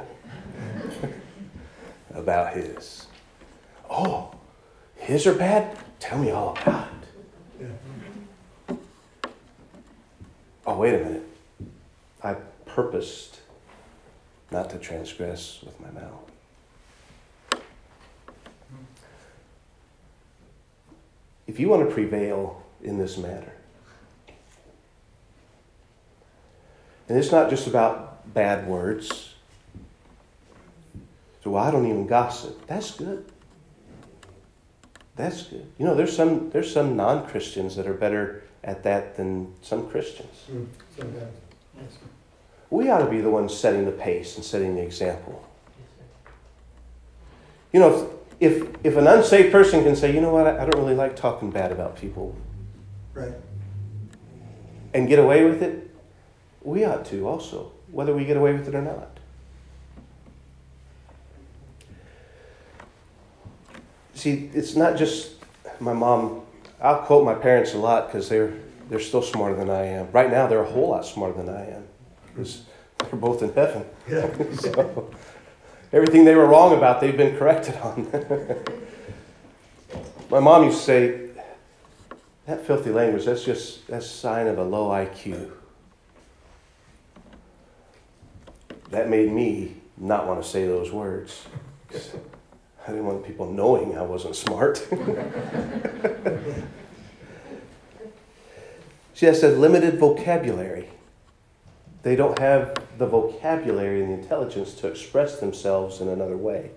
about 2.14 2.54
his. 2.54 3.08
Oh, 3.90 4.34
his 4.96 5.28
are 5.28 5.34
bad? 5.34 5.78
Tell 6.00 6.18
me 6.18 6.32
all 6.32 6.58
about 6.62 6.88
it. 6.88 7.68
Yeah. 8.70 8.76
Oh, 10.68 10.76
wait 10.76 10.94
a 10.96 10.98
minute. 10.98 11.24
I 12.22 12.36
purposed 12.66 13.40
not 14.52 14.70
to 14.72 14.78
transgress 14.78 15.64
with 15.64 15.80
my 15.80 15.90
mouth. 15.92 17.62
If 21.48 21.62
you 21.62 21.70
want 21.70 21.88
to 21.88 21.94
prevail 21.94 22.62
in 22.84 22.98
this 22.98 23.18
matter, 23.18 23.54
and 27.08 27.18
it's 27.18 27.32
not 27.32 27.50
just 27.50 27.68
about 27.68 28.34
bad 28.34 28.68
words. 28.68 29.36
So 31.44 31.52
well, 31.52 31.64
I 31.64 31.72
don't 31.72 31.88
even 31.88 32.08
gossip. 32.08 32.68
That's 32.68 32.92
good. 32.92 33.26
That's 35.16 35.44
good. 35.44 35.72
You 35.78 35.86
know, 35.86 35.96
there's 35.96 36.14
some 36.14 36.50
there's 36.50 36.72
some 36.72 36.98
non-Christians 36.98 37.78
that 37.78 37.88
are 37.88 37.94
better 37.94 38.44
at 38.68 38.84
that 38.84 39.16
than 39.16 39.52
some 39.64 39.90
Christians. 39.90 40.44
Mm, 40.52 40.68
yes. 41.76 41.98
We 42.70 42.90
ought 42.90 43.00
to 43.00 43.10
be 43.10 43.22
the 43.22 43.32
ones 43.32 43.58
setting 43.58 43.86
the 43.86 43.92
pace 43.92 44.36
and 44.36 44.46
setting 44.46 44.76
the 44.76 44.84
example. 44.84 45.44
You 47.74 47.80
know, 47.80 48.10
if 48.40 48.68
if 48.84 48.96
an 48.96 49.08
unsaved 49.08 49.52
person 49.52 49.84
can 49.84 49.96
say, 49.96 50.14
you 50.14 50.22
know 50.22 50.32
what, 50.32 50.46
I, 50.46 50.62
I 50.62 50.66
don't 50.66 50.80
really 50.80 50.96
like 50.96 51.16
talking 51.16 51.50
bad 51.50 51.72
about 51.72 51.96
people, 51.96 52.36
right, 53.14 53.34
and 54.94 55.08
get 55.08 55.18
away 55.18 55.46
with 55.46 55.64
it, 55.64 55.90
we 56.62 56.86
ought 56.86 57.06
to 57.06 57.28
also, 57.28 57.72
whether 57.92 58.14
we 58.14 58.26
get 58.26 58.38
away 58.38 58.54
with 58.54 58.68
it 58.68 58.76
or 58.76 58.82
not. 58.82 59.18
see, 64.18 64.50
it's 64.54 64.76
not 64.76 64.98
just 64.98 65.36
my 65.80 65.94
mom. 65.94 66.42
I'll 66.82 67.00
quote 67.00 67.26
my 67.26 67.34
parents 67.34 67.74
a 67.74 67.78
lot 67.78 68.08
because 68.08 68.30
they're 68.30 68.54
they're 68.90 69.00
still 69.00 69.22
smarter 69.22 69.56
than 69.56 69.70
I 69.70 69.86
am. 69.86 70.12
Right 70.12 70.32
now, 70.32 70.48
they're 70.48 70.64
a 70.64 70.72
whole 70.72 70.90
lot 70.90 71.06
smarter 71.06 71.44
than 71.44 71.54
I 71.54 71.72
am 71.72 71.84
because 72.30 72.64
they're 73.00 73.20
both 73.20 73.42
in 73.44 73.54
heaven. 73.54 73.86
Yeah. 74.08 74.30
so 74.54 75.12
everything 75.92 76.24
they 76.26 76.36
were 76.36 76.46
wrong 76.46 76.76
about, 76.76 77.02
they've 77.02 77.18
been 77.18 77.38
corrected 77.38 77.76
on. 77.78 78.10
my 80.30 80.40
mom 80.40 80.64
used 80.64 80.80
to 80.80 80.84
say, 80.84 81.30
"That 82.46 82.66
filthy 82.66 82.92
language. 82.92 83.26
That's 83.26 83.44
just 83.44 83.88
that's 83.88 84.06
a 84.06 84.10
sign 84.10 84.48
of 84.48 84.58
a 84.58 84.64
low 84.64 84.90
IQ." 84.90 85.52
That 88.92 89.10
made 89.10 89.32
me 89.32 89.76
not 89.98 90.28
want 90.28 90.42
to 90.42 90.48
say 90.48 90.66
those 90.66 90.92
words. 90.92 91.46
I 92.88 92.92
didn't 92.92 93.06
want 93.06 93.26
people 93.26 93.52
knowing 93.52 93.98
I 93.98 94.02
wasn't 94.02 94.36
smart. 94.38 94.86
she 99.14 99.26
has 99.26 99.44
a 99.44 99.50
limited 99.50 100.00
vocabulary. 100.00 100.88
they 102.04 102.16
don't 102.16 102.40
have 102.40 102.74
the 102.98 103.06
vocabulary 103.06 104.02
and 104.02 104.10
the 104.12 104.14
intelligence 104.22 104.74
to 104.76 104.88
express 104.88 105.40
themselves 105.42 106.00
in 106.00 106.08
another 106.08 106.38
way. 106.38 106.72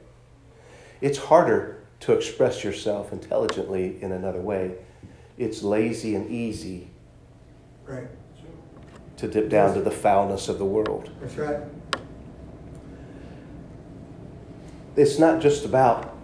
It's 1.01 1.19
harder 1.19 1.85
to 2.01 2.13
express 2.13 2.65
yourself 2.65 3.13
intelligently 3.13 4.03
in 4.03 4.11
another 4.11 4.41
way. 4.41 4.75
It's 5.39 5.63
lazy 5.63 6.17
and 6.17 6.29
easy 6.29 6.89
Right. 7.87 8.09
to 9.19 9.29
dip 9.29 9.49
down 9.49 9.75
to 9.75 9.81
the 9.81 9.91
foulness 9.93 10.49
of 10.49 10.59
the 10.59 10.65
world. 10.65 11.11
That's 11.21 11.37
right. 11.37 11.61
It's 15.01 15.19
not 15.19 15.41
just 15.41 15.65
about 15.65 16.15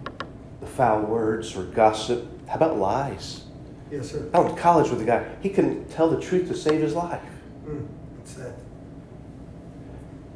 the 0.59 0.67
foul 0.67 1.01
words 1.01 1.55
or 1.57 1.63
gossip. 1.63 2.27
How 2.47 2.57
about 2.57 2.77
lies? 2.77 3.43
Yes, 3.89 4.11
sir. 4.11 4.29
I 4.35 4.39
went 4.39 4.55
to 4.55 4.61
college 4.61 4.91
with 4.91 5.01
a 5.01 5.03
guy. 5.03 5.27
He 5.41 5.49
couldn't 5.49 5.89
tell 5.89 6.11
the 6.11 6.21
truth 6.21 6.47
to 6.49 6.55
save 6.55 6.81
his 6.81 6.93
life. 6.93 7.23
Mm. 7.65 7.87
That's 8.17 8.33
that. 8.35 8.53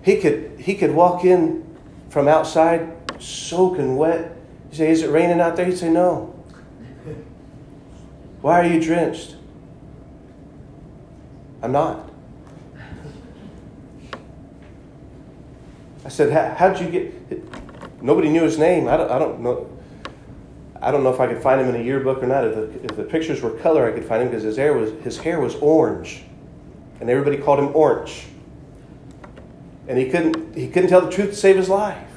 He 0.01 0.17
could 0.17 0.59
he 0.59 0.73
could 0.73 0.89
walk 0.95 1.23
in 1.23 1.63
from 2.09 2.27
outside 2.27 2.91
soaking 3.21 3.95
wet. 3.95 4.35
He'd 4.71 4.77
say, 4.77 4.89
Is 4.89 5.03
it 5.03 5.11
raining 5.11 5.39
out 5.39 5.55
there? 5.55 5.67
He'd 5.67 5.77
say, 5.77 5.91
No. 5.91 6.33
Why 8.41 8.59
are 8.59 8.65
you 8.65 8.81
drenched? 8.81 9.35
I'm 11.61 11.73
not. 11.73 12.09
I 16.03 16.09
said, 16.09 16.31
"How- 16.31 16.55
How'd 16.55 16.81
you 16.81 16.89
get. 16.89 17.13
Nobody 18.01 18.29
knew 18.29 18.43
his 18.43 18.57
name. 18.57 18.87
I 18.87 18.97
don't, 18.97 19.11
I 19.11 19.19
don't 19.19 19.41
know. 19.41 19.69
I 20.81 20.89
don't 20.89 21.03
know 21.03 21.13
if 21.13 21.19
I 21.19 21.27
could 21.27 21.41
find 21.41 21.61
him 21.61 21.69
in 21.69 21.79
a 21.79 21.83
yearbook 21.83 22.23
or 22.23 22.27
not. 22.27 22.43
If 22.43 22.55
the, 22.55 22.85
if 22.85 22.95
the 22.97 23.03
pictures 23.03 23.41
were 23.41 23.51
color, 23.51 23.87
I 23.87 23.91
could 23.91 24.05
find 24.05 24.23
him 24.23 24.29
because 24.29 24.43
his 24.43 24.57
hair 24.57 24.73
was 24.73 24.91
his 25.03 25.19
hair 25.19 25.39
was 25.39 25.55
orange, 25.55 26.23
and 26.99 27.09
everybody 27.09 27.37
called 27.37 27.59
him 27.59 27.75
Orange. 27.75 28.25
And 29.87 29.97
he 29.97 30.09
couldn't 30.09 30.55
he 30.55 30.67
couldn't 30.67 30.89
tell 30.89 31.01
the 31.01 31.11
truth 31.11 31.29
to 31.31 31.35
save 31.35 31.55
his 31.55 31.69
life. 31.69 32.07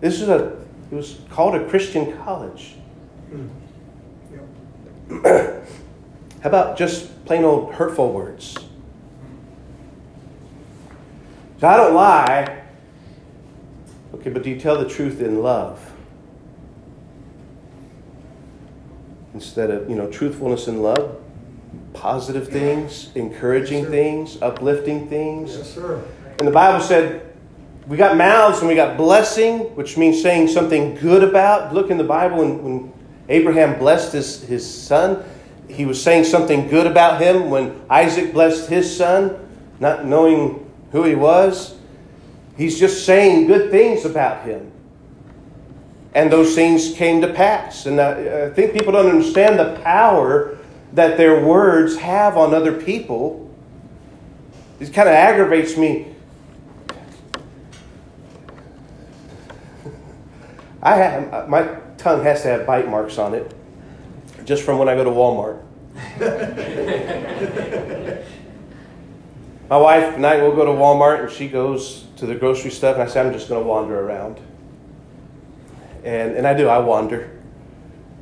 This 0.00 0.22
is 0.22 0.28
a 0.28 0.58
it 0.90 0.94
was 0.94 1.20
called 1.30 1.54
a 1.54 1.68
Christian 1.68 2.16
college. 2.18 2.76
Mm. 3.30 3.48
Yep. 5.10 5.66
How 6.42 6.48
about 6.48 6.78
just 6.78 7.24
plain 7.26 7.44
old 7.44 7.74
hurtful 7.74 8.12
words? 8.12 8.56
So 11.60 11.68
I 11.68 11.76
don't 11.76 11.94
lie. 11.94 12.59
Okay, 14.14 14.30
but 14.30 14.42
do 14.42 14.50
you 14.50 14.58
tell 14.58 14.78
the 14.78 14.88
truth 14.88 15.20
in 15.20 15.42
love? 15.42 15.92
Instead 19.34 19.70
of, 19.70 19.88
you 19.88 19.94
know, 19.94 20.10
truthfulness 20.10 20.66
in 20.66 20.82
love, 20.82 21.16
positive 21.92 22.48
things, 22.48 23.10
encouraging 23.14 23.84
Sure. 23.84 23.90
things, 23.90 24.38
uplifting 24.42 25.06
things. 25.08 25.56
Yes, 25.56 25.74
sir. 25.74 26.00
And 26.38 26.48
the 26.48 26.52
Bible 26.52 26.80
said 26.80 27.22
we 27.86 27.96
got 27.96 28.16
mouths 28.16 28.60
and 28.60 28.68
we 28.68 28.74
got 28.74 28.96
blessing, 28.96 29.60
which 29.76 29.96
means 29.96 30.20
saying 30.22 30.48
something 30.48 30.94
good 30.96 31.22
about. 31.22 31.72
Look 31.74 31.90
in 31.90 31.98
the 31.98 32.04
Bible 32.04 32.38
when, 32.38 32.62
when 32.62 32.92
Abraham 33.28 33.78
blessed 33.78 34.12
his, 34.12 34.42
his 34.42 34.68
son, 34.68 35.24
he 35.68 35.86
was 35.86 36.02
saying 36.02 36.24
something 36.24 36.68
good 36.68 36.86
about 36.86 37.20
him. 37.20 37.50
When 37.50 37.80
Isaac 37.88 38.32
blessed 38.32 38.68
his 38.68 38.94
son, 38.96 39.36
not 39.78 40.04
knowing 40.04 40.70
who 40.92 41.04
he 41.04 41.14
was, 41.14 41.74
he's 42.60 42.78
just 42.78 43.06
saying 43.06 43.46
good 43.46 43.70
things 43.70 44.04
about 44.04 44.44
him. 44.44 44.70
And 46.14 46.30
those 46.30 46.54
things 46.54 46.92
came 46.92 47.22
to 47.22 47.32
pass. 47.32 47.86
And 47.86 47.98
I, 47.98 48.48
I 48.48 48.50
think 48.50 48.74
people 48.74 48.92
don't 48.92 49.06
understand 49.08 49.58
the 49.58 49.80
power 49.82 50.58
that 50.92 51.16
their 51.16 51.42
words 51.42 51.96
have 51.96 52.36
on 52.36 52.52
other 52.52 52.78
people. 52.78 53.50
It 54.78 54.92
kind 54.92 55.08
of 55.08 55.14
aggravates 55.14 55.78
me. 55.78 56.14
I 60.82 60.96
have 60.96 61.48
my 61.48 61.78
tongue 61.96 62.22
has 62.24 62.42
to 62.42 62.48
have 62.48 62.66
bite 62.66 62.88
marks 62.88 63.16
on 63.16 63.34
it, 63.34 63.54
just 64.44 64.64
from 64.64 64.78
when 64.78 64.88
I 64.88 64.94
go 64.96 65.04
to 65.04 65.10
Walmart. 65.10 65.62
my 69.70 69.76
wife 69.76 70.16
and 70.16 70.26
I 70.26 70.42
will 70.42 70.54
go 70.54 70.64
to 70.64 70.72
Walmart, 70.72 71.22
and 71.22 71.30
she 71.30 71.48
goes 71.48 72.06
to 72.16 72.26
the 72.26 72.34
grocery 72.34 72.72
stuff, 72.72 72.94
and 72.94 73.04
I 73.04 73.06
say 73.06 73.20
I'm 73.20 73.32
just 73.32 73.48
going 73.48 73.62
to 73.62 73.68
wander 73.68 74.00
around, 74.00 74.40
and 76.02 76.36
and 76.36 76.44
I 76.44 76.54
do. 76.54 76.68
I 76.68 76.78
wander, 76.78 77.38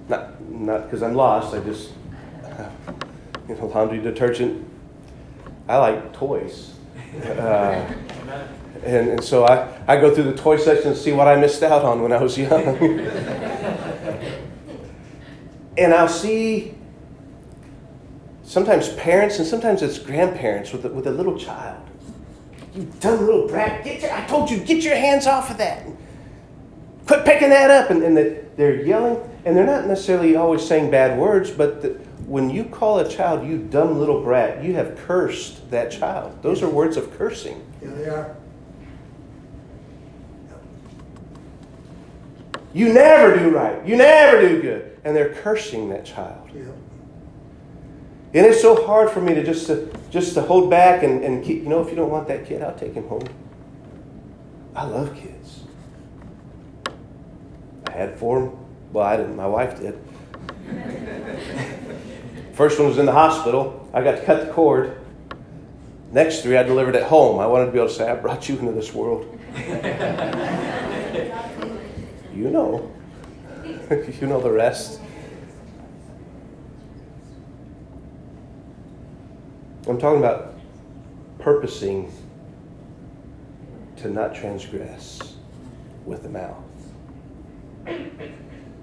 not 0.09 0.39
not 0.43 0.85
because 0.85 1.03
I'm 1.03 1.15
lost. 1.15 1.55
I 1.55 1.61
just 1.61 1.93
you 3.49 3.55
know 3.55 3.67
laundry 3.67 3.99
detergent. 3.99 4.69
I 5.67 5.79
like 5.79 6.13
toys. 6.13 6.75
Uh, 7.25 7.95
and, 8.85 9.09
and 9.09 9.25
so 9.25 9.47
I, 9.47 9.75
I 9.89 9.99
go 9.99 10.15
through 10.15 10.25
the 10.25 10.37
toy 10.37 10.59
section 10.59 10.89
and 10.89 10.97
see 10.97 11.13
what 11.13 11.29
I 11.29 11.37
missed 11.37 11.63
out 11.63 11.83
on 11.83 12.03
when 12.03 12.13
I 12.13 12.23
was 12.23 12.37
young. 12.37 12.63
and 15.79 15.95
I'll 15.95 16.09
see 16.09 16.75
sometimes 18.49 18.89
parents 18.95 19.39
and 19.39 19.47
sometimes 19.47 19.83
it's 19.83 19.99
grandparents 19.99 20.73
with 20.73 20.87
a, 20.87 20.89
with 20.89 21.07
a 21.07 21.11
little 21.11 21.39
child. 21.39 21.87
You 22.75 22.91
dumb 22.99 23.27
little 23.27 23.47
brat, 23.47 23.85
get 23.85 24.01
your, 24.01 24.11
I 24.11 24.25
told 24.27 24.51
you, 24.51 24.59
get 24.59 24.83
your 24.83 24.97
hands 24.97 25.27
off 25.27 25.51
of 25.51 25.59
that. 25.59 25.87
Quit 27.07 27.27
picking 27.27 27.51
that 27.51 27.71
up. 27.71 27.91
And, 27.91 28.03
and 28.03 28.17
the, 28.17 28.43
they're 28.57 28.83
yelling, 28.83 29.19
and 29.45 29.55
they're 29.55 29.67
not 29.67 29.87
necessarily 29.87 30.35
always 30.35 30.67
saying 30.67 30.91
bad 30.91 31.19
words, 31.19 31.51
but 31.51 31.83
the, 31.83 31.89
when 32.27 32.49
you 32.49 32.65
call 32.65 32.99
a 33.01 33.09
child, 33.09 33.47
you 33.47 33.59
dumb 33.59 33.99
little 33.99 34.23
brat, 34.23 34.65
you 34.65 34.75
have 34.75 34.97
cursed 34.97 35.71
that 35.71 35.91
child. 35.91 36.43
Those 36.43 36.63
are 36.63 36.69
words 36.69 36.97
of 36.97 37.17
cursing. 37.19 37.63
Yeah, 37.83 37.91
they 37.91 38.09
are. 38.09 38.37
You 42.73 42.93
never 42.93 43.39
do 43.39 43.51
right. 43.51 43.85
You 43.87 43.97
never 43.97 44.41
do 44.41 44.63
good. 44.63 44.99
And 45.05 45.15
they're 45.15 45.35
cursing 45.35 45.89
that 45.91 46.05
child. 46.05 46.49
Yeah. 46.55 46.65
And 48.39 48.47
it's 48.47 48.63
so 48.63 48.87
hard 48.87 49.11
for 49.11 49.21
me 49.21 49.35
to 49.35 49.43
just 49.43 49.67
to 49.67 49.91
just 50.11 50.35
to 50.35 50.43
hold 50.43 50.71
back 50.71 51.03
and, 51.03 51.25
and 51.25 51.45
keep, 51.45 51.65
you 51.65 51.69
know, 51.69 51.81
if 51.81 51.91
you 51.91 51.97
don't 51.97 52.09
want 52.09 52.29
that 52.29 52.47
kid, 52.47 52.63
I'll 52.63 52.79
take 52.79 52.95
him 52.95 53.09
home. 53.09 53.27
I 54.77 54.85
love 54.85 55.13
kids. 55.17 55.65
I 57.89 57.91
had 57.91 58.17
four. 58.17 58.57
Well, 58.93 59.05
I 59.05 59.17
didn't. 59.17 59.35
My 59.35 59.49
wife 59.49 59.81
did. 59.81 59.99
First 62.55 62.79
one 62.79 62.87
was 62.87 62.99
in 62.99 63.07
the 63.07 63.13
hospital. 63.13 63.91
I 63.93 64.05
got 64.05 64.13
to 64.13 64.25
cut 64.25 64.47
the 64.47 64.53
cord. 64.53 64.97
Next 66.13 66.43
three 66.43 66.57
I 66.57 66.63
delivered 66.63 66.95
at 66.95 67.09
home. 67.09 67.41
I 67.41 67.47
wanted 67.49 67.67
to 67.67 67.73
be 67.73 67.79
able 67.79 67.89
to 67.89 67.95
say, 67.95 68.09
I 68.09 68.15
brought 68.15 68.49
you 68.49 68.57
into 68.57 68.71
this 68.71 68.95
world. 68.95 69.37
you 72.33 72.51
know. 72.53 72.95
you 74.21 74.29
know 74.29 74.41
the 74.41 74.53
rest. 74.53 75.01
I'm 79.89 79.99
talking 79.99 80.19
about 80.19 80.55
purposing 81.39 82.13
to 83.97 84.11
not 84.11 84.35
transgress 84.35 85.37
with 86.05 86.23
the 86.23 86.29
mouth. 86.29 86.57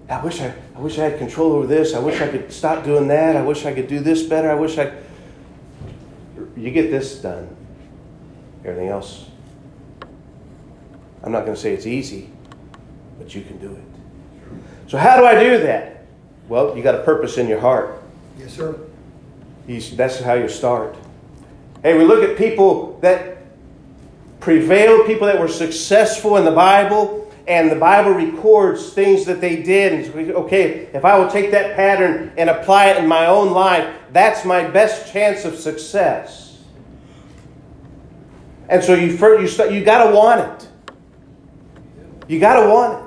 I 0.10 0.24
wish 0.24 0.42
I, 0.42 0.54
I 0.76 0.80
wish 0.80 1.00
I 1.00 1.10
had 1.10 1.20
control 1.20 1.54
over 1.54 1.68
this. 1.68 1.94
I 1.94 2.00
wish 2.00 2.22
I 2.22 2.28
could 2.28 2.52
stop 2.52 2.84
doing 2.84 3.08
that. 3.08 3.36
I 3.36 3.42
wish 3.42 3.66
I 3.66 3.74
could 3.74 3.88
do 3.88 4.00
this 4.00 4.24
better. 4.24 4.50
I 4.50 4.56
wish 4.56 4.78
I. 4.78 4.94
You 6.56 6.72
get 6.72 6.92
this 6.92 7.20
done. 7.20 7.56
Everything 8.64 8.90
else. 8.90 9.26
I'm 11.24 11.32
not 11.32 11.42
going 11.42 11.56
to 11.56 11.62
say 11.62 11.74
it's 11.74 11.88
easy, 11.88 12.30
but 13.18 13.34
you 13.34 13.42
can 13.42 13.58
do 13.58 13.72
it. 13.72 13.84
So 14.88 14.98
how 14.98 15.18
do 15.18 15.26
I 15.26 15.40
do 15.40 15.58
that? 15.64 16.06
Well, 16.48 16.78
you 16.78 16.84
got 16.84 16.96
a 16.96 17.04
purpose 17.04 17.38
in 17.38 17.48
your 17.48 17.60
heart. 17.60 18.02
Yes, 18.38 18.54
sir. 18.54 18.80
That's 19.68 20.20
how 20.20 20.34
you 20.34 20.48
start. 20.48 20.96
Hey, 21.82 21.98
we 21.98 22.04
look 22.04 22.24
at 22.24 22.38
people 22.38 23.00
that 23.02 23.38
prevailed, 24.40 25.08
people 25.08 25.28
that 25.28 25.40
were 25.40 25.48
successful 25.48 26.38
in 26.38 26.46
the 26.46 26.52
Bible, 26.52 27.32
and 27.48 27.72
the 27.72 27.76
Bible 27.76 28.12
records 28.12 28.94
things 28.94 29.26
that 29.26 29.42
they 29.42 29.62
did. 29.62 29.94
And 29.94 30.32
okay, 30.32 30.90
if 30.94 31.06
I 31.06 31.18
will 31.18 31.30
take 31.30 31.52
that 31.52 31.76
pattern 31.76 32.32
and 32.38 32.50
apply 32.50 32.88
it 32.88 32.98
in 32.98 33.08
my 33.08 33.28
own 33.28 33.52
life, 33.52 33.96
that's 34.12 34.46
my 34.46 34.68
best 34.68 35.12
chance 35.12 35.46
of 35.46 35.56
success. 35.56 36.58
And 38.68 38.84
so 38.84 38.96
you 38.96 39.16
first, 39.16 39.42
you 39.42 39.48
start, 39.48 39.72
you 39.72 39.84
got 39.84 40.06
to 40.06 40.16
want 40.16 40.42
it. 40.42 40.70
You 42.28 42.40
got 42.40 42.62
to 42.62 42.70
want 42.70 43.00
it. 43.00 43.06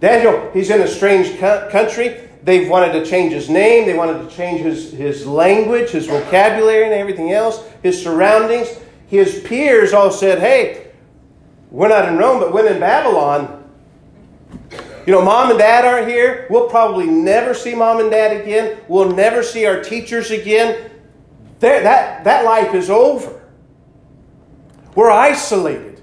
Daniel, 0.00 0.50
he's 0.52 0.70
in 0.70 0.80
a 0.80 0.88
strange 0.88 1.38
co- 1.38 1.68
country. 1.70 2.25
They've 2.46 2.70
wanted 2.70 2.92
to 2.92 3.04
change 3.04 3.32
his 3.32 3.50
name. 3.50 3.86
They 3.86 3.94
wanted 3.94 4.22
to 4.22 4.36
change 4.36 4.60
his, 4.60 4.92
his 4.92 5.26
language, 5.26 5.90
his 5.90 6.06
vocabulary, 6.06 6.84
and 6.84 6.92
everything 6.92 7.32
else, 7.32 7.60
his 7.82 8.00
surroundings. 8.00 8.68
His 9.08 9.40
peers 9.40 9.92
all 9.92 10.12
said, 10.12 10.38
hey, 10.38 10.92
we're 11.72 11.88
not 11.88 12.08
in 12.08 12.16
Rome, 12.16 12.38
but 12.38 12.52
we're 12.52 12.72
in 12.72 12.78
Babylon. 12.78 13.68
You 15.06 15.12
know, 15.12 15.22
mom 15.22 15.50
and 15.50 15.58
dad 15.58 15.84
aren't 15.84 16.06
here. 16.06 16.46
We'll 16.48 16.68
probably 16.68 17.06
never 17.06 17.52
see 17.52 17.74
mom 17.74 17.98
and 17.98 18.12
dad 18.12 18.40
again. 18.40 18.78
We'll 18.86 19.10
never 19.10 19.42
see 19.42 19.66
our 19.66 19.82
teachers 19.82 20.30
again. 20.30 20.88
There, 21.58 21.82
that, 21.82 22.22
that 22.22 22.44
life 22.44 22.74
is 22.74 22.90
over. 22.90 23.42
We're 24.94 25.10
isolated. 25.10 26.00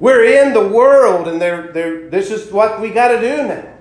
We're 0.00 0.24
in 0.24 0.54
the 0.54 0.66
world, 0.66 1.28
and 1.28 1.38
they're, 1.38 1.70
they're, 1.70 2.08
this 2.08 2.30
is 2.30 2.50
what 2.50 2.80
we 2.80 2.88
got 2.88 3.08
to 3.08 3.20
do 3.20 3.46
now. 3.46 3.73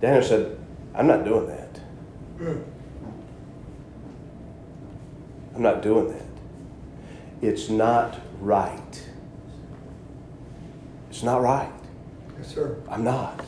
Daniel 0.00 0.22
said, 0.22 0.58
I'm 0.94 1.06
not 1.06 1.24
doing 1.24 1.46
that. 1.46 1.78
Hmm. 2.38 2.58
I'm 5.54 5.62
not 5.62 5.82
doing 5.82 6.12
that. 6.12 6.26
It's 7.42 7.68
not 7.68 8.18
right. 8.40 9.06
It's 11.10 11.22
not 11.22 11.42
right. 11.42 11.72
Yes, 12.38 12.54
sir. 12.54 12.76
I'm 12.88 13.04
not. 13.04 13.44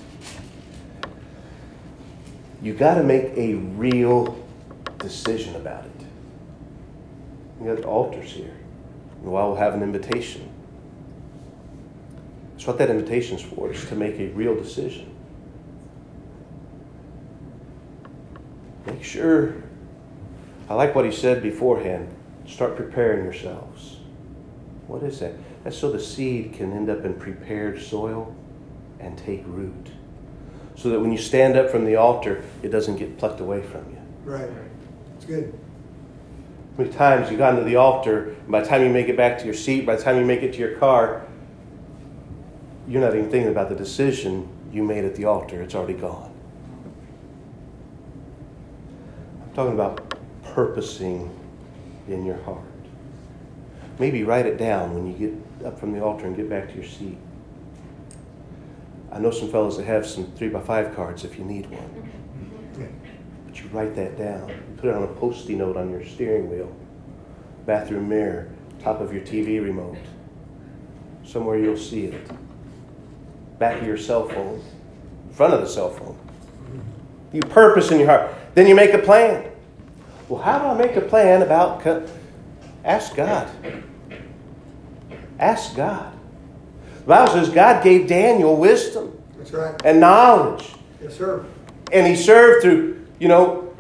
You 2.61 2.75
got 2.75 2.95
to 2.97 3.03
make 3.03 3.37
a 3.37 3.55
real 3.55 4.39
decision 4.99 5.57
about 5.57 5.85
it. 5.85 6.07
You 7.61 7.75
got 7.75 7.85
altars 7.85 8.31
here. 8.31 8.55
And 9.23 9.33
while 9.33 9.49
we'll 9.49 9.57
have 9.57 9.75
an 9.75 9.83
invitation. 9.83 10.49
That's 12.53 12.67
what 12.67 12.79
that 12.79 12.91
invitation 12.91 13.37
is 13.37 13.43
for, 13.43 13.73
is 13.73 13.85
to 13.87 13.95
make 13.95 14.19
a 14.21 14.29
real 14.29 14.55
decision. 14.55 15.12
Make 18.87 19.05
sure, 19.05 19.55
I 20.69 20.75
like 20.75 20.95
what 20.95 21.05
he 21.05 21.13
said 21.13 21.43
beforehand, 21.43 22.09
start 22.47 22.77
preparing 22.77 23.25
yourselves. 23.25 23.99
What 24.87 25.03
is 25.03 25.21
that? 25.21 25.35
That's 25.65 25.79
so 25.79 25.93
the 25.93 26.01
seed 26.01 26.55
can 26.55 26.73
end 26.73 26.91
up 26.91 27.05
in 27.05 27.15
prepared 27.15 27.81
soil 27.81 28.35
and 28.99 29.17
take 29.17 29.43
root. 29.47 29.89
So 30.75 30.89
that 30.91 31.01
when 31.01 31.13
you 31.13 31.19
stand 31.19 31.57
up 31.57 31.71
from 31.71 31.85
the 31.85 31.97
altar, 31.97 32.43
it 32.63 32.69
doesn't 32.69 32.97
get 32.97 33.19
plucked 33.19 33.41
away 33.41 33.63
from 33.63 33.89
you. 33.91 33.99
Right. 34.25 34.49
It's 35.17 35.25
good. 35.25 35.53
How 36.77 36.85
many 36.85 36.95
times 36.95 37.31
you 37.31 37.37
got 37.37 37.53
into 37.53 37.65
the 37.65 37.77
altar, 37.77 38.31
and 38.31 38.49
by 38.49 38.63
the 38.63 38.67
time 38.67 38.83
you 38.83 38.89
make 38.89 39.09
it 39.09 39.17
back 39.17 39.39
to 39.39 39.45
your 39.45 39.55
seat, 39.55 39.87
by 39.87 39.97
the 39.97 40.03
time 40.03 40.19
you 40.19 40.25
make 40.25 40.43
it 40.43 40.55
to 40.55 40.59
your 40.59 40.77
car, 40.79 41.27
you're 42.89 43.01
not 43.01 43.15
even 43.15 43.31
thinking 43.31 43.53
about 43.53 43.69
the 43.69 43.77
decision 43.77 44.49
you 44.73 44.83
made 44.83 45.05
at 45.05 45.15
the 45.15 45.27
altar. 45.27 45.61
It's 45.63 45.75
already 45.75 45.95
gone. 45.95 46.32
I'm 49.53 49.57
talking 49.57 49.75
about 49.75 50.19
purposing 50.55 51.31
in 52.09 52.25
your 52.25 52.39
heart. 52.45 52.65
Maybe 53.99 54.25
write 54.25 54.47
it 54.47 54.57
down 54.57 54.95
when 54.95 55.07
you 55.07 55.13
get 55.13 55.67
up 55.67 55.79
from 55.79 55.93
the 55.93 56.03
altar 56.03 56.25
and 56.25 56.35
get 56.35 56.49
back 56.49 56.69
to 56.71 56.75
your 56.75 56.87
seat. 56.87 57.19
I 59.13 59.19
know 59.19 59.31
some 59.31 59.51
fellows 59.51 59.77
that 59.77 59.85
have 59.85 60.07
some 60.07 60.33
three 60.33 60.49
by 60.49 60.63
five 60.63 60.97
cards 60.97 61.25
if 61.25 61.39
you 61.39 61.45
need 61.45 61.67
one. 61.67 62.89
But 63.45 63.63
you 63.63 63.69
write 63.75 63.95
that 63.95 64.17
down. 64.17 64.49
You 64.49 64.57
put 64.79 64.89
it 64.89 64.95
on 64.95 65.03
a 65.03 65.09
post-it 65.09 65.55
note 65.55 65.77
on 65.77 65.91
your 65.91 66.03
steering 66.03 66.49
wheel, 66.49 66.75
bathroom 67.67 68.09
mirror, 68.09 68.51
top 68.83 69.03
of 69.03 69.13
your 69.13 69.21
TV 69.23 69.63
remote. 69.63 69.99
Somewhere 71.27 71.59
you'll 71.59 71.77
see 71.77 72.07
it. 72.07 72.27
Back 73.59 73.83
of 73.83 73.87
your 73.87 73.99
cell 73.99 74.27
phone, 74.31 74.65
front 75.31 75.53
of 75.53 75.61
the 75.61 75.69
cell 75.69 75.91
phone. 75.91 76.19
You 77.33 77.41
purpose 77.41 77.91
in 77.91 77.99
your 77.99 78.09
heart. 78.09 78.35
Then 78.55 78.67
you 78.67 78.75
make 78.75 78.93
a 78.93 78.99
plan. 78.99 79.51
Well, 80.29 80.41
how 80.43 80.59
do 80.59 80.67
I 80.67 80.75
make 80.87 80.97
a 80.97 81.01
plan 81.01 81.43
about? 81.43 81.81
Co- 81.81 82.07
Ask 82.85 83.15
God. 83.15 83.49
Ask 85.39 85.75
God. 85.77 86.13
The 87.01 87.07
Bible 87.07 87.33
says 87.33 87.49
God 87.49 87.83
gave 87.83 88.07
Daniel 88.07 88.57
wisdom 88.57 89.19
That's 89.37 89.53
right. 89.53 89.75
and 89.85 89.99
knowledge. 90.01 90.73
Yes, 91.03 91.17
sir. 91.17 91.45
And 91.93 92.07
he 92.07 92.15
served 92.17 92.63
through, 92.63 93.05
you 93.19 93.29
know, 93.29 93.75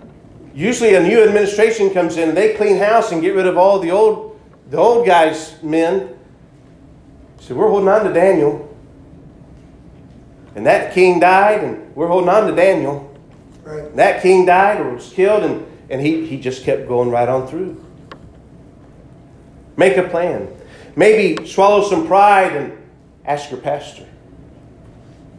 usually 0.55 0.95
a 0.95 1.03
new 1.03 1.23
administration 1.23 1.91
comes 1.91 2.17
in, 2.17 2.35
they 2.35 2.55
clean 2.55 2.77
house 2.79 3.13
and 3.13 3.23
get 3.23 3.35
rid 3.35 3.47
of 3.47 3.57
all 3.57 3.79
the 3.79 3.91
old 3.91 4.41
the 4.71 4.77
old 4.79 5.07
guys' 5.07 5.63
men. 5.63 6.17
So 7.41 7.55
we're 7.55 7.69
holding 7.69 7.89
on 7.89 8.05
to 8.05 8.13
Daniel. 8.13 8.75
And 10.55 10.67
that 10.67 10.95
king 10.95 11.21
died, 11.21 11.63
and 11.63 11.95
we're 11.95 12.07
holding 12.09 12.29
on 12.31 12.47
to 12.47 12.55
Daniel. 12.55 13.12
Right. 13.63 13.95
That 13.97 14.23
king 14.23 14.47
died 14.47 14.81
or 14.81 14.95
was 14.95 15.13
killed, 15.13 15.45
and, 15.45 15.67
and 15.89 16.01
he, 16.01 16.27
he 16.27 16.41
just 16.41 16.65
kept 16.65 16.89
going 16.89 17.11
right 17.11 17.29
on 17.29 17.47
through. 17.47 17.85
Make 19.77 19.97
a 19.97 20.03
plan. 20.09 20.49
Maybe 20.97 21.47
swallow 21.47 21.89
some 21.89 22.07
pride 22.07 22.55
and 22.55 22.79
ask 23.25 23.51
your 23.51 23.61
pastor. 23.61 24.07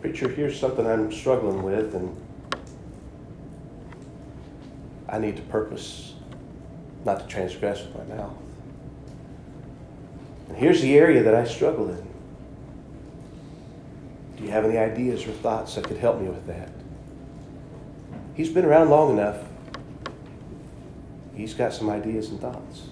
Preacher, 0.01 0.27
here's 0.29 0.59
something 0.59 0.85
I'm 0.85 1.11
struggling 1.11 1.63
with, 1.63 1.95
and 1.95 2.15
I 5.07 5.19
need 5.19 5.35
to 5.37 5.43
purpose 5.43 6.13
not 7.05 7.19
to 7.19 7.27
transgress 7.27 7.83
with 7.83 7.95
my 7.95 8.15
mouth. 8.15 8.35
And 10.49 10.57
here's 10.57 10.81
the 10.81 10.97
area 10.97 11.23
that 11.23 11.35
I 11.35 11.45
struggle 11.45 11.89
in. 11.89 12.07
Do 14.37 14.43
you 14.43 14.49
have 14.49 14.65
any 14.65 14.77
ideas 14.77 15.25
or 15.25 15.31
thoughts 15.31 15.75
that 15.75 15.85
could 15.85 15.97
help 15.97 16.19
me 16.19 16.27
with 16.27 16.47
that? 16.47 16.69
He's 18.35 18.49
been 18.49 18.65
around 18.65 18.89
long 18.89 19.17
enough. 19.17 19.37
He's 21.35 21.53
got 21.53 21.73
some 21.73 21.89
ideas 21.89 22.29
and 22.29 22.39
thoughts. 22.39 22.89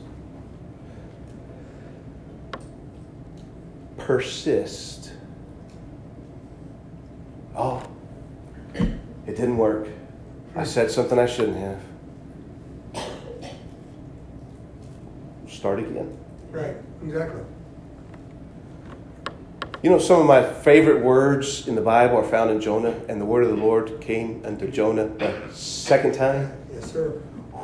Persist. 3.98 5.14
Oh, 7.56 7.84
it 8.74 9.36
didn't 9.36 9.58
work. 9.58 9.88
I 10.56 10.64
said 10.64 10.92
something 10.92 11.18
I 11.18 11.26
shouldn't 11.26 11.58
have. 11.58 11.80
Start 15.48 15.80
again. 15.80 16.18
Right. 16.50 16.76
Exactly. 17.04 17.42
You 19.84 19.90
know, 19.90 19.98
some 19.98 20.22
of 20.22 20.28
my 20.28 20.44
favorite 20.44 21.04
words 21.04 21.68
in 21.68 21.74
the 21.74 21.82
Bible 21.82 22.18
are 22.18 22.28
found 22.28 22.52
in 22.52 22.62
Jonah, 22.62 22.96
and 23.10 23.20
the 23.20 23.26
word 23.26 23.44
of 23.44 23.50
the 23.50 23.56
Lord 23.56 24.00
came 24.00 24.44
unto 24.46 24.70
Jonah 24.70 25.08
the 25.08 25.52
second 25.52 26.14
time. 26.14 26.52
Yes, 26.72 26.92
sir. 26.92 27.10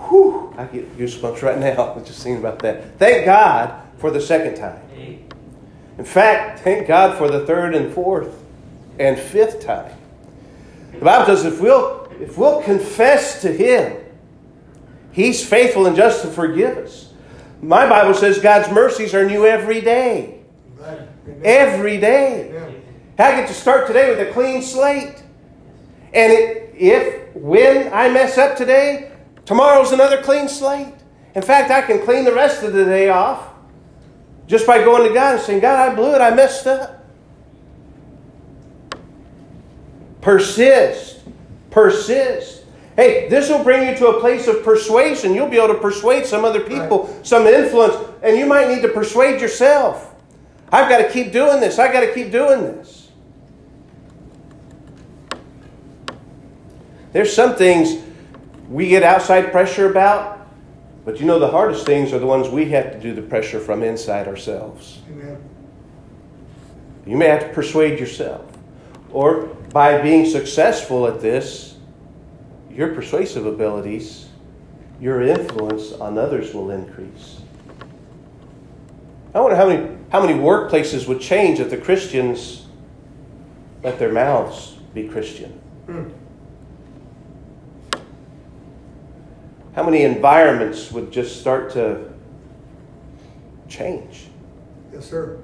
Whew, 0.09 0.51
I 0.57 0.65
get 0.65 0.97
goosebumps 0.97 1.43
right 1.43 1.59
now 1.59 1.99
just 2.05 2.23
thinking 2.23 2.39
about 2.39 2.59
that. 2.59 2.97
Thank 2.97 3.25
God 3.25 3.81
for 3.97 4.09
the 4.09 4.21
second 4.21 4.55
time. 4.55 4.81
In 5.97 6.05
fact, 6.05 6.59
thank 6.59 6.87
God 6.87 7.17
for 7.17 7.29
the 7.29 7.45
third 7.45 7.75
and 7.75 7.93
fourth 7.93 8.43
and 8.99 9.19
fifth 9.19 9.63
time. 9.63 9.95
The 10.93 11.05
Bible 11.05 11.25
says 11.25 11.45
if 11.45 11.61
we'll, 11.61 12.11
if 12.19 12.37
we'll 12.37 12.61
confess 12.63 13.41
to 13.41 13.51
Him, 13.51 13.95
He's 15.11 15.47
faithful 15.47 15.85
and 15.85 15.95
just 15.95 16.23
to 16.23 16.29
forgive 16.29 16.77
us. 16.77 17.11
My 17.61 17.89
Bible 17.89 18.13
says 18.13 18.39
God's 18.39 18.71
mercies 18.71 19.13
are 19.15 19.25
new 19.25 19.45
every 19.45 19.81
day. 19.81 20.36
Right. 21.27 21.37
Amen. 21.37 21.41
Every 21.43 21.97
day. 21.97 22.51
Yeah. 22.53 23.25
I 23.25 23.31
get 23.31 23.47
to 23.47 23.53
start 23.53 23.87
today 23.87 24.09
with 24.09 24.27
a 24.27 24.31
clean 24.31 24.61
slate. 24.61 25.23
And 26.13 26.31
it, 26.31 26.73
if, 26.75 27.35
when 27.35 27.91
I 27.91 28.09
mess 28.09 28.37
up 28.37 28.55
today, 28.55 29.11
tomorrow's 29.45 29.91
another 29.91 30.21
clean 30.21 30.47
slate. 30.47 30.93
In 31.35 31.41
fact, 31.41 31.69
I 31.69 31.81
can 31.81 32.03
clean 32.03 32.25
the 32.25 32.33
rest 32.33 32.63
of 32.63 32.73
the 32.73 32.85
day 32.85 33.09
off 33.09 33.49
just 34.47 34.65
by 34.65 34.83
going 34.83 35.07
to 35.07 35.13
God 35.13 35.35
and 35.35 35.43
saying, 35.43 35.59
God, 35.59 35.91
I 35.91 35.93
blew 35.93 36.15
it, 36.15 36.21
I 36.21 36.33
messed 36.33 36.65
up. 36.67 37.05
Persist. 40.21 41.19
Persist. 41.69 42.63
Hey, 42.95 43.27
this 43.29 43.49
will 43.49 43.63
bring 43.63 43.87
you 43.87 43.95
to 43.97 44.07
a 44.07 44.19
place 44.19 44.47
of 44.47 44.63
persuasion. 44.63 45.35
You'll 45.35 45.49
be 45.49 45.57
able 45.57 45.75
to 45.75 45.79
persuade 45.79 46.25
some 46.25 46.43
other 46.43 46.61
people, 46.61 47.15
some 47.23 47.45
influence, 47.45 47.95
and 48.23 48.37
you 48.37 48.45
might 48.45 48.69
need 48.69 48.81
to 48.81 48.87
persuade 48.87 49.39
yourself. 49.39 50.15
I've 50.71 50.89
got 50.89 50.97
to 50.97 51.09
keep 51.09 51.31
doing 51.31 51.59
this. 51.59 51.79
I've 51.79 51.93
got 51.93 52.01
to 52.01 52.13
keep 52.13 52.31
doing 52.31 52.61
this. 52.61 53.09
There's 57.13 57.33
some 57.33 57.55
things 57.55 58.03
we 58.69 58.89
get 58.89 59.01
outside 59.01 59.51
pressure 59.51 59.89
about, 59.89 60.47
but 61.05 61.19
you 61.19 61.25
know 61.25 61.39
the 61.39 61.47
hardest 61.47 61.85
things 61.85 62.11
are 62.11 62.19
the 62.19 62.25
ones 62.25 62.49
we 62.49 62.65
have 62.71 62.91
to 62.91 62.99
do 62.99 63.13
the 63.13 63.21
pressure 63.21 63.59
from 63.59 63.81
inside 63.81 64.27
ourselves. 64.27 64.99
Amen. 65.09 65.41
You 67.05 67.15
may 67.15 67.27
have 67.27 67.41
to 67.41 67.49
persuade 67.53 67.97
yourself. 67.99 68.45
Or 69.11 69.45
by 69.71 70.01
being 70.01 70.25
successful 70.25 71.07
at 71.07 71.21
this, 71.21 71.77
your 72.69 72.93
persuasive 72.93 73.45
abilities, 73.45 74.27
your 74.99 75.21
influence 75.21 75.93
on 75.93 76.17
others 76.17 76.53
will 76.53 76.71
increase. 76.71 77.36
I 79.37 79.39
wonder 79.39 79.55
how 79.55 79.67
many, 79.67 79.97
how 80.11 80.25
many 80.25 80.33
workplaces 80.33 81.07
would 81.07 81.21
change 81.21 81.59
if 81.59 81.69
the 81.69 81.77
Christians 81.77 82.65
let 83.83 83.99
their 83.99 84.11
mouths 84.11 84.77
be 84.95 85.07
Christian. 85.07 85.51
Hmm. 85.85 86.09
How 89.75 89.83
many 89.83 90.01
environments 90.01 90.91
would 90.91 91.11
just 91.11 91.39
start 91.39 91.71
to 91.73 92.11
change? 93.69 94.25
Yes, 94.91 95.07
sir. 95.07 95.39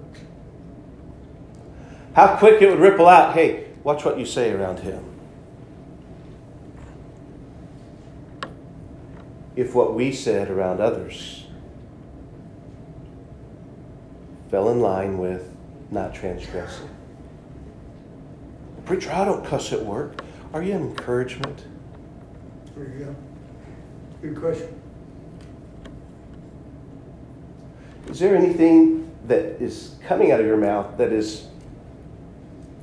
How 2.15 2.37
quick 2.37 2.63
it 2.63 2.69
would 2.71 2.79
ripple 2.79 3.07
out. 3.07 3.35
Hey, 3.35 3.67
watch 3.83 4.03
what 4.03 4.17
you 4.17 4.25
say 4.25 4.51
around 4.51 4.79
him. 4.79 5.13
if 9.55 9.75
what 9.75 9.93
we 9.93 10.11
said 10.11 10.49
around 10.49 10.81
others 10.81 11.42
fell 14.53 14.69
in 14.69 14.81
line 14.81 15.17
with 15.17 15.49
not 15.89 16.13
transgressing. 16.13 16.87
Preacher, 18.85 19.11
I 19.11 19.25
don't 19.25 19.43
cuss 19.43 19.73
at 19.73 19.83
work. 19.83 20.23
Are 20.53 20.61
you 20.61 20.73
an 20.73 20.83
encouragement? 20.83 21.65
There 22.75 22.83
you 22.83 23.05
go. 23.05 23.15
Good 24.21 24.39
question. 24.39 24.79
Is 28.11 28.19
there 28.19 28.35
anything 28.35 29.11
that 29.25 29.59
is 29.59 29.95
coming 30.07 30.31
out 30.31 30.39
of 30.39 30.45
your 30.45 30.57
mouth 30.57 30.99
that 30.99 31.11
is 31.11 31.47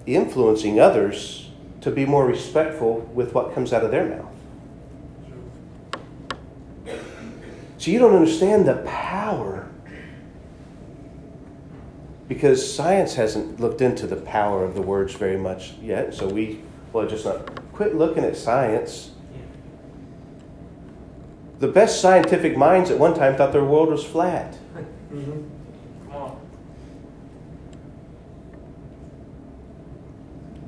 influencing 0.06 0.80
others 0.80 1.50
to 1.82 1.92
be 1.92 2.04
more 2.04 2.26
respectful 2.26 3.08
with 3.14 3.32
what 3.32 3.54
comes 3.54 3.72
out 3.72 3.84
of 3.84 3.92
their 3.92 4.06
mouth? 4.06 4.26
So 7.78 7.92
you 7.92 8.00
don't 8.00 8.16
understand 8.16 8.66
the 8.66 8.82
power 8.84 9.09
because 12.30 12.72
science 12.72 13.16
hasn't 13.16 13.58
looked 13.58 13.80
into 13.80 14.06
the 14.06 14.14
power 14.14 14.62
of 14.62 14.76
the 14.76 14.80
words 14.80 15.14
very 15.14 15.36
much 15.36 15.72
yet. 15.82 16.14
So 16.14 16.28
we, 16.28 16.62
well, 16.92 17.04
just 17.04 17.24
not 17.24 17.50
quit 17.72 17.96
looking 17.96 18.22
at 18.22 18.36
science. 18.36 19.10
The 21.58 21.66
best 21.66 22.00
scientific 22.00 22.56
minds 22.56 22.88
at 22.88 23.00
one 23.00 23.14
time 23.14 23.34
thought 23.34 23.52
their 23.52 23.64
world 23.64 23.88
was 23.88 24.04
flat. 24.04 24.56
Mm-hmm. 25.12 25.42
Come 26.06 26.22
on. 26.22 26.40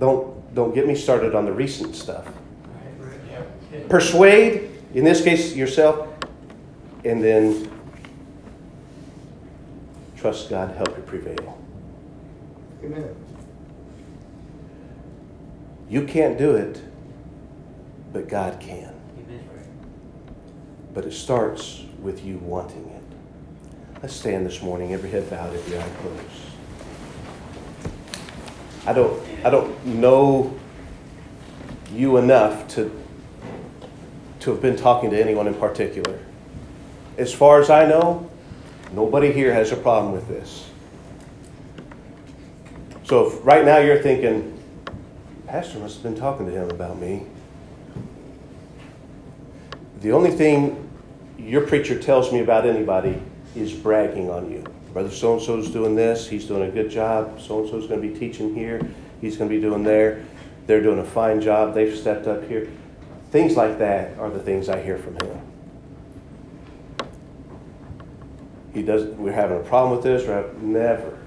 Don't 0.01 0.55
don't 0.57 0.75
get 0.75 0.89
me 0.89 0.97
started 0.97 1.37
on 1.37 1.45
the 1.45 1.53
recent 1.53 1.95
stuff. 1.95 2.27
Right. 2.99 3.15
Yeah. 3.31 3.87
Persuade, 3.89 4.69
in 4.95 5.05
this 5.05 5.23
case, 5.23 5.55
yourself, 5.55 6.09
and 7.05 7.23
then 7.23 7.71
trust 10.23 10.49
God 10.49 10.69
to 10.69 10.75
help 10.77 10.97
you 10.97 11.03
prevail. 11.03 11.59
Amen. 12.85 13.13
You 15.89 16.05
can't 16.07 16.39
do 16.39 16.55
it, 16.55 16.81
but 18.13 18.29
God 18.29 18.61
can. 18.61 18.95
Amen. 19.19 19.49
But 20.95 21.07
it 21.07 21.13
starts 21.13 21.83
with 22.01 22.25
you 22.25 22.39
wanting 22.39 22.89
it. 22.89 23.03
Let's 24.01 24.15
stand 24.15 24.47
this 24.47 24.63
morning, 24.63 24.93
every 24.95 25.11
head 25.11 25.29
bowed, 25.29 25.55
every 25.57 25.77
eye 25.77 25.91
closed. 26.01 26.23
I 28.87 28.93
don't, 28.93 29.21
I 29.45 29.51
don't 29.51 29.85
know 29.85 30.57
you 31.93 32.17
enough 32.19 32.69
to, 32.69 32.97
to 34.39 34.51
have 34.53 34.63
been 34.63 34.77
talking 34.77 35.11
to 35.11 35.21
anyone 35.21 35.49
in 35.49 35.55
particular. 35.55 36.21
As 37.19 37.35
far 37.35 37.61
as 37.61 37.71
I 37.71 37.87
know, 37.89 38.31
nobody 38.93 39.33
here 39.33 39.53
has 39.53 39.73
a 39.73 39.77
problem 39.77 40.13
with 40.13 40.29
this. 40.29 40.71
So 43.05 43.27
if 43.27 43.45
right 43.45 43.65
now 43.65 43.79
you're 43.79 44.03
thinking, 44.03 44.59
Pastor 45.47 45.79
must 45.79 45.97
have 45.97 46.03
been 46.03 46.17
talking 46.17 46.47
to 46.47 46.53
him 46.53 46.71
about 46.71 46.99
me. 46.99 47.27
The 50.01 50.13
only 50.13 50.31
thing 50.31 50.89
your 51.39 51.67
preacher 51.67 51.99
tells 51.99 52.33
me 52.33 52.41
about 52.41 52.67
anybody 52.67 53.21
is 53.55 53.73
bragging 53.73 54.31
on 54.31 54.51
you. 54.51 54.65
Brother 54.93 55.11
so 55.11 55.35
and 55.35 55.43
so 55.43 55.59
is 55.59 55.71
doing 55.71 55.95
this, 55.95 56.29
he's 56.29 56.47
doing 56.47 56.69
a 56.69 56.71
good 56.71 56.91
job. 56.91 57.41
So 57.41 57.61
and 57.61 57.69
so 57.69 57.79
is 57.79 57.87
going 57.87 58.01
to 58.01 58.09
be 58.09 58.19
teaching 58.19 58.55
here, 58.55 58.81
he's 59.21 59.37
going 59.37 59.51
to 59.51 59.55
be 59.55 59.61
doing 59.61 59.83
there. 59.83 60.25
They're 60.67 60.83
doing 60.83 61.01
a 61.01 61.05
fine 61.05 61.41
job, 61.41 61.75
they've 61.75 61.97
stepped 61.97 62.27
up 62.27 62.47
here. 62.49 62.69
Things 63.31 63.57
like 63.57 63.79
that 63.79 64.17
are 64.19 64.31
the 64.31 64.39
things 64.39 64.69
I 64.69 64.81
hear 64.81 64.99
from 64.99 65.15
him. 65.17 65.52
He 68.73 68.83
does 68.83 69.05
we're 69.05 69.33
having 69.33 69.59
a 69.59 69.63
problem 69.63 69.97
with 69.97 70.05
this, 70.05 70.27
or 70.29 70.53
never. 70.61 71.19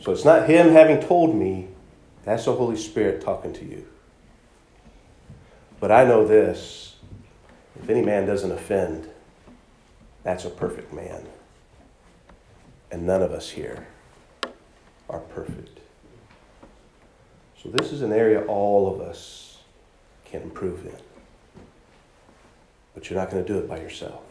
So 0.00 0.10
it's 0.10 0.24
not 0.24 0.48
him 0.48 0.70
having 0.70 1.00
told 1.00 1.34
me, 1.34 1.68
that's 2.24 2.44
the 2.44 2.52
Holy 2.52 2.76
Spirit 2.76 3.20
talking 3.20 3.52
to 3.52 3.64
you. 3.64 3.86
But 5.78 5.92
I 5.92 6.04
know 6.04 6.26
this 6.26 6.96
if 7.80 7.88
any 7.88 8.02
man 8.02 8.26
doesn't 8.26 8.50
offend, 8.50 9.08
that's 10.22 10.44
a 10.44 10.50
perfect 10.50 10.92
man. 10.92 11.26
And 12.90 13.06
none 13.06 13.22
of 13.22 13.32
us 13.32 13.50
here 13.50 13.86
are 15.08 15.20
perfect. 15.20 15.80
So 17.60 17.68
this 17.70 17.92
is 17.92 18.02
an 18.02 18.12
area 18.12 18.44
all 18.46 18.92
of 18.92 19.00
us 19.00 19.58
can 20.24 20.42
improve 20.42 20.84
in. 20.84 21.11
But 22.94 23.08
you're 23.08 23.18
not 23.18 23.30
going 23.30 23.44
to 23.44 23.52
do 23.52 23.58
it 23.58 23.68
by 23.68 23.80
yourself. 23.80 24.22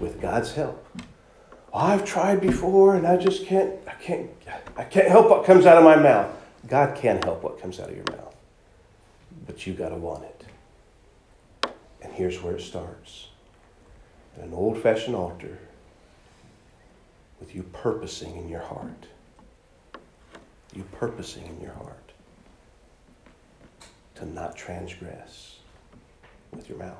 With 0.00 0.20
God's 0.20 0.52
help. 0.52 0.86
I've 1.72 2.04
tried 2.04 2.40
before 2.40 2.94
and 2.94 3.06
I 3.06 3.16
just 3.16 3.46
can't 3.46 3.72
I 3.86 3.94
can't 3.94 4.30
I 4.76 4.84
can't 4.84 5.08
help 5.08 5.28
what 5.28 5.44
comes 5.44 5.66
out 5.66 5.76
of 5.76 5.84
my 5.84 5.96
mouth. 5.96 6.30
God 6.68 6.96
can 6.96 7.20
help 7.22 7.42
what 7.42 7.60
comes 7.60 7.80
out 7.80 7.90
of 7.90 7.96
your 7.96 8.06
mouth. 8.10 8.34
But 9.46 9.66
you 9.66 9.74
got 9.74 9.88
to 9.88 9.96
want 9.96 10.24
it. 10.24 10.44
And 12.00 12.12
here's 12.12 12.40
where 12.42 12.56
it 12.56 12.62
starts. 12.62 13.28
An 14.40 14.52
old-fashioned 14.52 15.14
altar 15.14 15.58
with 17.40 17.54
you 17.54 17.62
purposing 17.62 18.36
in 18.36 18.48
your 18.48 18.60
heart. 18.60 19.06
You 20.74 20.84
purposing 20.92 21.46
in 21.46 21.60
your 21.60 21.74
heart 21.74 22.12
to 24.16 24.26
not 24.26 24.56
transgress 24.56 25.53
with 26.54 26.68
your 26.68 26.78
mouth. 26.78 26.96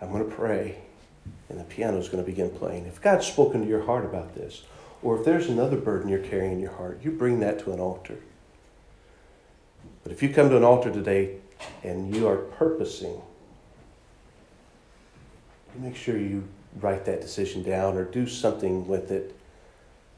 I'm 0.00 0.10
going 0.10 0.28
to 0.28 0.34
pray, 0.34 0.78
and 1.48 1.60
the 1.60 1.64
piano 1.64 1.98
is 1.98 2.08
going 2.08 2.22
to 2.22 2.28
begin 2.28 2.50
playing. 2.50 2.86
If 2.86 3.00
God's 3.00 3.26
spoken 3.26 3.62
to 3.62 3.68
your 3.68 3.84
heart 3.84 4.04
about 4.04 4.34
this, 4.34 4.62
or 5.02 5.18
if 5.18 5.24
there's 5.24 5.48
another 5.48 5.76
burden 5.76 6.08
you're 6.08 6.18
carrying 6.18 6.52
in 6.52 6.60
your 6.60 6.72
heart, 6.72 7.00
you 7.02 7.12
bring 7.12 7.40
that 7.40 7.60
to 7.60 7.72
an 7.72 7.80
altar. 7.80 8.18
But 10.02 10.12
if 10.12 10.22
you 10.22 10.30
come 10.30 10.50
to 10.50 10.56
an 10.56 10.64
altar 10.64 10.90
today 10.90 11.36
and 11.84 12.14
you 12.14 12.26
are 12.26 12.36
purposing, 12.36 13.22
make 15.76 15.96
sure 15.96 16.18
you 16.18 16.48
write 16.80 17.04
that 17.04 17.20
decision 17.20 17.62
down 17.62 17.96
or 17.96 18.04
do 18.04 18.26
something 18.26 18.88
with 18.88 19.10
it 19.10 19.36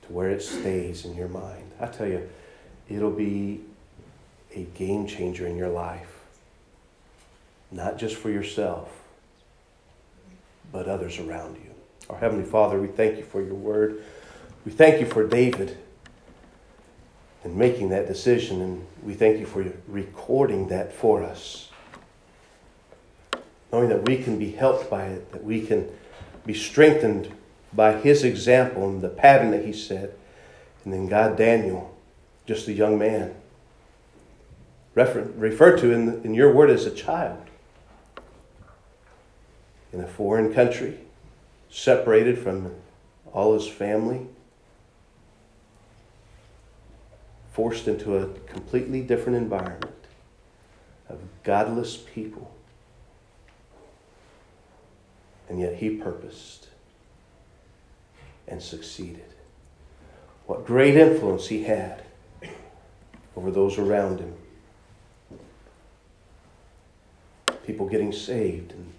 to 0.03 0.13
where 0.13 0.31
it 0.31 0.43
stays 0.43 1.05
in 1.05 1.15
your 1.15 1.29
mind. 1.29 1.73
I 1.81 1.87
tell 1.87 2.09
you, 2.09 2.29
it'll 2.89 3.11
be 3.11 3.61
a 4.55 4.63
game 4.77 5.07
changer 5.07 5.47
in 5.47 5.57
your 5.57 5.69
life. 5.69 6.21
Not 7.71 7.99
just 7.99 8.17
for 8.17 8.31
yourself, 8.31 8.89
but 10.73 10.89
others 10.89 11.19
around 11.19 11.57
you. 11.57 11.71
Our 12.09 12.19
Heavenly 12.19 12.45
Father, 12.45 12.81
we 12.81 12.89
thank 12.89 13.17
you 13.17 13.25
for 13.25 13.43
your 13.43 13.55
word. 13.55 14.03
We 14.65 14.73
thank 14.73 15.01
you 15.01 15.07
for 15.07 15.27
David 15.27 15.79
and 17.43 17.57
making 17.57 17.91
that 17.91 18.07
decision, 18.07 18.61
and 18.61 18.87
we 19.03 19.15
thank 19.15 19.39
you 19.39 19.47
for 19.47 19.65
recording 19.89 20.69
that 20.69 20.93
for 20.93 21.23
us. 21.23 21.69
Knowing 23.73 23.89
that 23.89 24.07
we 24.07 24.23
can 24.23 24.39
be 24.39 24.53
helped 24.53 24.89
by 24.89 25.05
it, 25.05 25.33
that 25.33 25.45
we 25.45 25.67
can 25.67 25.89
be 26.47 26.55
strengthened 26.55 27.33
by 27.73 27.99
his 28.01 28.23
example 28.23 28.89
and 28.89 29.03
the 29.03 29.09
pattern 29.09 29.51
that 29.51 29.65
he 29.65 29.73
set. 29.73 30.17
And 30.85 30.93
then 30.93 31.09
God, 31.09 31.37
Daniel, 31.37 31.95
just 32.47 32.69
a 32.69 32.73
young 32.73 32.99
man, 32.99 33.35
refer, 34.95 35.23
referred 35.37 35.79
to 35.81 35.93
in, 35.93 36.23
in 36.23 36.35
your 36.35 36.53
word 36.53 36.71
as 36.71 36.87
a 36.87 36.91
child 36.91 37.45
in 39.95 40.01
a 40.01 40.07
foreign 40.09 40.53
country, 40.53 40.99
separated 41.71 42.37
from 42.37 42.75
all 43.33 43.55
his 43.55 43.69
family, 43.69 44.27
forced 47.53 47.87
into 47.87 48.17
a 48.17 48.27
completely 48.49 49.01
different 49.01 49.39
environment 49.39 49.95
of 51.09 51.21
godless 51.45 51.97
people. 51.97 52.53
And 55.49 55.61
yet 55.61 55.77
he 55.77 55.91
purposed 55.91 56.69
and 58.49 58.61
succeeded. 58.61 59.33
What 60.47 60.67
great 60.67 60.97
influence 60.97 61.47
he 61.47 61.63
had 61.63 62.03
over 63.37 63.53
those 63.53 63.79
around 63.79 64.19
him. 64.19 64.35
People 67.65 67.89
getting 67.89 68.13
saved 68.13 68.73
and 68.73 68.93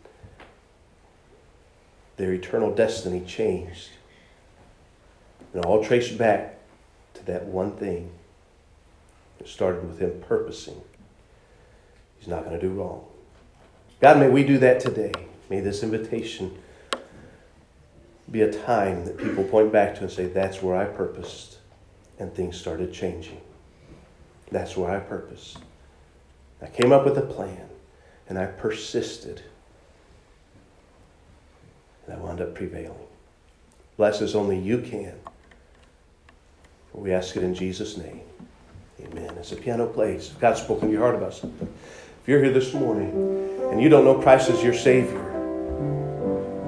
their 2.17 2.33
eternal 2.33 2.73
destiny 2.73 3.21
changed. 3.25 3.89
And 5.53 5.65
all 5.65 5.83
traced 5.83 6.17
back 6.17 6.57
to 7.13 7.25
that 7.25 7.45
one 7.45 7.71
thing. 7.77 8.11
It 9.39 9.47
started 9.47 9.87
with 9.87 9.99
him 9.99 10.21
purposing. 10.27 10.81
He's 12.17 12.27
not 12.27 12.45
going 12.45 12.59
to 12.59 12.61
do 12.61 12.73
wrong. 12.73 13.05
God, 14.01 14.19
may 14.19 14.29
we 14.29 14.43
do 14.43 14.57
that 14.59 14.79
today. 14.79 15.13
May 15.49 15.59
this 15.59 15.83
invitation 15.83 16.57
be 18.31 18.41
a 18.41 18.51
time 18.51 19.05
that 19.05 19.17
people 19.17 19.43
point 19.43 19.71
back 19.71 19.95
to 19.95 20.01
and 20.01 20.11
say, 20.11 20.25
That's 20.25 20.61
where 20.61 20.75
I 20.75 20.85
purposed, 20.85 21.57
and 22.17 22.33
things 22.33 22.57
started 22.57 22.91
changing. 22.91 23.39
That's 24.51 24.75
where 24.75 24.91
I 24.91 24.99
purposed. 24.99 25.59
I 26.61 26.67
came 26.67 26.91
up 26.91 27.05
with 27.05 27.17
a 27.17 27.21
plan 27.21 27.69
and 28.27 28.37
I 28.37 28.45
persisted. 28.45 29.41
And 32.05 32.15
I 32.15 32.19
wound 32.19 32.41
up 32.41 32.53
prevailing. 32.55 32.97
Bless 33.97 34.21
as 34.21 34.35
only 34.35 34.59
you 34.59 34.79
can. 34.79 35.13
We 36.93 37.13
ask 37.13 37.35
it 37.35 37.43
in 37.43 37.53
Jesus' 37.53 37.97
name. 37.97 38.21
Amen. 39.01 39.37
As 39.37 39.49
the 39.49 39.57
piano 39.57 39.85
plays, 39.85 40.29
God's 40.39 40.61
spoken 40.61 40.87
to 40.87 40.93
your 40.93 41.01
heart 41.01 41.15
about 41.15 41.33
something, 41.33 41.67
if 42.21 42.27
you're 42.27 42.41
here 42.41 42.53
this 42.53 42.73
morning 42.73 43.11
and 43.71 43.81
you 43.81 43.89
don't 43.89 44.05
know 44.05 44.21
Christ 44.21 44.49
as 44.49 44.63
your 44.63 44.73
Savior, 44.73 45.21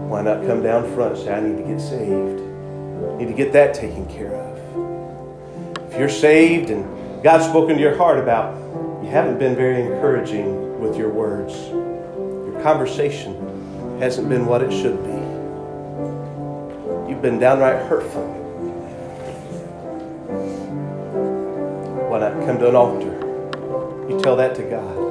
why 0.08 0.22
not 0.22 0.46
come 0.46 0.62
down 0.62 0.94
front 0.94 1.16
and 1.16 1.24
say, 1.24 1.34
I 1.34 1.40
need 1.40 1.58
to 1.58 1.64
get 1.64 1.80
saved? 1.80 2.42
I 2.42 3.18
need 3.18 3.28
to 3.28 3.34
get 3.34 3.54
that 3.54 3.74
taken 3.74 4.06
care 4.08 4.34
of. 4.34 5.92
If 5.92 5.98
you're 5.98 6.10
saved 6.10 6.70
and 6.70 7.24
God's 7.24 7.46
spoken 7.46 7.76
to 7.76 7.82
your 7.82 7.96
heart 7.96 8.20
about 8.20 8.56
you 9.04 9.10
haven't 9.10 9.40
been 9.40 9.56
very 9.56 9.82
encouraging 9.82 10.67
with 10.80 10.98
your 10.98 11.10
words, 11.10 11.54
your 11.70 12.62
conversation 12.62 14.00
hasn't 14.00 14.30
been 14.30 14.46
what 14.46 14.62
it 14.62 14.72
should 14.72 15.04
be. 15.04 15.18
You've 17.10 17.22
been 17.22 17.40
downright 17.40 17.86
hurtful. 17.88 18.28
Why 22.10 22.20
not 22.20 22.46
come 22.46 22.60
to 22.60 22.70
an 22.70 22.76
altar? 22.76 23.14
You 24.10 24.20
tell 24.22 24.36
that 24.36 24.56
to 24.56 24.64
God. 24.64 25.07